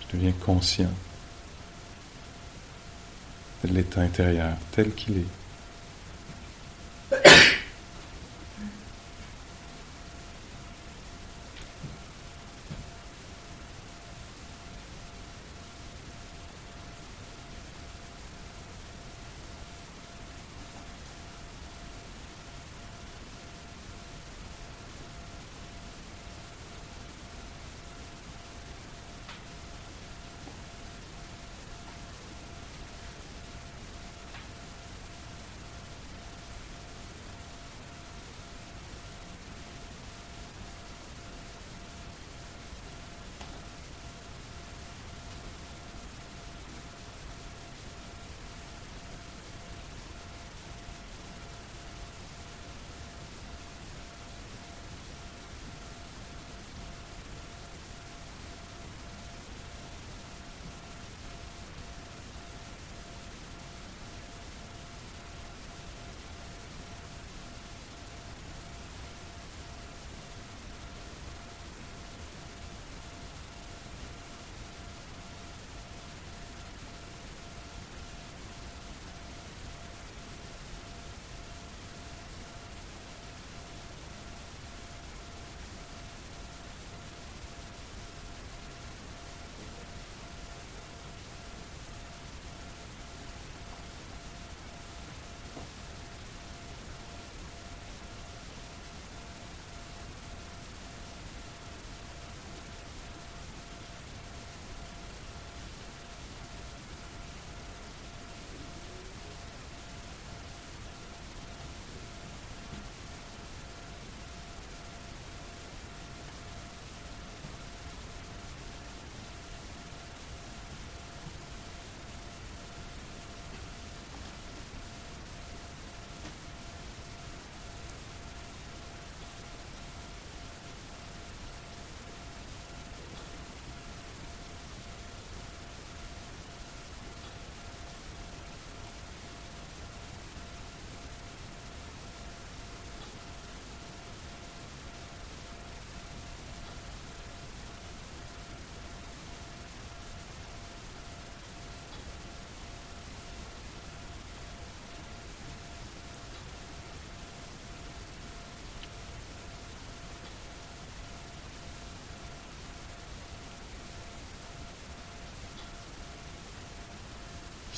Je 0.00 0.16
deviens 0.16 0.32
conscient 0.32 0.90
de 3.64 3.68
l'état 3.68 4.00
intérieur 4.00 4.56
tel 4.72 4.94
qu'il 4.94 5.18
est. 5.18 5.45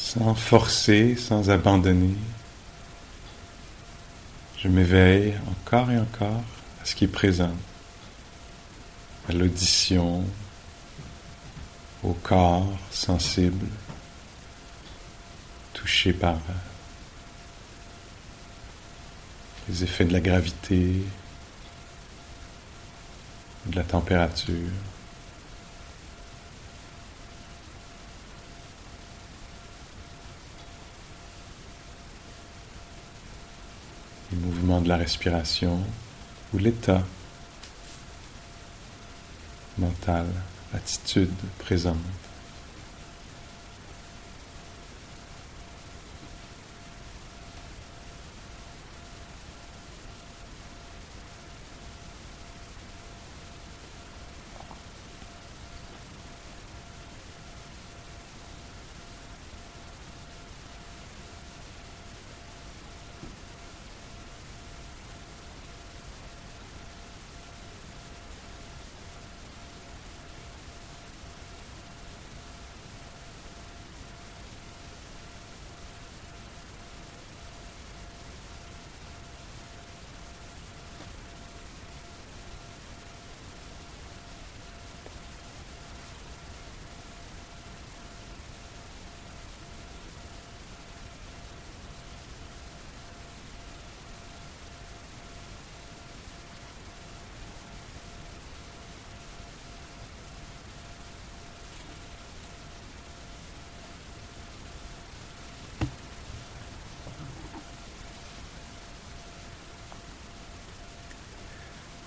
sans 0.08 0.34
forcer, 0.34 1.16
sans 1.16 1.50
abandonner. 1.50 2.16
Je 4.56 4.68
m'éveille 4.68 5.34
encore 5.50 5.90
et 5.90 5.98
encore 5.98 6.42
à 6.80 6.84
ce 6.84 6.94
qui 6.94 7.04
est 7.04 7.08
présent, 7.08 7.52
à 9.28 9.32
l'audition, 9.32 10.24
au 12.02 12.14
corps 12.14 12.78
sensible, 12.90 13.66
touché 15.74 16.14
par 16.14 16.38
les 19.68 19.84
effets 19.84 20.06
de 20.06 20.14
la 20.14 20.20
gravité, 20.20 21.02
de 23.66 23.76
la 23.76 23.84
température. 23.84 24.72
De 34.38 34.88
la 34.88 34.96
respiration 34.96 35.80
ou 36.52 36.58
l'état 36.58 37.02
mental, 39.78 40.26
l'attitude 40.72 41.30
présente. 41.58 41.96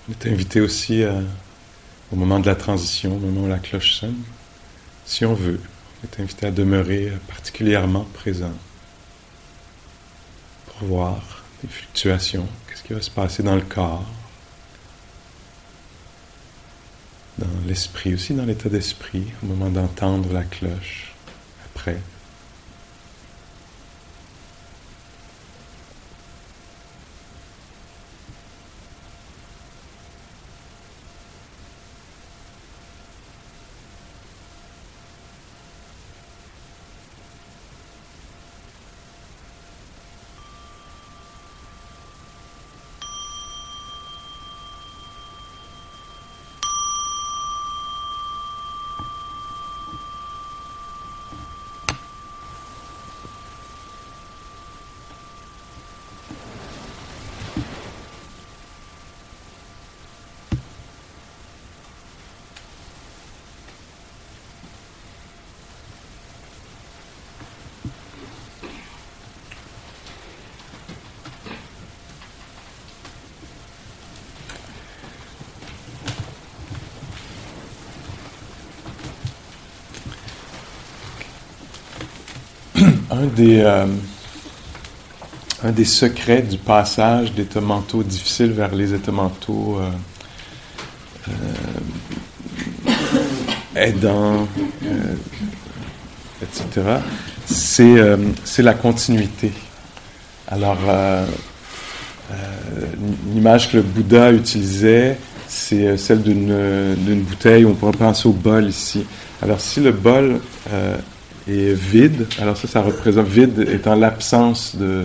On 0.08 0.12
est 0.12 0.26
invité 0.32 0.60
aussi 0.60 1.02
euh, 1.02 1.20
au 2.12 2.16
moment 2.16 2.40
de 2.40 2.46
la 2.46 2.56
transition, 2.56 3.14
au 3.14 3.18
moment 3.20 3.42
où 3.42 3.48
la 3.48 3.58
cloche 3.58 3.94
sonne, 3.94 4.20
si 5.06 5.24
on 5.24 5.34
veut, 5.34 5.60
on 6.00 6.06
est 6.06 6.20
invité 6.20 6.46
à 6.46 6.50
demeurer 6.50 7.08
euh, 7.08 7.16
particulièrement 7.28 8.04
présent 8.12 8.52
pour 10.66 10.88
voir 10.88 11.44
les 11.62 11.68
fluctuations, 11.68 12.48
qu'est-ce 12.66 12.82
qui 12.82 12.92
va 12.94 13.00
se 13.00 13.10
passer 13.10 13.44
dans 13.44 13.54
le 13.54 13.62
corps, 13.62 14.04
dans 17.38 17.46
l'esprit, 17.66 18.14
aussi 18.14 18.34
dans 18.34 18.44
l'état 18.44 18.68
d'esprit, 18.68 19.24
au 19.42 19.46
moment 19.46 19.70
d'entendre 19.70 20.32
la 20.32 20.42
cloche, 20.42 21.12
après. 21.64 21.98
Un 83.22 83.26
des, 83.26 83.60
euh, 83.60 83.86
un 85.62 85.70
des 85.70 85.84
secrets 85.84 86.42
du 86.42 86.58
passage 86.58 87.32
d'états 87.32 87.60
mentaux 87.60 88.02
difficiles 88.02 88.50
vers 88.52 88.74
les 88.74 88.92
états 88.94 89.12
mentaux 89.12 89.78
euh, 89.80 89.90
euh, 92.88 92.92
aidants, 93.76 94.48
etc., 96.42 96.82
c'est 97.46 98.62
la 98.62 98.74
continuité. 98.74 99.52
Alors, 100.48 100.78
l'image 103.32 103.70
que 103.70 103.78
le 103.78 103.82
Bouddha 103.82 104.32
utilisait, 104.32 105.18
c'est 105.48 105.96
celle 105.96 106.22
d'une 106.22 107.22
bouteille, 107.22 107.64
on 107.64 107.74
pourrait 107.74 107.92
penser 107.92 108.28
au 108.28 108.32
bol 108.32 108.66
ici. 108.66 109.06
Alors, 109.42 109.60
si 109.60 109.80
le 109.80 109.92
bol 109.92 110.40
et 111.48 111.72
vide. 111.74 112.26
Alors 112.40 112.56
ça, 112.56 112.68
ça 112.68 112.82
représente 112.82 113.26
vide 113.26 113.66
étant 113.70 113.94
l'absence 113.94 114.76
de 114.76 115.04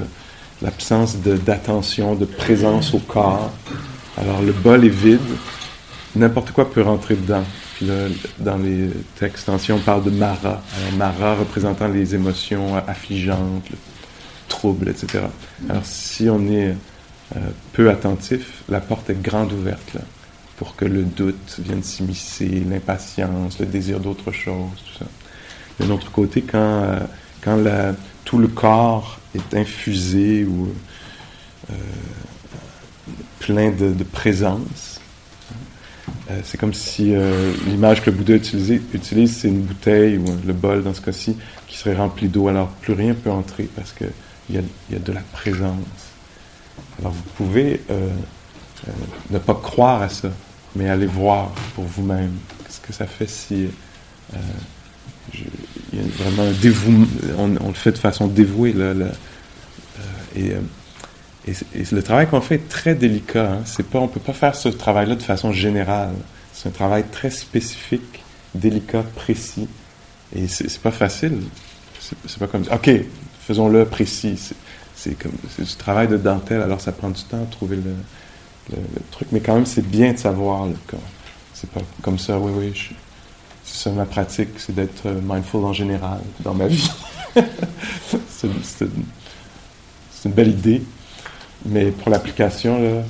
l'absence 0.62 1.18
d'attention, 1.18 2.16
de, 2.16 2.26
présence 2.26 2.94
au 2.94 3.00
corps. 3.00 3.52
Alors 4.18 4.42
le 4.42 4.52
bol 4.52 4.84
est 4.86 4.90
vide, 4.90 5.20
n'importe 6.16 6.52
quoi 6.52 6.70
peut 6.70 6.82
rentrer 6.82 7.16
dedans. 7.16 7.44
Puis 7.76 7.86
là, 7.86 8.08
dans 8.40 8.58
les 8.58 8.90
textes 9.20 9.50
anciens, 9.50 9.76
on 9.76 9.80
parle 9.80 10.04
de 10.04 10.10
Mara. 10.10 10.64
Alors 10.76 10.94
Mara 10.98 11.36
représentant 11.36 11.88
les 11.88 12.16
émotions 12.16 12.76
affligeantes, 12.88 13.70
le 13.70 13.78
trouble, 14.48 14.90
etc. 14.90 15.26
Alors 15.70 15.86
si 15.86 16.28
on 16.30 16.48
est 16.48 16.76
euh, 17.36 17.40
peu 17.74 17.90
attentif, 17.92 18.64
la 18.68 18.80
porte 18.80 19.10
est 19.12 19.22
grande 19.22 19.52
ouverte 19.54 19.98
pour 20.58 20.76
que 20.76 20.86
le 20.86 21.04
doute 21.04 21.60
vienne 21.60 21.84
s'immiscer, 21.84 22.64
l'impatience, 22.68 23.60
le 23.60 23.68
désir 23.68 24.00
d'autre 24.00 24.32
chose, 24.32 24.72
tout 24.86 25.04
ça. 25.04 25.06
D'un 25.80 25.92
autre 25.92 26.12
côté, 26.12 26.42
quand, 26.42 27.00
euh, 27.48 27.94
tout 28.26 28.40
le 28.40 28.48
corps 28.48 29.20
est 29.36 29.56
infusé 29.56 30.44
ou 30.44 30.74
euh, 31.70 31.74
plein 33.40 33.72
de, 33.72 34.04
présence, 34.04 35.00
euh, 36.30 36.40
c'est 36.44 36.58
comme 36.58 36.74
si 36.74 37.14
l'image 37.68 38.02
que 38.02 38.10
le 38.10 38.16
Bouddha 38.16 38.36
utilise, 38.36 39.38
c'est 39.38 39.48
une 39.48 39.62
bouteille 39.62 40.18
ou 40.18 40.26
le 40.46 40.54
bol 40.54 40.84
dans 40.84 40.94
ce 40.94 41.02
cas-ci 41.02 41.38
qui 41.68 41.78
serait 41.78 41.96
rempli 41.96 42.28
d'eau. 42.28 42.48
Alors 42.48 42.70
plus 42.70 42.94
rien 42.94 43.14
peut 43.14 43.32
entrer 43.32 43.70
parce 43.76 43.94
qu'il 43.94 44.10
y 44.50 44.58
a, 44.58 44.62
y 44.92 44.96
a 44.96 45.00
de 45.00 45.12
la 45.12 45.22
présence. 45.32 45.78
Alors 47.00 47.12
vous 47.12 47.30
pouvez 47.36 47.82
ne 49.30 49.38
pas 49.38 49.56
croire 49.56 50.02
à 50.02 50.10
ça, 50.10 50.30
mais 50.76 50.90
aller 50.90 51.06
voir 51.06 51.52
pour 51.76 51.86
vous-même. 51.86 52.34
Qu'est-ce 52.66 52.82
que 52.82 52.94
ça 52.94 53.06
fait 53.06 53.30
si 53.30 53.68
vraiment 55.94 56.44
on, 57.38 57.68
le 57.68 57.74
fait 57.74 57.92
de 57.92 57.98
façon 57.98 58.28
dévouée. 58.28 58.74
Là, 58.74 58.86
euh, 58.86 59.12
euh, 60.38 60.60
et, 61.48 61.56
le 61.92 62.04
travail 62.04 62.28
qu'on 62.28 62.42
fait 62.42 62.56
est 62.56 62.70
très 62.70 62.96
délicat. 62.96 63.54
Hein. 63.54 63.62
C'est 63.66 63.88
pas, 63.88 64.00
on 64.00 64.04
ne 64.04 64.08
peut 64.08 64.20
pas 64.20 64.34
faire 64.34 64.56
ce 64.56 64.70
travail-là 64.70 65.16
de 65.16 65.24
façon 65.24 65.52
générale. 65.52 66.14
C'est 66.54 66.70
un 66.70 66.72
travail 66.72 67.06
très 67.12 67.30
spécifique, 67.30 68.24
délicat, 68.56 69.04
précis. 69.16 69.68
Et 70.36 70.48
c'est 70.48 70.82
pas 70.82 70.92
facile. 70.92 71.40
C'est 72.00 72.40
pas 72.40 72.48
comme 72.48 72.64
OK, 72.72 72.90
faisons-le 73.42 73.86
précis. 73.86 74.40
C'est 74.96 75.18
comme 75.18 75.32
c'est 75.56 75.64
du 75.64 75.76
travail 75.76 76.08
de 76.08 76.18
dentelle, 76.18 76.62
alors 76.62 76.82
ça 76.82 76.92
prend 76.92 77.10
du 77.10 77.22
temps 77.24 77.42
à 77.42 77.46
trouver 77.46 77.78
le, 77.78 77.94
truc. 79.12 79.30
Mais 79.32 79.40
quand 79.40 79.56
même, 79.56 79.66
c'est 79.66 79.88
bien 79.88 80.12
de 80.12 80.18
savoir. 80.18 80.68
C'est 81.54 81.70
pas 81.70 81.82
comme 82.02 82.20
ça, 82.20 82.38
oui, 82.38 82.52
oui, 82.56 82.90
c'est 83.68 83.90
ça 83.90 83.92
ma 83.92 84.06
pratique, 84.06 84.50
c'est 84.58 84.74
d'être 84.74 85.06
euh, 85.06 85.20
mindful 85.22 85.64
en 85.66 85.74
général 85.74 86.20
dans 86.40 86.54
ma 86.54 86.68
vie. 86.68 86.90
c'est, 88.30 88.48
une, 90.26 90.32
belle 90.32 90.50
idée, 90.50 90.82
mais 91.66 91.92
pour 91.92 92.10
l'application, 92.10 92.78
euh, 92.80 93.02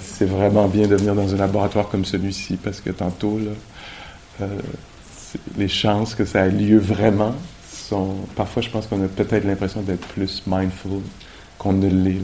c'est 0.00 0.24
vraiment 0.24 0.68
bien 0.68 0.86
de 0.86 0.96
venir 0.96 1.14
dans 1.14 1.34
un 1.34 1.36
laboratoire 1.36 1.88
comme 1.88 2.04
celui-ci 2.04 2.56
parce 2.56 2.80
que 2.80 2.90
tantôt, 2.90 3.38
euh, 4.40 4.46
les 5.56 5.68
chances 5.68 6.14
que 6.14 6.24
ça 6.24 6.46
ait 6.46 6.50
lieu 6.50 6.78
vraiment 6.78 7.34
sont. 7.68 8.14
Parfois, 8.36 8.62
je 8.62 8.70
pense 8.70 8.86
qu'on 8.86 9.04
a 9.04 9.08
peut-être 9.08 9.44
l'impression 9.44 9.82
d'être 9.82 10.06
plus 10.08 10.42
mindful 10.46 11.00
qu'on 11.58 11.72
ne 11.72 11.88
l'est. 11.88 12.20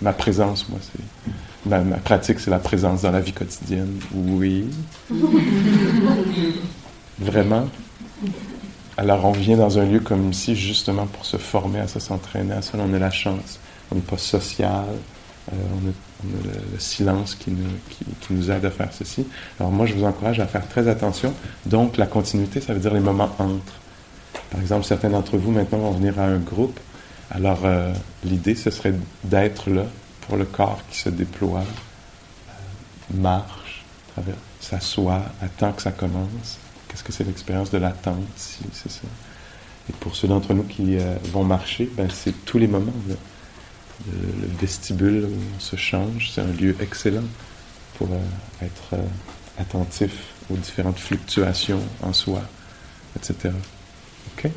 ma 0.00 0.12
présence, 0.12 0.68
moi, 0.68 0.78
c'est. 0.80 1.30
Ma, 1.68 1.80
ma 1.80 1.98
pratique, 1.98 2.40
c'est 2.40 2.50
la 2.50 2.58
présence 2.58 3.02
dans 3.02 3.12
la 3.12 3.20
vie 3.20 3.32
quotidienne. 3.32 4.00
Oui. 4.12 4.66
Vraiment? 7.22 7.68
Alors 8.96 9.24
on 9.24 9.32
vient 9.32 9.56
dans 9.56 9.78
un 9.78 9.84
lieu 9.84 10.00
comme 10.00 10.30
ici 10.30 10.54
justement 10.54 11.06
pour 11.06 11.24
se 11.24 11.36
former 11.36 11.80
à 11.80 11.88
ça, 11.88 12.00
s'entraîner 12.00 12.52
à 12.52 12.62
ça. 12.62 12.78
On 12.78 12.92
a 12.92 12.98
la 12.98 13.10
chance. 13.10 13.58
On 13.90 13.94
n'est 13.94 14.00
pas 14.00 14.18
social. 14.18 14.84
Euh, 15.52 15.56
on, 15.74 15.88
a, 15.88 15.92
le, 16.72 16.78
silence 16.78 17.34
qui 17.34 17.52
nous, 18.30 18.50
aide 18.50 18.64
à 18.64 18.70
faire 18.70 18.90
ceci. 18.92 19.26
Alors 19.58 19.72
moi, 19.72 19.86
je 19.86 19.94
vous 19.94 20.04
encourage 20.04 20.40
à 20.40 20.46
faire 20.46 20.68
très 20.68 20.88
attention. 20.88 21.34
Donc 21.66 21.96
la 21.96 22.06
continuité, 22.06 22.60
ça 22.60 22.74
veut 22.74 22.80
dire 22.80 22.94
les 22.94 23.00
moments 23.00 23.30
entre. 23.38 23.80
Par 24.50 24.60
exemple, 24.60 24.84
certains 24.84 25.10
d'entre 25.10 25.36
vous 25.36 25.50
maintenant 25.50 25.78
vont 25.78 25.92
venir 25.92 26.18
à 26.20 26.24
un 26.24 26.38
groupe. 26.38 26.78
Alors 27.30 27.60
euh, 27.64 27.92
l'idée, 28.24 28.54
ce 28.54 28.70
serait 28.70 28.94
d'être 29.24 29.70
là 29.70 29.86
pour 30.26 30.36
le 30.36 30.44
corps 30.44 30.80
qui 30.90 30.98
se 30.98 31.08
déploie, 31.08 31.60
euh, 31.60 33.14
marche, 33.14 33.84
s'assoit, 34.60 35.22
attend 35.40 35.72
que 35.72 35.82
ça 35.82 35.92
commence 35.92 36.58
Qu'est-ce 36.92 37.04
que 37.04 37.12
c'est 37.12 37.24
l'expérience 37.24 37.70
de 37.70 37.78
l'attente 37.78 38.22
ici, 38.36 38.60
c'est 38.74 38.92
ça? 38.92 39.08
Et 39.88 39.94
pour 39.94 40.14
ceux 40.14 40.28
d'entre 40.28 40.52
nous 40.52 40.64
qui 40.64 40.98
euh, 40.98 41.16
vont 41.32 41.42
marcher, 41.42 41.90
ben, 41.96 42.06
c'est 42.12 42.44
tous 42.44 42.58
les 42.58 42.66
moments. 42.66 42.92
Le, 43.08 43.16
vestibule 44.60 45.24
où 45.24 45.38
on 45.56 45.60
se 45.60 45.76
change, 45.76 46.32
c'est 46.34 46.40
un 46.42 46.52
lieu 46.52 46.76
excellent 46.80 47.24
pour 47.96 48.08
euh, 48.12 48.64
être 48.64 48.94
euh, 48.94 49.06
attentif 49.58 50.12
aux 50.50 50.56
différentes 50.56 50.98
fluctuations 50.98 51.80
en 52.02 52.12
soi, 52.12 52.42
etc. 53.16 53.54
OK? 54.36 54.50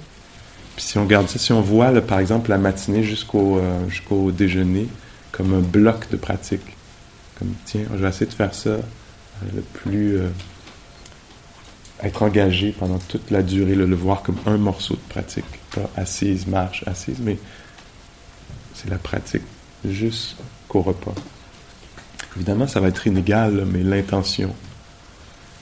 Puis 0.75 0.85
si 0.85 0.97
on 0.97 1.03
regarde 1.03 1.29
ça, 1.29 1.39
si 1.39 1.53
on 1.53 1.61
voit, 1.61 1.89
par 2.01 2.19
exemple, 2.19 2.49
la 2.49 2.57
matinée 2.57 3.03
jusqu'au 3.03 3.61
jusqu'au 3.87 4.31
déjeuner 4.31 4.87
comme 5.31 5.53
un 5.53 5.61
bloc 5.61 6.09
de 6.09 6.17
pratique, 6.17 6.75
comme 7.39 7.53
tiens, 7.63 7.85
je 7.93 7.97
vais 7.97 8.09
essayer 8.09 8.25
de 8.25 8.33
faire 8.33 8.53
ça 8.53 8.77
le 9.53 9.61
plus 9.61 10.19
être 12.03 12.23
engagé 12.23 12.71
pendant 12.77 12.99
toute 12.99 13.31
la 13.31 13.41
durée, 13.41 13.75
le, 13.75 13.95
voir 13.95 14.21
comme 14.21 14.37
un 14.45 14.57
morceau 14.57 14.95
de 14.95 15.13
pratique. 15.13 15.45
Pas 15.73 15.89
assise, 15.95 16.47
marche, 16.47 16.83
assise, 16.87 17.19
mais 17.21 17.37
c'est 18.73 18.89
la 18.89 18.97
pratique 18.97 19.43
jusqu'au 19.85 20.81
repas. 20.81 21.15
Évidemment, 22.35 22.67
ça 22.67 22.79
va 22.79 22.89
être 22.89 23.07
inégal, 23.07 23.65
mais 23.71 23.83
l'intention. 23.83 24.53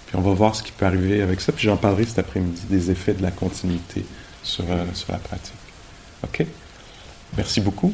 Puis 0.08 0.16
on 0.16 0.22
va 0.22 0.34
voir 0.34 0.56
ce 0.56 0.64
qui 0.64 0.72
peut 0.72 0.86
arriver 0.86 1.22
avec 1.22 1.40
ça. 1.40 1.52
Puis 1.52 1.66
j'en 1.66 1.78
parlerai 1.78 2.06
cet 2.06 2.20
après-midi 2.20 2.64
des 2.70 2.90
effets 2.90 3.14
de 3.14 3.22
la 3.22 3.32
continuité 3.32 4.06
sur, 4.42 4.66
euh, 4.70 4.86
sur 4.94 5.12
la 5.12 5.20
pratique. 5.20 5.54
OK? 6.24 6.46
Merci 7.38 7.62
beaucoup. 7.62 7.94